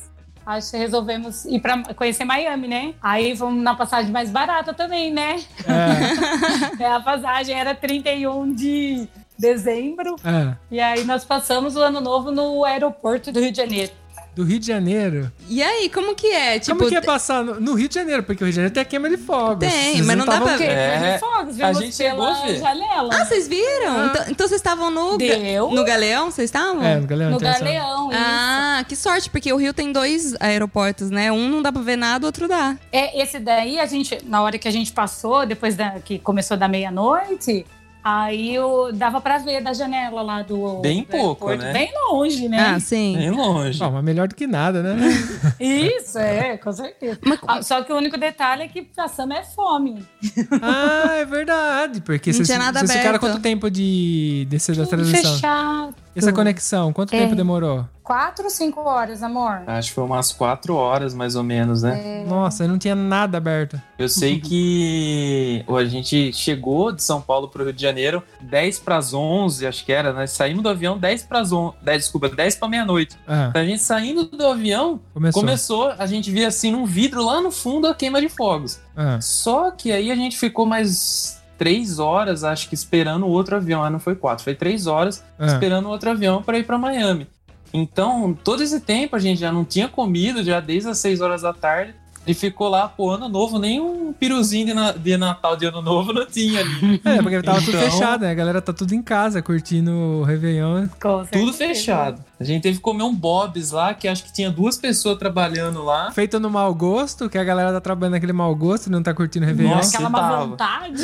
acho 0.47 0.71
que 0.71 0.77
resolvemos 0.79 1.45
ir 1.45 1.61
para 1.61 1.95
conhecer 1.95 2.25
Miami, 2.25 2.69
né? 2.69 2.95
Aí 3.03 3.35
vamos 3.35 3.63
na 3.63 3.75
passagem 3.75 4.11
mais 4.11 4.31
barata 4.31 4.73
também, 4.73 5.13
né? 5.13 5.43
É. 5.67 6.83
é 6.85 6.93
a 6.93 7.01
passagem 7.01 7.59
era 7.59 7.75
31 7.75 8.55
de 8.55 9.07
dezembro. 9.39 10.17
É. 10.25 10.57
E 10.71 10.81
aí 10.81 11.05
nós 11.05 11.25
passamos 11.25 11.77
o 11.77 11.81
ano 11.81 12.01
novo 12.01 12.31
no 12.31 12.65
aeroporto 12.65 13.31
do 13.31 13.41
Rio 13.41 13.53
de 13.53 13.59
Janeiro 13.59 13.93
do 14.39 14.45
Rio 14.45 14.61
de 14.61 14.67
Janeiro. 14.69 15.33
E 15.49 15.61
aí, 15.61 15.91
como 15.91 16.15
que 16.15 16.29
é? 16.29 16.61
Tipo, 16.61 16.77
como 16.77 16.89
que 16.89 16.95
é 16.95 17.01
passar 17.01 17.43
no, 17.43 17.59
no, 17.59 17.75
Rio 17.75 17.89
de 17.89 17.97
Janeiro? 17.97 18.23
Porque 18.23 18.45
o 18.45 18.47
Rio 18.47 18.53
de 18.53 18.57
Janeiro 18.57 18.73
tem 18.73 18.81
a 18.81 18.85
queima 18.85 19.11
de 19.11 19.17
fogos. 19.17 19.69
Tem, 19.69 20.01
mas 20.03 20.17
não, 20.17 20.25
dá 20.25 20.41
pra 20.41 20.57
ver. 20.57 20.71
É, 20.71 21.15
de 21.15 21.19
fogos, 21.19 21.61
a 21.61 21.73
gente 21.73 21.97
chegou 21.97 22.25
a 22.25 22.47
ver. 22.47 22.61
janela. 22.61 23.09
Ah, 23.13 23.25
vocês 23.25 23.49
viram? 23.49 23.91
Ah. 23.91 24.07
Então, 24.07 24.25
então, 24.29 24.47
vocês 24.47 24.61
estavam 24.61 24.93
no... 24.93 25.19
Deu. 25.19 25.73
No 25.73 25.85
Galeão, 25.85 26.31
vocês 26.31 26.45
estavam? 26.45 26.85
É, 26.85 27.01
no 27.01 27.07
Galeão. 27.09 27.31
No 27.33 27.41
Galeão, 27.41 28.11
isso. 28.11 28.21
Ah, 28.23 28.85
que 28.87 28.95
sorte, 28.95 29.29
porque 29.29 29.53
o 29.53 29.57
Rio 29.57 29.75
tem 29.75 29.91
dois 29.91 30.37
aeroportos, 30.39 31.11
né? 31.11 31.33
Um 31.33 31.49
não 31.49 31.61
dá 31.61 31.73
pra 31.73 31.83
ver 31.83 31.97
nada, 31.97 32.25
o 32.25 32.29
outro 32.29 32.47
dá. 32.47 32.77
É, 32.93 33.21
esse 33.21 33.41
daí, 33.41 33.81
a 33.81 33.87
gente, 33.87 34.21
na 34.25 34.41
hora 34.41 34.57
que 34.57 34.69
a 34.69 34.73
gente 34.73 34.93
passou, 34.93 35.45
depois 35.45 35.75
da, 35.75 35.99
que 35.99 36.17
começou 36.21 36.57
da 36.57 36.69
meia-noite... 36.69 37.67
Aí 38.03 38.55
eu 38.55 38.93
dava 38.93 39.21
pra 39.21 39.39
ver 39.39 39.63
da 39.63 39.73
janela 39.73 40.23
lá 40.23 40.43
do. 40.43 40.81
Bem 40.81 41.03
do 41.03 41.09
pouco, 41.09 41.53
né? 41.55 41.73
Bem 41.73 41.91
longe, 42.09 42.49
né? 42.49 42.59
Ah, 42.59 42.81
sim. 42.81 43.17
Bem 43.17 43.31
longe. 43.31 43.79
Mas 43.79 44.05
melhor 44.05 44.29
do 44.29 44.35
que 44.35 44.47
nada, 44.47 44.83
né? 44.83 44.97
Isso, 45.61 46.19
é, 46.19 46.57
com 46.57 46.73
certeza. 46.73 47.19
Mas... 47.25 47.39
Ah, 47.47 47.63
só 47.63 47.83
que 47.83 47.93
o 47.93 47.97
único 47.97 48.17
detalhe 48.19 48.63
é 48.63 48.69
que 48.69 48.83
passamos 48.83 49.37
é 49.37 49.43
fome. 49.43 50.05
Ah, 50.61 51.15
é 51.15 51.25
verdade. 51.25 52.01
Porque 52.01 52.33
vocês, 52.33 52.49
vocês 52.49 52.93
ficaram 52.93 53.19
quanto 53.19 53.41
tempo 53.41 53.71
de 53.71 54.47
descer 54.49 54.77
da 54.77 54.87
transmissão? 54.87 55.35
Fechado. 55.35 55.95
Essa 56.15 56.33
conexão, 56.33 56.93
quanto 56.93 57.15
é. 57.15 57.21
tempo 57.21 57.35
demorou? 57.35 57.87
Quatro 58.09 58.45
ou 58.45 58.51
cinco 58.51 58.81
horas, 58.81 59.23
amor? 59.23 59.65
Acho 59.67 59.91
que 59.91 59.95
foi 59.97 60.05
umas 60.05 60.33
quatro 60.33 60.75
horas, 60.75 61.13
mais 61.13 61.37
ou 61.37 61.43
menos, 61.43 61.83
né? 61.83 62.23
É. 62.23 62.25
Nossa, 62.27 62.67
não 62.67 62.79
tinha 62.79 62.95
nada 62.95 63.37
aberto. 63.37 63.79
Eu 63.99 64.09
sei 64.09 64.41
que 64.41 65.63
a 65.69 65.85
gente 65.85 66.33
chegou 66.33 66.91
de 66.91 67.03
São 67.03 67.21
Paulo 67.21 67.49
para 67.49 67.61
o 67.61 67.65
Rio 67.67 67.75
de 67.75 67.83
Janeiro 67.83 68.23
10 68.41 68.79
para 68.79 68.97
as 68.97 69.13
11, 69.13 69.67
acho 69.67 69.85
que 69.85 69.93
era, 69.93 70.15
né? 70.15 70.27
Saímos 70.27 70.63
do 70.63 70.71
avião 70.71 70.97
10 70.97 71.25
para 71.25 71.41
as 71.41 71.53
11, 71.53 71.77
10, 71.83 71.99
desculpa, 71.99 72.31
10 72.31 72.57
para 72.57 72.69
meia-noite. 72.69 73.15
Ah. 73.29 73.53
A 73.55 73.63
gente 73.63 73.83
saindo 73.83 74.25
do 74.25 74.47
avião, 74.47 74.99
começou. 75.13 75.43
começou. 75.43 75.91
a 75.99 76.07
gente 76.07 76.31
via 76.31 76.49
assim 76.49 76.71
num 76.71 76.87
vidro 76.87 77.23
lá 77.23 77.43
no 77.43 77.51
fundo 77.51 77.87
a 77.89 77.95
queima 77.95 78.23
de 78.23 78.31
fogos. 78.31 78.81
Ah. 78.97 79.21
Só 79.21 79.71
que 79.71 79.93
aí 79.93 80.11
a 80.11 80.17
gente 80.17 80.39
ficou 80.39 80.65
mais 80.65 81.43
três 81.59 81.99
horas, 81.99 82.43
acho 82.43 82.71
que 82.71 82.75
esperando 82.75 83.27
o 83.27 83.29
outro 83.29 83.57
avião. 83.57 83.85
Ah, 83.85 83.91
não 83.91 84.01
foi 84.01 84.15
quatro, 84.15 84.45
foi 84.45 84.55
três 84.55 84.87
horas 84.87 85.23
ah. 85.39 85.45
esperando 85.45 85.85
o 85.85 85.91
outro 85.91 86.09
avião 86.09 86.43
para 86.43 86.59
ir 86.59 86.65
para 86.65 86.79
Miami. 86.79 87.29
Então, 87.73 88.37
todo 88.45 88.63
esse 88.63 88.81
tempo 88.81 89.17
a 89.17 89.19
gente 89.19 89.41
já 89.41 89.53
não 89.53 89.65
tinha 89.65 89.89
comido, 89.89 90.43
já 90.43 90.61
desde 90.61 90.89
as 90.89 90.99
6 90.99 91.21
horas 91.21 91.43
da 91.43 91.53
tarde. 91.53 91.95
E 92.29 92.35
ficou 92.35 92.69
lá, 92.69 92.87
pô, 92.87 93.11
ano 93.11 93.27
novo, 93.27 93.59
nem 93.59 93.81
um 93.81 94.13
piruzinho 94.13 94.67
de, 94.67 94.75
na, 94.75 94.93
de 94.93 95.17
Natal 95.17 95.57
de 95.57 95.65
ano 95.65 95.81
novo 95.81 96.13
não 96.13 96.27
tinha 96.27 96.61
ali. 96.61 97.01
É, 97.09 97.23
porque 97.23 97.41
tava 97.41 97.59
então, 97.59 97.73
tudo 97.73 97.79
fechado, 97.79 98.21
né? 98.21 98.31
A 98.31 98.35
galera 98.35 98.61
tá 98.61 98.71
tudo 98.71 98.95
em 98.95 99.01
casa, 99.01 99.41
curtindo 99.41 99.91
o 99.91 100.23
Réveillon. 100.25 100.89
Tudo 101.33 101.55
fechado. 101.55 102.23
A 102.39 102.45
gente 102.45 102.63
teve 102.63 102.77
que 102.77 102.83
comer 102.83 103.03
um 103.05 103.15
Bob's 103.15 103.71
lá, 103.71 103.95
que 103.95 104.07
acho 104.07 104.25
que 104.25 104.33
tinha 104.33 104.51
duas 104.51 104.77
pessoas 104.77 105.19
trabalhando 105.19 105.83
lá. 105.83 106.11
Feito 106.11 106.39
no 106.39 106.51
mau 106.51 106.75
gosto, 106.75 107.31
que 107.31 107.39
a 107.39 107.45
galera 107.45 107.73
tá 107.73 107.81
trabalhando 107.81 108.13
naquele 108.13 108.35
mau 108.35 108.55
gosto 108.55 108.89
e 108.89 108.91
não 108.91 109.03
tá 109.03 109.15
curtindo 109.15 109.47
o 109.47 109.49
Réveillon. 109.49 109.77
Nossa, 109.77 109.97
aquela 109.97 110.11
má 110.11 110.45
vontade. 110.45 111.03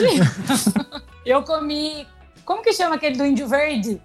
Eu 1.25 1.43
comi... 1.43 2.07
Como 2.45 2.63
que 2.63 2.75
chama 2.75 2.97
aquele 2.97 3.17
do 3.17 3.25
índio 3.25 3.49
verde? 3.49 3.99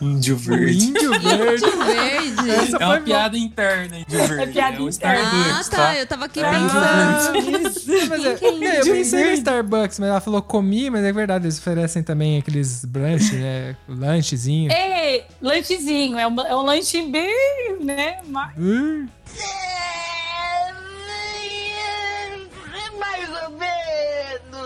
Índio 0.00 0.36
verde. 0.36 0.86
índio 0.86 1.10
verde. 1.20 1.64
índio 1.64 1.84
verde. 1.84 2.50
Essa 2.50 2.76
é 2.78 2.86
uma 2.86 3.00
piada 3.00 3.38
bom. 3.38 3.44
interna, 3.44 3.98
índio 3.98 4.18
verde. 4.18 4.42
É 4.42 4.46
piada 4.46 4.76
é 4.76 4.80
interna. 4.80 5.30
Ah, 5.30 5.64
tá. 5.64 5.76
tá. 5.76 5.96
Eu 5.96 6.06
tava 6.06 6.24
aqui 6.24 6.40
é 6.40 6.50
pensando. 6.50 8.08
mas 8.08 8.24
é, 8.24 8.28
é, 8.30 8.80
eu 8.80 8.84
pensei 8.84 9.24
no 9.24 9.32
Starbucks, 9.32 9.98
mas 9.98 10.08
ela 10.08 10.20
falou 10.20 10.42
comi, 10.42 10.90
mas 10.90 11.04
é 11.04 11.12
verdade, 11.12 11.44
eles 11.44 11.58
oferecem 11.58 12.02
também 12.02 12.38
aqueles 12.38 12.84
brunch, 12.84 13.34
né? 13.34 13.76
Lanchezinho. 13.88 14.72
É, 14.72 15.24
lanchezinho. 15.40 16.18
É 16.18 16.26
um, 16.26 16.40
é 16.40 16.56
um 16.56 16.62
lanche 16.62 17.02
bem, 17.02 17.78
né? 17.80 18.18
Mas... 18.26 18.54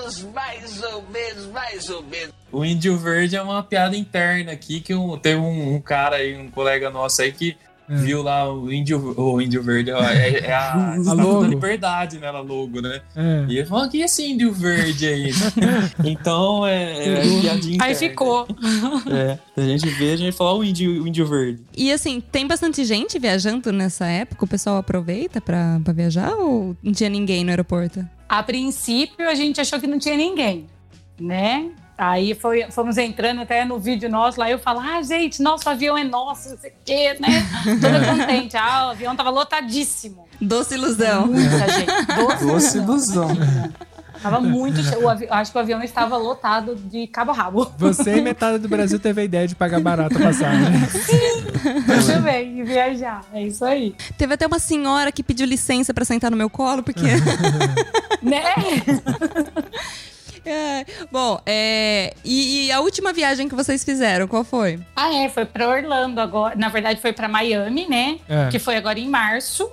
Hum. 0.03 0.31
mais 0.35 0.83
ou 0.83 1.05
menos, 1.09 1.47
mais 1.47 1.89
ou 1.91 2.03
menos. 2.03 2.33
O 2.51 2.65
Índio 2.65 2.97
Verde 2.99 3.37
é 3.37 3.43
uma 3.43 3.63
piada 3.63 3.97
interna 3.97 4.53
aqui 4.53 4.81
que 4.81 4.95
um, 4.95 5.17
teve 5.19 5.41
um, 5.41 5.75
um 5.75 5.81
cara 5.81 6.17
aí, 6.17 6.37
um 6.37 6.51
colega 6.51 6.91
nosso 6.91 7.23
aí 7.23 7.33
que 7.33 7.57
é. 7.89 7.97
viu 7.97 8.23
lá 8.23 8.51
o 8.51 8.73
índio, 8.73 9.15
o 9.19 9.41
índio 9.41 9.63
verde, 9.63 9.91
ó, 9.93 10.03
é, 10.03 10.39
é, 10.39 10.53
a, 10.53 10.95
a 10.95 11.13
logo. 11.13 11.45
liberdade, 11.45 12.19
né? 12.19 12.29
A 12.29 12.41
logo, 12.41 12.81
né? 12.81 13.01
É. 13.15 13.45
E 13.49 13.59
ele 13.59 13.67
falou, 13.67 13.89
que 13.89 14.01
esse 14.01 14.25
índio 14.25 14.53
verde 14.53 15.07
aí? 15.07 15.31
então, 16.05 16.67
é, 16.67 17.21
é 17.21 17.41
piadinha 17.41 17.79
Aí 17.81 17.95
ficou. 17.95 18.47
É, 19.11 19.39
a 19.57 19.65
gente 19.65 19.89
vê, 19.91 20.13
a 20.13 20.17
gente 20.17 20.37
fala 20.37 20.55
o 20.55 20.65
índio, 20.65 21.03
o 21.03 21.09
índio 21.09 21.27
verde. 21.27 21.63
E 21.77 21.93
assim, 21.93 22.21
tem 22.21 22.47
bastante 22.47 22.85
gente 22.85 23.19
viajando 23.19 23.73
nessa 23.73 24.07
época? 24.07 24.45
O 24.45 24.49
pessoal 24.49 24.77
aproveita 24.77 25.41
pra, 25.41 25.81
pra 25.83 25.93
viajar 25.93 26.33
ou 26.35 26.77
não 26.83 26.93
tinha 26.93 27.11
ninguém 27.11 27.45
no 27.45 27.51
aeroporto? 27.51 28.07
A 28.33 28.43
princípio, 28.43 29.29
a 29.29 29.35
gente 29.35 29.61
achou 29.61 29.79
que 29.79 29.87
não 29.87 29.99
tinha 29.99 30.17
ninguém, 30.17 30.67
né? 31.21 31.71
Aí 31.99 32.35
foi, 32.35 32.63
fomos 32.71 32.97
entrando 32.97 33.43
até 33.43 33.63
no 33.63 33.79
vídeo 33.79 34.09
nosso 34.09 34.41
lá, 34.41 34.51
eu 34.51 34.59
falo, 34.59 34.81
ah, 34.81 35.03
gente, 35.03 35.43
nosso 35.43 35.69
avião 35.69 35.99
é 35.99 36.03
nosso, 36.03 36.49
não 36.49 36.57
sei 36.57 36.71
o 36.71 36.75
quê, 36.83 37.17
né? 37.21 37.29
Toda 37.79 38.07
contente. 38.07 38.57
Ah, 38.57 38.87
o 38.87 38.91
avião 38.93 39.15
tava 39.15 39.29
lotadíssimo. 39.29 40.27
Doce 40.41 40.77
ilusão. 40.77 41.27
Muita 41.27 41.69
gente. 41.73 42.07
Doce, 42.17 42.47
Doce 42.47 42.79
ilusão. 42.79 43.29
Tava 44.23 44.41
muito 44.41 44.83
cheio. 44.83 45.09
Avi... 45.09 45.27
Acho 45.29 45.51
que 45.51 45.59
o 45.59 45.61
avião 45.61 45.83
estava 45.83 46.17
lotado 46.17 46.77
de 46.77 47.07
cabo 47.07 47.33
a 47.33 47.35
rabo. 47.35 47.73
Você 47.77 48.17
e 48.17 48.21
metade 48.23 48.59
do 48.59 48.69
Brasil 48.69 48.99
teve 48.99 49.21
a 49.21 49.25
ideia 49.25 49.49
de 49.49 49.55
pagar 49.55 49.81
barato 49.81 50.17
a 50.17 50.21
passagem. 50.21 50.87
Sim, 50.89 52.07
também, 52.07 52.63
viajar. 52.65 53.25
É 53.33 53.43
isso 53.43 53.65
aí. 53.65 53.95
Teve 54.17 54.35
até 54.35 54.47
uma 54.47 54.59
senhora 54.59 55.11
que 55.11 55.23
pediu 55.23 55.47
licença 55.47 55.93
para 55.93 56.05
sentar 56.05 56.31
no 56.31 56.37
meu 56.37 56.49
colo, 56.49 56.83
porque. 56.83 57.03
né? 58.23 58.43
É. 60.45 60.85
Bom, 61.11 61.41
é, 61.47 62.15
e, 62.25 62.67
e, 62.67 62.73
a 62.73 62.81
última 62.81 63.13
viagem 63.13 63.49
que 63.49 63.55
vocês 63.55 63.85
fizeram, 63.85 64.27
qual 64.27 64.43
foi? 64.45 64.81
Ah, 64.97 65.15
é, 65.15 65.29
foi 65.29 65.45
para 65.45 65.69
Orlando 65.69 66.21
agora. 66.21 66.57
Na 66.57 66.69
verdade, 66.69 67.01
foi 67.01 67.13
para 67.13 67.29
Miami, 67.29 67.87
né? 67.89 68.19
É. 68.29 68.49
Que 68.49 68.59
foi 68.59 68.77
agora 68.77 68.99
em 68.99 69.09
março. 69.09 69.71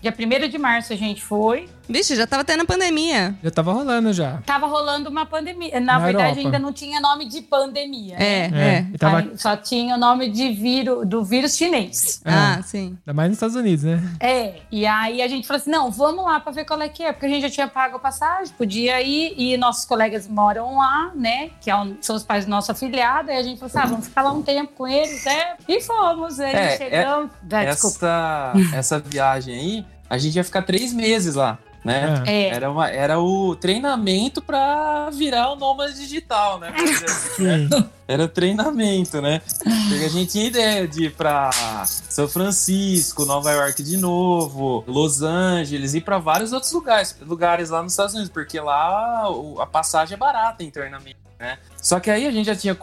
Dia 0.00 0.12
1 0.12 0.48
de 0.48 0.58
março 0.58 0.92
a 0.92 0.96
gente 0.96 1.22
foi. 1.22 1.68
Vixe, 1.88 2.16
já 2.16 2.26
tava 2.26 2.44
tendo 2.44 2.62
a 2.62 2.66
pandemia. 2.66 3.34
Já 3.42 3.50
tava 3.50 3.72
rolando 3.72 4.12
já. 4.12 4.38
Tava 4.46 4.66
rolando 4.66 5.10
uma 5.10 5.26
pandemia. 5.26 5.80
Na, 5.80 5.94
Na 5.94 5.98
verdade, 5.98 6.40
Europa. 6.40 6.40
ainda 6.46 6.58
não 6.58 6.72
tinha 6.72 7.00
nome 7.00 7.26
de 7.26 7.42
pandemia. 7.42 8.16
É, 8.16 8.48
né? 8.48 8.90
é. 8.92 8.98
Tava... 8.98 9.36
Só 9.36 9.56
tinha 9.56 9.96
o 9.96 9.98
nome 9.98 10.30
de 10.30 10.50
vírus, 10.50 11.06
do 11.06 11.24
vírus 11.24 11.56
chinês. 11.56 12.22
É. 12.24 12.30
Ah, 12.32 12.62
sim. 12.62 12.96
Ainda 13.00 13.12
mais 13.12 13.28
nos 13.28 13.36
Estados 13.36 13.56
Unidos, 13.56 13.84
né? 13.84 14.02
É. 14.20 14.60
E 14.70 14.86
aí 14.86 15.20
a 15.20 15.28
gente 15.28 15.46
falou 15.46 15.60
assim: 15.60 15.70
não, 15.70 15.90
vamos 15.90 16.24
lá 16.24 16.40
pra 16.40 16.52
ver 16.52 16.64
qual 16.64 16.80
é 16.80 16.88
que 16.88 17.02
é. 17.02 17.12
Porque 17.12 17.26
a 17.26 17.28
gente 17.28 17.42
já 17.42 17.50
tinha 17.50 17.68
pago 17.68 17.96
a 17.96 18.00
passagem, 18.00 18.52
podia 18.56 19.00
ir. 19.02 19.34
E 19.36 19.56
nossos 19.56 19.84
colegas 19.84 20.28
moram 20.28 20.78
lá, 20.78 21.10
né? 21.14 21.50
Que 21.60 21.70
é 21.70 21.74
são 22.00 22.16
os 22.16 22.22
pais 22.22 22.44
do 22.44 22.50
nosso 22.50 22.70
afiliado. 22.70 23.30
E 23.30 23.36
a 23.36 23.42
gente 23.42 23.58
falou 23.58 23.68
assim: 23.68 23.78
ah, 23.78 23.86
vamos 23.86 24.06
ficar 24.06 24.22
lá 24.22 24.32
um 24.32 24.42
tempo 24.42 24.72
com 24.74 24.86
eles, 24.86 25.24
né? 25.24 25.56
E 25.68 25.80
fomos. 25.80 26.38
Aí 26.38 26.54
é, 26.54 26.76
chegamos. 26.76 27.30
É, 27.50 27.64
essa, 27.64 28.52
essa 28.72 28.98
viagem 28.98 29.54
aí 29.54 29.86
a 30.12 30.18
gente 30.18 30.36
ia 30.36 30.44
ficar 30.44 30.60
três 30.60 30.92
meses 30.92 31.36
lá. 31.36 31.58
Né? 31.84 32.22
É. 32.26 32.48
Era, 32.48 32.70
uma, 32.70 32.88
era 32.88 33.18
o 33.18 33.56
treinamento 33.56 34.40
para 34.40 35.10
virar 35.10 35.52
o 35.52 35.56
nômade 35.56 35.94
digital, 35.94 36.60
né? 36.60 36.72
Assim, 37.04 37.42
né? 37.66 37.68
Era 38.06 38.28
treinamento, 38.28 39.20
né? 39.20 39.40
Porque 39.88 40.04
a 40.04 40.08
gente 40.08 40.32
tinha 40.32 40.46
ideia 40.46 40.86
de 40.86 41.06
ir 41.06 41.12
para 41.12 41.50
São 41.84 42.28
Francisco, 42.28 43.24
Nova 43.24 43.50
York 43.50 43.82
de 43.82 43.96
novo, 43.96 44.84
Los 44.86 45.22
Angeles, 45.22 45.94
ir 45.94 46.02
para 46.02 46.18
vários 46.18 46.52
outros 46.52 46.72
lugares, 46.72 47.16
lugares 47.20 47.70
lá 47.70 47.82
nos 47.82 47.92
Estados 47.92 48.14
Unidos, 48.14 48.32
porque 48.32 48.60
lá 48.60 49.26
a 49.58 49.66
passagem 49.66 50.14
é 50.14 50.18
barata 50.18 50.62
internamente, 50.62 51.18
né? 51.38 51.58
Só 51.76 51.98
que 51.98 52.10
aí 52.10 52.26
a 52.26 52.30
gente 52.30 52.46
já 52.46 52.54
tinha 52.54 52.76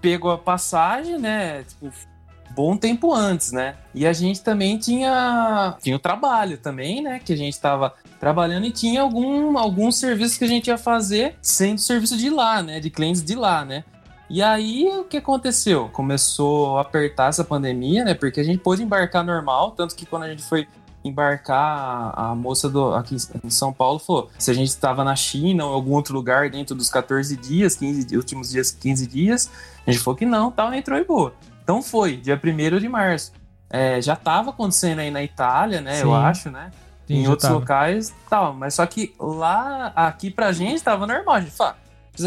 pego 0.00 0.30
a 0.30 0.38
passagem, 0.38 1.18
né? 1.18 1.62
Tipo, 1.64 1.92
bom 2.56 2.74
tempo 2.74 3.12
antes, 3.12 3.52
né? 3.52 3.76
E 3.94 4.06
a 4.06 4.14
gente 4.14 4.40
também 4.40 4.78
tinha, 4.78 5.76
tinha 5.82 5.94
o 5.94 5.98
trabalho 5.98 6.56
também, 6.56 7.02
né? 7.02 7.20
Que 7.22 7.34
a 7.34 7.36
gente 7.36 7.52
estava 7.52 7.92
trabalhando 8.18 8.64
e 8.64 8.72
tinha 8.72 9.02
algum, 9.02 9.58
alguns 9.58 9.98
serviços 9.98 10.38
que 10.38 10.44
a 10.44 10.48
gente 10.48 10.68
ia 10.68 10.78
fazer 10.78 11.36
sendo 11.42 11.78
serviço 11.78 12.16
de 12.16 12.30
lá, 12.30 12.62
né? 12.62 12.80
De 12.80 12.88
clientes 12.88 13.22
de 13.22 13.34
lá, 13.34 13.62
né? 13.62 13.84
E 14.28 14.42
aí, 14.42 14.88
o 14.88 15.04
que 15.04 15.18
aconteceu? 15.18 15.90
Começou 15.90 16.78
a 16.78 16.80
apertar 16.80 17.28
essa 17.28 17.44
pandemia, 17.44 18.04
né? 18.04 18.14
Porque 18.14 18.40
a 18.40 18.42
gente 18.42 18.58
pôde 18.58 18.82
embarcar 18.82 19.22
normal, 19.22 19.72
tanto 19.72 19.94
que 19.94 20.06
quando 20.06 20.22
a 20.22 20.28
gente 20.28 20.42
foi 20.42 20.66
embarcar, 21.04 22.12
a 22.18 22.34
moça 22.34 22.68
do, 22.68 22.94
aqui 22.94 23.16
em 23.44 23.50
São 23.50 23.72
Paulo 23.72 23.98
falou: 23.98 24.30
se 24.38 24.50
a 24.50 24.54
gente 24.54 24.68
estava 24.68 25.04
na 25.04 25.14
China 25.14 25.66
ou 25.66 25.72
em 25.72 25.74
algum 25.74 25.92
outro 25.92 26.14
lugar 26.14 26.50
dentro 26.50 26.74
dos 26.74 26.88
14 26.88 27.36
dias, 27.36 27.76
15 27.76 28.16
últimos 28.16 28.50
dias, 28.50 28.72
15 28.72 29.06
dias, 29.06 29.50
a 29.86 29.92
gente 29.92 30.02
falou 30.02 30.16
que 30.16 30.26
não, 30.26 30.50
tal, 30.50 30.72
entrou 30.72 30.98
e 30.98 31.04
boa. 31.04 31.32
Então 31.66 31.82
foi, 31.82 32.16
dia 32.16 32.40
1 32.40 32.78
de 32.78 32.88
março. 32.88 33.32
É, 33.68 34.00
já 34.00 34.12
estava 34.12 34.50
acontecendo 34.50 35.00
aí 35.00 35.10
na 35.10 35.20
Itália, 35.20 35.80
né? 35.80 35.96
Sim. 35.96 36.02
Eu 36.02 36.14
acho, 36.14 36.48
né? 36.48 36.70
Sim, 37.08 37.14
em 37.14 37.26
outros 37.26 37.48
tava. 37.48 37.58
locais 37.58 38.14
tal. 38.30 38.54
Mas 38.54 38.74
só 38.74 38.86
que 38.86 39.12
lá, 39.18 39.92
aqui 39.96 40.30
pra 40.30 40.52
gente, 40.52 40.80
tava 40.80 41.08
normal. 41.08 41.34
A 41.34 41.40
gente 41.40 41.50
fala, 41.50 41.76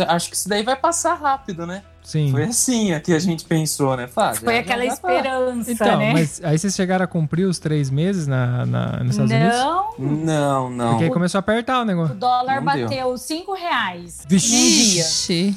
acho 0.09 0.29
que 0.29 0.35
isso 0.35 0.49
daí 0.49 0.61
vai 0.61 0.75
passar 0.75 1.13
rápido, 1.13 1.65
né? 1.65 1.83
Sim. 2.03 2.31
Foi 2.31 2.43
assim 2.43 2.99
que 2.99 3.13
a 3.13 3.19
gente 3.19 3.45
pensou, 3.45 3.95
né? 3.95 4.07
Fá, 4.07 4.33
Foi 4.33 4.55
já, 4.55 4.59
aquela 4.59 4.83
já, 4.83 4.91
esperança, 4.91 5.71
então, 5.71 5.97
né? 5.97 6.11
Mas 6.11 6.43
aí 6.43 6.59
vocês 6.59 6.75
chegaram 6.75 7.05
a 7.05 7.07
cumprir 7.07 7.45
os 7.45 7.59
três 7.59 7.89
meses 7.89 8.27
na, 8.27 8.65
na, 8.65 9.03
nos 9.03 9.17
Estados 9.17 9.31
não. 9.31 9.89
Unidos? 9.97 10.25
Não, 10.25 10.69
não. 10.69 10.89
Porque 10.89 11.05
aí 11.05 11.09
começou 11.11 11.37
a 11.37 11.39
apertar 11.39 11.79
o 11.79 11.85
negócio. 11.85 12.13
O 12.13 12.19
dólar 12.19 12.57
não 12.57 12.65
bateu 12.65 12.89
deu. 12.89 13.17
cinco 13.17 13.53
reais 13.53 14.25
Vixe. 14.27 15.55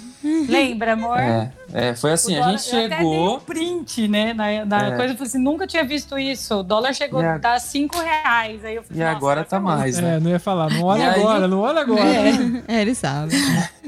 Lembra, 0.49 0.93
amor? 0.93 1.19
É, 1.19 1.53
é 1.73 1.95
foi 1.95 2.13
assim, 2.13 2.35
dólar, 2.35 2.47
a 2.47 2.51
gente 2.53 2.63
chegou... 2.63 3.37
um 3.37 3.41
print, 3.41 4.09
né, 4.09 4.33
na, 4.33 4.65
na 4.65 4.87
é. 4.89 4.97
coisa. 4.97 5.13
Eu 5.13 5.17
falei 5.17 5.29
assim, 5.29 5.39
nunca 5.39 5.67
tinha 5.67 5.85
visto 5.85 6.19
isso. 6.19 6.57
O 6.57 6.63
dólar 6.63 6.95
chegou 6.95 7.21
a 7.21 7.39
dar 7.39 7.61
cinco 7.61 7.99
reais. 7.99 8.65
Aí 8.65 8.77
eu 8.77 8.83
falei, 8.83 9.03
e 9.03 9.05
agora 9.05 9.45
tá 9.45 9.59
mais, 9.59 9.99
né? 9.99 10.17
É, 10.17 10.21
não 10.21 10.31
ia 10.31 10.39
falar, 10.39 10.71
não 10.71 10.85
olha 10.85 11.03
e 11.03 11.07
agora, 11.07 11.45
aí... 11.45 11.51
não 11.51 11.61
olha 11.61 11.81
agora. 11.81 12.05
É, 12.05 12.77
é 12.77 12.83
ele 12.83 12.95
sabe. 12.95 13.35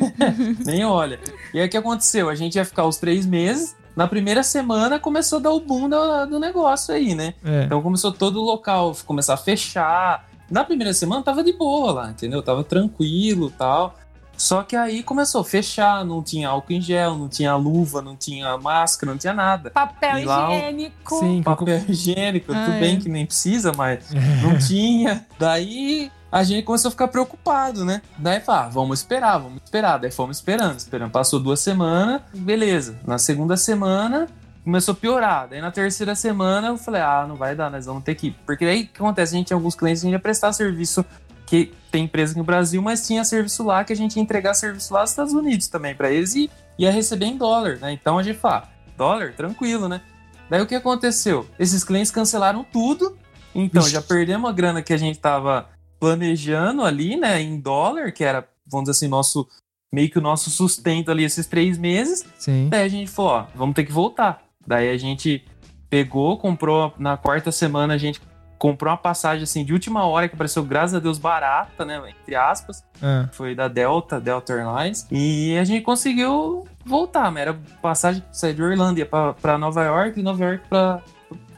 Nem 0.65 0.85
olha. 0.85 1.21
E 1.53 1.61
aí 1.61 1.67
o 1.67 1.71
que 1.71 1.77
aconteceu? 1.77 2.29
A 2.29 2.35
gente 2.35 2.57
ia 2.57 2.65
ficar 2.65 2.85
os 2.85 2.97
três 2.97 3.27
meses. 3.27 3.77
Na 3.95 4.09
primeira 4.09 4.43
semana 4.43 4.99
começou 4.99 5.39
a 5.39 5.43
dar 5.43 5.51
o 5.53 5.61
boom 5.61 5.89
do, 5.89 6.27
do 6.27 6.41
negócio 6.41 6.93
aí, 6.93 7.15
né? 7.15 7.35
É. 7.45 7.65
Então 7.65 7.81
começou 7.81 8.11
todo 8.11 8.41
o 8.41 8.45
local 8.45 8.95
começar 9.07 9.35
a 9.35 9.37
fechar. 9.37 10.29
Na 10.51 10.65
primeira 10.65 10.93
semana 10.93 11.23
tava 11.23 11.45
de 11.45 11.53
boa 11.53 11.93
lá, 11.93 12.11
entendeu? 12.11 12.43
Tava 12.43 12.65
tranquilo 12.65 13.51
tal. 13.51 13.95
Só 14.37 14.63
que 14.63 14.77
aí 14.77 15.03
começou 15.03 15.41
a 15.41 15.45
fechar, 15.45 16.05
não 16.05 16.23
tinha 16.23 16.49
álcool 16.49 16.73
em 16.73 16.81
gel, 16.81 17.17
não 17.17 17.29
tinha 17.29 17.55
luva, 17.57 18.03
não 18.03 18.17
tinha 18.17 18.57
máscara, 18.59 19.13
não 19.13 19.19
tinha 19.19 19.35
nada. 19.35 19.71
Papel 19.71 20.19
higiênico. 20.19 21.19
Sim, 21.19 21.43
papel 21.43 21.83
higiênico, 21.89 22.53
ah, 22.53 22.65
tudo 22.65 22.77
é. 22.77 22.81
bem 22.81 22.99
que 22.99 23.09
nem 23.09 23.27
precisa, 23.27 23.73
mas 23.77 24.05
não 24.43 24.59
tinha. 24.67 25.27
Daí 25.39 26.11
a 26.31 26.43
gente 26.43 26.65
começou 26.65 26.89
a 26.89 26.91
ficar 26.91 27.09
preocupado, 27.09 27.85
né? 27.85 28.03
Daí, 28.19 28.41
pá, 28.41 28.69
vamos 28.69 29.01
esperar, 29.01 29.39
vamos 29.39 29.63
esperar. 29.63 29.99
Daí 29.99 30.11
fomos 30.11 30.39
esperando, 30.39 30.79
esperando. 30.79 31.13
Passou 31.13 31.39
duas 31.39 31.61
semanas, 31.61 32.23
beleza. 32.35 32.99
Na 33.07 33.19
segunda 33.19 33.57
semana, 33.57 34.27
começou 34.65 34.93
a 34.93 34.97
piorar. 34.97 35.47
Daí 35.49 35.61
na 35.61 35.71
terceira 35.71 36.15
semana 36.17 36.69
eu 36.69 36.79
falei, 36.79 37.03
ah, 37.03 37.25
não 37.29 37.37
vai 37.37 37.55
dar, 37.55 37.71
nós 37.71 37.87
vamos 37.87 38.03
ter 38.03 38.15
que 38.15 38.29
ir. 38.29 38.37
Porque 38.47 38.65
aí 38.65 38.83
o 38.83 38.87
que 38.89 38.97
acontece? 38.97 39.35
A 39.35 39.39
gente 39.39 39.47
tinha 39.49 39.57
alguns 39.57 39.77
clientes 39.77 40.01
que 40.01 40.07
a 40.07 40.11
gente 40.11 40.17
ia 40.17 40.23
prestar 40.23 40.53
serviço 40.53 41.05
que 41.47 41.73
tem 41.91 42.05
empresa 42.05 42.33
aqui 42.33 42.39
no 42.39 42.45
Brasil, 42.45 42.81
mas 42.83 43.07
tinha 43.07 43.25
serviço 43.25 43.63
lá 43.63 43.85
que 43.85 43.93
a 43.93 43.97
gente 43.97 44.17
ia 44.17 44.23
entregar 44.23 44.55
serviço 44.55 44.93
lá 44.93 45.03
nos 45.03 45.11
Estados 45.11 45.33
Unidos 45.33 45.69
também 45.69 45.95
para 45.95 46.11
eles 46.11 46.35
e 46.35 46.51
ia 46.79 46.91
receber 46.91 47.27
em 47.27 47.37
dólar, 47.37 47.79
né? 47.79 47.93
Então 47.93 48.19
a 48.19 48.23
gente 48.23 48.39
fala, 48.39 48.69
dólar, 48.97 49.35
tranquilo, 49.35 49.89
né? 49.89 50.01
Daí 50.49 50.61
o 50.61 50.67
que 50.67 50.75
aconteceu? 50.75 51.47
Esses 51.59 51.85
clientes 51.85 52.11
cancelaram 52.11 52.65
tudo, 52.65 53.17
então 53.55 53.83
Ixi. 53.83 53.93
já 53.93 54.03
perdemos 54.03 54.51
a 54.51 54.53
grana 54.53 54.83
que 54.83 54.93
a 54.93 54.97
gente 54.97 55.19
tava 55.19 55.69
planejando 56.01 56.83
ali, 56.83 57.17
né, 57.17 57.41
em 57.41 57.59
dólar, 57.59 58.13
que 58.13 58.25
era, 58.25 58.47
vamos 58.67 58.85
dizer 58.85 58.99
assim, 58.99 59.09
nosso 59.09 59.49
meio 59.93 60.11
que 60.11 60.19
o 60.19 60.23
nosso 60.23 60.51
sustento 60.51 61.11
ali 61.11 61.25
esses 61.25 61.47
três 61.47 61.79
meses. 61.79 62.25
Sim. 62.37 62.69
Daí 62.69 62.83
a 62.83 62.89
gente 62.89 63.11
falou, 63.11 63.31
ó, 63.31 63.47
vamos 63.55 63.75
ter 63.75 63.85
que 63.85 63.93
voltar. 63.93 64.43
Daí 64.67 64.91
a 64.91 64.99
gente 64.99 65.45
pegou, 65.89 66.37
comprou 66.37 66.93
na 66.99 67.17
quarta 67.17 67.53
semana 67.53 67.95
a 67.95 67.99
gente 67.99 68.21
comprou 68.65 68.91
uma 68.91 68.97
passagem 68.97 69.45
assim 69.45 69.63
de 69.63 69.75
última 69.75 70.07
hora 70.07 70.27
que 70.27 70.35
apareceu, 70.35 70.65
graças 70.65 70.95
a 70.95 70.99
Deus, 70.99 71.19
barata, 71.19 71.85
né? 71.85 72.03
Entre 72.23 72.35
aspas. 72.35 72.83
É. 73.03 73.29
Foi 73.31 73.55
da 73.55 73.69
Delta, 73.69 74.19
Delta 74.19 74.55
Airlines. 74.55 75.07
E 75.11 75.55
a 75.59 75.65
gente 75.65 75.83
conseguiu 75.83 76.67
voltar, 76.83 77.31
mas 77.31 77.43
era 77.43 77.61
passagem 77.83 78.23
que 78.23 78.35
sair 78.35 78.55
de 78.55 78.63
Orlândia 78.63 79.05
para 79.05 79.59
Nova 79.59 79.85
York 79.85 80.19
e 80.19 80.23
Nova 80.23 80.43
York 80.43 80.67
para 80.67 81.03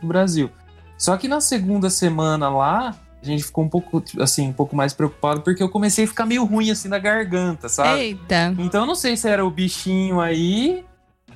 o 0.03 0.07
Brasil. 0.09 0.51
Só 0.99 1.17
que 1.17 1.29
na 1.29 1.41
segunda 1.41 1.89
semana 1.91 2.49
lá, 2.49 2.97
a 3.23 3.25
gente 3.25 3.45
ficou 3.45 3.63
um 3.63 3.69
pouco, 3.69 4.03
assim, 4.19 4.49
um 4.49 4.53
pouco 4.53 4.75
mais 4.75 4.93
preocupado, 4.93 5.43
porque 5.43 5.63
eu 5.63 5.69
comecei 5.69 6.07
a 6.07 6.09
ficar 6.09 6.27
meio 6.27 6.45
ruim, 6.45 6.73
assim, 6.73 6.89
na 6.89 6.99
garganta, 6.99 7.69
sabe? 7.69 8.01
Eita. 8.01 8.53
Então 8.59 8.81
eu 8.81 8.87
não 8.87 8.97
sei 8.97 9.17
se 9.17 9.29
era 9.29 9.47
o 9.47 9.51
bichinho 9.51 10.21
aí, 10.21 10.85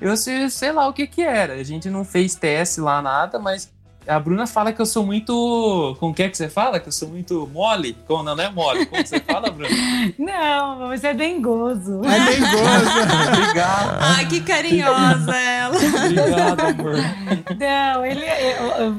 eu 0.01 0.17
sei, 0.17 0.49
sei 0.49 0.73
lá 0.73 0.85
o 0.89 0.91
que 0.91 1.07
que 1.07 1.21
era. 1.21 1.53
A 1.53 1.63
gente 1.63 1.89
não 1.89 2.03
fez 2.03 2.35
teste 2.35 2.81
lá, 2.81 3.01
nada, 3.01 3.39
mas 3.39 3.71
a 4.07 4.19
Bruna 4.19 4.47
fala 4.47 4.73
que 4.73 4.81
eu 4.81 4.85
sou 4.85 5.05
muito. 5.05 5.95
Como 5.99 6.13
que 6.13 6.23
é 6.23 6.29
que 6.29 6.35
você 6.35 6.49
fala? 6.49 6.79
Que 6.79 6.87
eu 6.87 6.91
sou 6.91 7.07
muito 7.09 7.49
mole? 7.53 7.95
Como 8.07 8.23
não, 8.23 8.35
não 8.35 8.43
é 8.43 8.49
mole? 8.49 8.85
Como 8.85 9.05
você 9.05 9.19
fala, 9.19 9.49
Bruna? 9.49 9.69
Não, 10.17 10.89
você 10.89 11.07
é 11.07 11.13
dengoso. 11.13 12.01
É 12.05 12.19
dengoso. 12.31 13.33
Obrigado. 13.41 13.97
Ai, 13.99 14.27
que 14.27 14.41
carinhosa 14.41 15.35
ela. 15.35 15.75
Obrigado, 15.75 16.59
amor. 16.61 16.93
Não, 17.59 18.05
ele, 18.05 18.25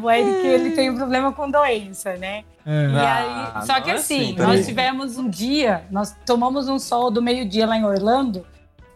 o 0.03 0.11
Eric 0.11 0.47
ele 0.47 0.71
tem 0.73 0.91
um 0.91 0.97
problema 0.97 1.33
com 1.33 1.51
doença, 1.51 2.17
né? 2.17 2.45
É. 2.65 2.87
E 2.91 2.99
aí, 2.99 3.51
ah, 3.55 3.63
só 3.67 3.81
que 3.81 3.91
assim, 3.91 4.33
assim 4.33 4.37
nós 4.37 4.67
tivemos 4.67 5.19
um 5.19 5.29
dia, 5.29 5.85
nós 5.91 6.15
tomamos 6.25 6.69
um 6.69 6.79
sol 6.79 7.11
do 7.11 7.21
meio-dia 7.21 7.67
lá 7.67 7.77
em 7.77 7.85
Orlando 7.85 8.47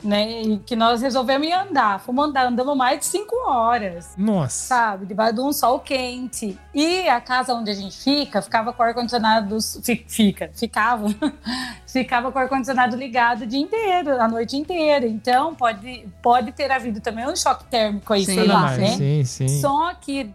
né? 0.03 0.43
E 0.43 0.59
que 0.59 0.77
nós 0.77 1.03
resolvemos 1.03 1.47
ir 1.47 1.53
andar. 1.53 2.01
Fomos 2.01 2.29
andar, 2.29 2.47
andamos 2.47 2.77
mais 2.77 3.01
de 3.01 3.07
cinco 3.07 3.35
horas. 3.49 4.15
Nossa. 4.17 4.67
Sabe? 4.67 5.07
Debaixo 5.07 5.35
de 5.35 5.41
um 5.41 5.53
sol 5.53 5.81
quente. 5.81 6.59
E 6.75 7.09
a 7.09 7.21
casa 7.21 7.55
onde 7.55 7.71
a 7.71 7.75
gente 7.75 7.97
fica, 7.97 8.43
ficava 8.43 8.73
com 8.73 8.83
o 8.83 8.87
ar-condicionado. 8.87 9.59
Fica, 10.07 10.51
ficava. 10.55 11.07
ficava 11.87 12.31
com 12.31 12.39
o 12.39 12.43
ar-condicionado 12.43 12.97
ligado 12.97 13.43
o 13.43 13.47
dia 13.47 13.61
inteiro, 13.61 14.21
a 14.21 14.29
noite 14.29 14.57
inteira. 14.57 15.07
Então, 15.07 15.55
pode, 15.55 16.07
pode 16.23 16.53
ter 16.53 16.71
havido 16.71 17.01
também 17.01 17.27
um 17.27 17.37
choque 17.37 17.65
térmico 17.65 18.13
aí, 18.13 18.25
sim, 18.25 18.35
sei 18.35 18.45
lá, 18.47 18.77
né? 18.77 18.89
Sim, 18.89 19.25
sim. 19.25 19.61
Só 19.61 19.95
que 19.95 20.35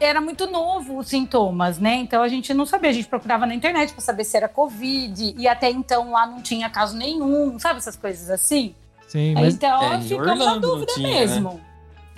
era 0.00 0.20
muito 0.20 0.50
novo 0.50 0.98
os 0.98 1.08
sintomas, 1.08 1.78
né? 1.78 1.96
Então 1.96 2.22
a 2.22 2.28
gente 2.28 2.54
não 2.54 2.64
sabia, 2.64 2.90
a 2.90 2.92
gente 2.92 3.06
procurava 3.06 3.46
na 3.46 3.54
internet 3.54 3.92
para 3.92 4.00
saber 4.00 4.24
se 4.24 4.36
era 4.36 4.48
Covid, 4.48 5.34
e 5.36 5.46
até 5.46 5.70
então 5.70 6.10
lá 6.10 6.26
não 6.26 6.40
tinha 6.40 6.70
caso 6.70 6.96
nenhum, 6.96 7.58
sabe 7.58 7.78
essas 7.78 7.96
coisas 7.96 8.30
assim? 8.30 8.74
Sim, 9.06 9.34
mas... 9.34 9.54
Então 9.54 9.92
é, 9.92 10.00
ficamos 10.00 10.38
na 10.44 10.56
dúvida 10.56 10.92
tinha, 10.94 11.08
mesmo. 11.08 11.50
Né? 11.50 11.60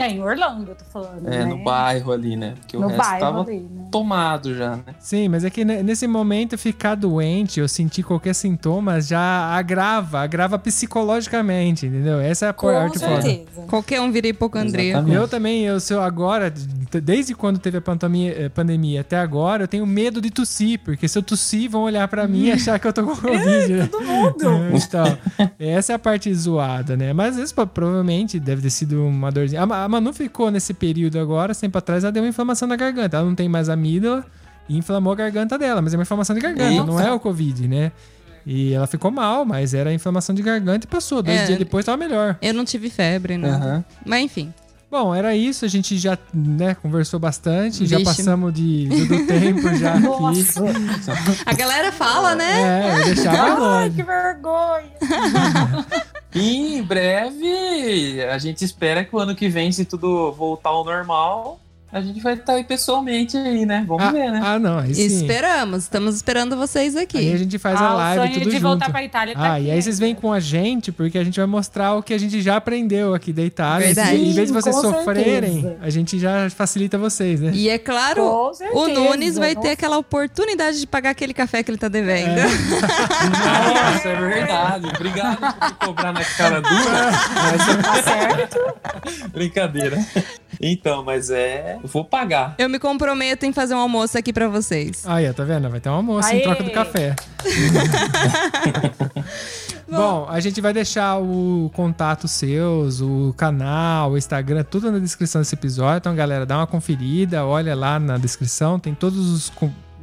É, 0.03 0.11
em 0.11 0.20
Orlando, 0.20 0.72
eu 0.72 0.74
tô 0.74 0.84
falando. 0.84 1.28
É, 1.28 1.38
né? 1.38 1.44
no 1.44 1.62
bairro 1.62 2.12
ali, 2.12 2.34
né? 2.36 2.55
Porque 2.59 2.76
no 2.76 2.86
o 2.86 2.88
resto 2.88 3.18
tava 3.20 3.42
ali, 3.42 3.61
né? 3.61 3.84
tomado 3.90 4.55
já, 4.55 4.76
né? 4.76 4.82
Sim, 4.98 5.28
mas 5.28 5.44
é 5.44 5.50
que 5.50 5.64
nesse 5.64 6.07
momento 6.09 6.59
ficar 6.59 6.96
doente 6.96 7.61
ou 7.61 7.68
sentir 7.68 8.03
qualquer 8.03 8.34
sintoma 8.34 9.00
já 9.00 9.20
agrava, 9.20 10.20
agrava 10.20 10.59
psicologicamente, 10.59 11.86
entendeu? 11.86 12.18
Essa 12.18 12.46
é 12.46 12.48
a 12.48 12.53
parte 12.53 12.98
certeza. 12.98 13.44
foda. 13.55 13.66
Qualquer 13.68 14.00
um 14.00 14.11
vira 14.11 14.26
hipocondríaco. 14.26 15.09
Eu 15.09 15.28
também, 15.28 15.62
eu 15.64 15.78
sou 15.78 16.00
agora, 16.00 16.53
desde 17.03 17.34
quando 17.34 17.59
teve 17.59 17.78
a 17.78 17.80
pandemia, 17.80 18.44
eh, 18.44 18.48
pandemia 18.48 19.03
até 19.03 19.16
agora, 19.16 19.64
eu 19.64 19.68
tenho 19.68 19.86
medo 19.86 20.20
de 20.20 20.30
tossir, 20.30 20.80
porque 20.80 21.07
se 21.07 21.16
eu 21.16 21.22
tossir, 21.22 21.70
vão 21.70 21.82
olhar 21.82 22.09
para 22.09 22.26
mim 22.26 22.46
e 22.46 22.53
achar 22.53 22.78
que 22.78 22.86
eu 22.86 22.92
tô 22.92 23.05
com 23.05 23.14
Covid. 23.14 23.72
É, 23.72 23.86
todo 23.86 24.05
mundo. 24.05 24.36
então, 24.74 25.18
essa 25.59 25.92
é 25.92 25.94
a 25.94 25.98
parte 25.98 26.32
zoada, 26.34 26.96
né? 26.96 27.12
Mas 27.12 27.30
às 27.30 27.36
vezes, 27.36 27.53
provavelmente, 27.53 28.40
deve 28.40 28.62
ter 28.62 28.70
sido 28.70 29.07
uma 29.07 29.30
dorzinha. 29.30 29.62
A, 29.62 29.84
a 29.84 29.88
Manu 29.93 30.12
ficou 30.12 30.51
nesse 30.51 30.72
período 30.72 31.18
agora, 31.18 31.53
sempre 31.53 31.78
atrás, 31.78 32.03
ela 32.03 32.11
deu 32.11 32.22
uma 32.22 32.28
inflamação 32.30 32.66
na 32.66 32.76
garganta. 32.76 33.18
Ela 33.18 33.26
não 33.26 33.34
tem 33.34 33.49
mais 33.49 33.68
amígdala 33.68 34.24
e 34.68 34.76
inflamou 34.78 35.12
a 35.12 35.16
garganta 35.16 35.59
dela, 35.59 35.82
mas 35.82 35.93
é 35.93 35.97
uma 35.99 36.03
inflamação 36.03 36.34
de 36.34 36.40
garganta, 36.40 36.72
Eita. 36.72 36.84
não 36.84 36.99
é 36.99 37.12
o 37.12 37.20
Covid, 37.20 37.68
né? 37.68 37.93
E 38.47 38.72
ela 38.72 38.86
ficou 38.86 39.11
mal, 39.11 39.45
mas 39.45 39.74
era 39.74 39.93
inflamação 39.93 40.34
de 40.34 40.43
garganta 40.43 40.86
e 40.86 40.88
passou. 40.88 41.22
Dois 41.22 41.40
é, 41.43 41.45
dias 41.45 41.59
depois 41.59 41.84
tava 41.84 41.99
melhor. 41.99 42.38
Eu 42.40 42.55
não 42.55 42.64
tive 42.64 42.88
febre, 42.88 43.36
né? 43.36 43.51
Uhum. 43.55 43.84
Mas 44.05 44.24
enfim. 44.24 44.53
Bom, 44.90 45.14
era 45.14 45.34
isso. 45.36 45.64
A 45.64 45.68
gente 45.68 45.97
já 45.97 46.18
né, 46.34 46.74
conversou 46.74 47.20
bastante, 47.20 47.80
Vixe. 47.80 47.99
já 47.99 48.01
passamos 48.03 48.53
de, 48.53 48.88
do, 48.88 49.07
do 49.07 49.26
tempo 49.26 49.74
já 49.76 49.95
aqui. 49.97 51.43
A 51.47 51.55
galera 51.55 51.93
fala, 51.93 52.34
né? 52.34 53.01
É, 53.01 53.05
deixava 53.05 53.76
Ai, 53.78 53.90
que 53.90 54.03
vergonha! 54.03 54.90
E 56.35 56.78
em 56.78 56.83
breve, 56.83 58.22
a 58.24 58.39
gente 58.39 58.64
espera 58.64 59.05
que 59.05 59.14
o 59.14 59.18
ano 59.18 59.35
que 59.35 59.49
vem, 59.49 59.70
se 59.70 59.85
tudo 59.85 60.33
voltar 60.33 60.70
ao 60.70 60.85
normal, 60.85 61.61
a 61.93 62.01
gente 62.01 62.20
vai 62.20 62.32
estar 62.32 62.55
aí 62.55 62.64
pessoalmente 62.64 63.36
aí, 63.36 63.66
né? 63.66 63.84
Vamos 63.86 64.03
ah, 64.03 64.11
ver, 64.11 64.32
né? 64.32 64.40
Ah, 64.43 64.59
não. 64.59 64.78
Aí 64.78 64.95
sim. 64.95 65.05
Esperamos, 65.05 65.82
estamos 65.82 66.16
esperando 66.16 66.57
vocês 66.57 66.97
aqui. 66.97 67.18
Aí 67.18 67.34
a 67.34 67.36
gente 67.36 67.59
faz 67.59 67.78
ah, 67.78 67.90
a 67.90 67.95
live 67.95 68.32
tudo 68.32 68.45
de 68.47 68.51
junto. 68.53 68.62
voltar 68.62 68.90
pra 68.90 69.05
Itália 69.05 69.34
tá 69.34 69.40
Ah, 69.40 69.57
aqui, 69.57 69.66
e 69.66 69.70
aí 69.70 69.82
vocês 69.82 69.99
vêm 69.99 70.14
com 70.14 70.32
a 70.32 70.40
gente, 70.40 70.90
porque 70.90 71.18
a 71.18 71.24
gente 71.24 71.38
vai 71.38 71.47
mostrar 71.47 71.93
o 71.95 72.03
que 72.03 72.14
a 72.14 72.18
gente 72.18 72.40
já 72.40 72.57
aprendeu 72.57 73.12
aqui 73.12 73.30
da 73.30 73.43
Itália. 73.43 73.88
Verdade. 73.88 74.16
em 74.16 74.32
vez 74.32 74.49
de 74.49 74.55
vocês 74.55 74.74
sofrerem, 74.74 75.61
certeza. 75.61 75.78
a 75.82 75.90
gente 75.90 76.18
já 76.18 76.49
facilita 76.49 76.97
vocês, 76.97 77.43
né? 77.43 77.51
E 77.53 77.68
é 77.68 77.76
claro, 77.76 78.24
o 78.72 78.88
Nunes 78.88 79.36
vai 79.36 79.55
ter 79.55 79.72
aquela 79.72 79.99
oportunidade 79.99 80.80
de 80.80 80.86
pagar 80.86 81.11
aquele 81.11 81.34
café 81.34 81.62
que 81.62 81.70
ele 81.70 81.78
tá 81.78 81.88
devendo. 81.88 82.38
É. 82.38 82.47
Nossa, 83.93 84.09
é 84.09 84.16
verdade. 84.16 84.86
Obrigado 84.86 85.38
por 85.38 85.88
cobrar 85.88 86.12
na 86.12 86.24
cara 86.24 86.62
dura. 86.62 86.72
Mas 87.36 87.84
tá 87.84 88.03
certo. 88.03 88.59
Brincadeira. 89.30 89.99
Então, 90.61 91.05
mas 91.05 91.30
é. 91.30 91.78
Vou 91.84 92.05
pagar. 92.05 92.55
Eu 92.59 92.68
me 92.68 92.78
comprometo 92.78 93.46
em 93.46 93.53
fazer 93.53 93.74
um 93.74 93.78
almoço 93.78 94.18
aqui 94.18 94.32
para 94.32 94.48
vocês. 94.48 95.05
Aí, 95.07 95.32
tá 95.32 95.44
vendo? 95.44 95.68
Vai 95.68 95.80
ter 95.80 95.88
um 95.88 95.94
almoço 95.94 96.28
Aê. 96.28 96.38
em 96.38 96.42
troca 96.42 96.62
do 96.62 96.70
café. 96.70 97.14
Bom, 99.88 100.26
a 100.28 100.40
gente 100.40 100.61
vai 100.61 100.72
deixar 100.72 101.18
o 101.18 101.70
contato 101.74 102.26
seus, 102.26 103.03
o 103.03 103.34
canal, 103.36 104.12
o 104.12 104.18
Instagram, 104.18 104.64
tudo 104.64 104.90
na 104.90 104.98
descrição 104.98 105.42
desse 105.42 105.55
episódio. 105.55 105.98
Então, 105.98 106.14
galera, 106.14 106.46
dá 106.46 106.57
uma 106.57 106.66
conferida, 106.66 107.44
olha 107.44 107.74
lá 107.74 108.00
na 108.00 108.16
descrição, 108.16 108.78
tem 108.78 108.94
todos 108.94 109.18
os, 109.18 109.53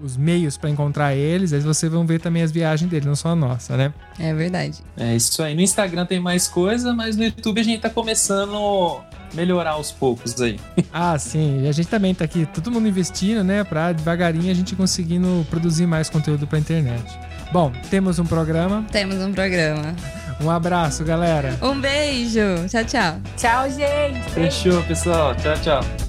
os 0.03 0.15
meios 0.15 0.57
para 0.57 0.69
encontrar 0.69 1.15
eles. 1.15 1.53
Aí 1.53 1.59
vocês 1.61 1.91
vão 1.91 2.05
ver 2.05 2.21
também 2.21 2.43
as 2.43 2.51
viagens 2.51 2.89
dele, 2.89 3.07
não 3.07 3.15
só 3.15 3.29
a 3.29 3.35
nossa, 3.35 3.75
né? 3.75 3.91
É 4.19 4.31
verdade. 4.31 4.77
É 4.95 5.15
isso 5.15 5.41
aí. 5.41 5.55
No 5.55 5.61
Instagram 5.61 6.05
tem 6.05 6.19
mais 6.19 6.47
coisa, 6.47 6.93
mas 6.93 7.17
no 7.17 7.23
YouTube 7.23 7.59
a 7.59 7.63
gente 7.63 7.81
tá 7.81 7.89
começando 7.89 9.01
melhorar 9.33 9.71
aos 9.71 9.91
poucos 9.91 10.39
aí. 10.41 10.59
Ah, 10.93 11.17
sim. 11.17 11.63
E 11.63 11.67
a 11.67 11.71
gente 11.71 11.87
também 11.87 12.13
tá 12.13 12.25
aqui, 12.25 12.45
todo 12.47 12.71
mundo 12.71 12.87
investindo, 12.87 13.43
né? 13.43 13.63
Pra 13.63 13.91
devagarinho 13.91 14.51
a 14.51 14.55
gente 14.55 14.75
conseguindo 14.75 15.45
produzir 15.49 15.85
mais 15.85 16.09
conteúdo 16.09 16.47
pra 16.47 16.59
internet. 16.59 17.03
Bom, 17.51 17.71
temos 17.89 18.19
um 18.19 18.25
programa. 18.25 18.85
Temos 18.91 19.17
um 19.17 19.31
programa. 19.31 19.95
Um 20.41 20.49
abraço, 20.49 21.03
galera. 21.03 21.57
Um 21.61 21.79
beijo. 21.79 22.67
Tchau, 22.69 22.85
tchau. 22.85 23.19
Tchau, 23.35 23.69
gente. 23.69 24.29
Fechou, 24.31 24.81
pessoal. 24.83 25.35
Tchau, 25.35 25.55
tchau. 25.61 26.08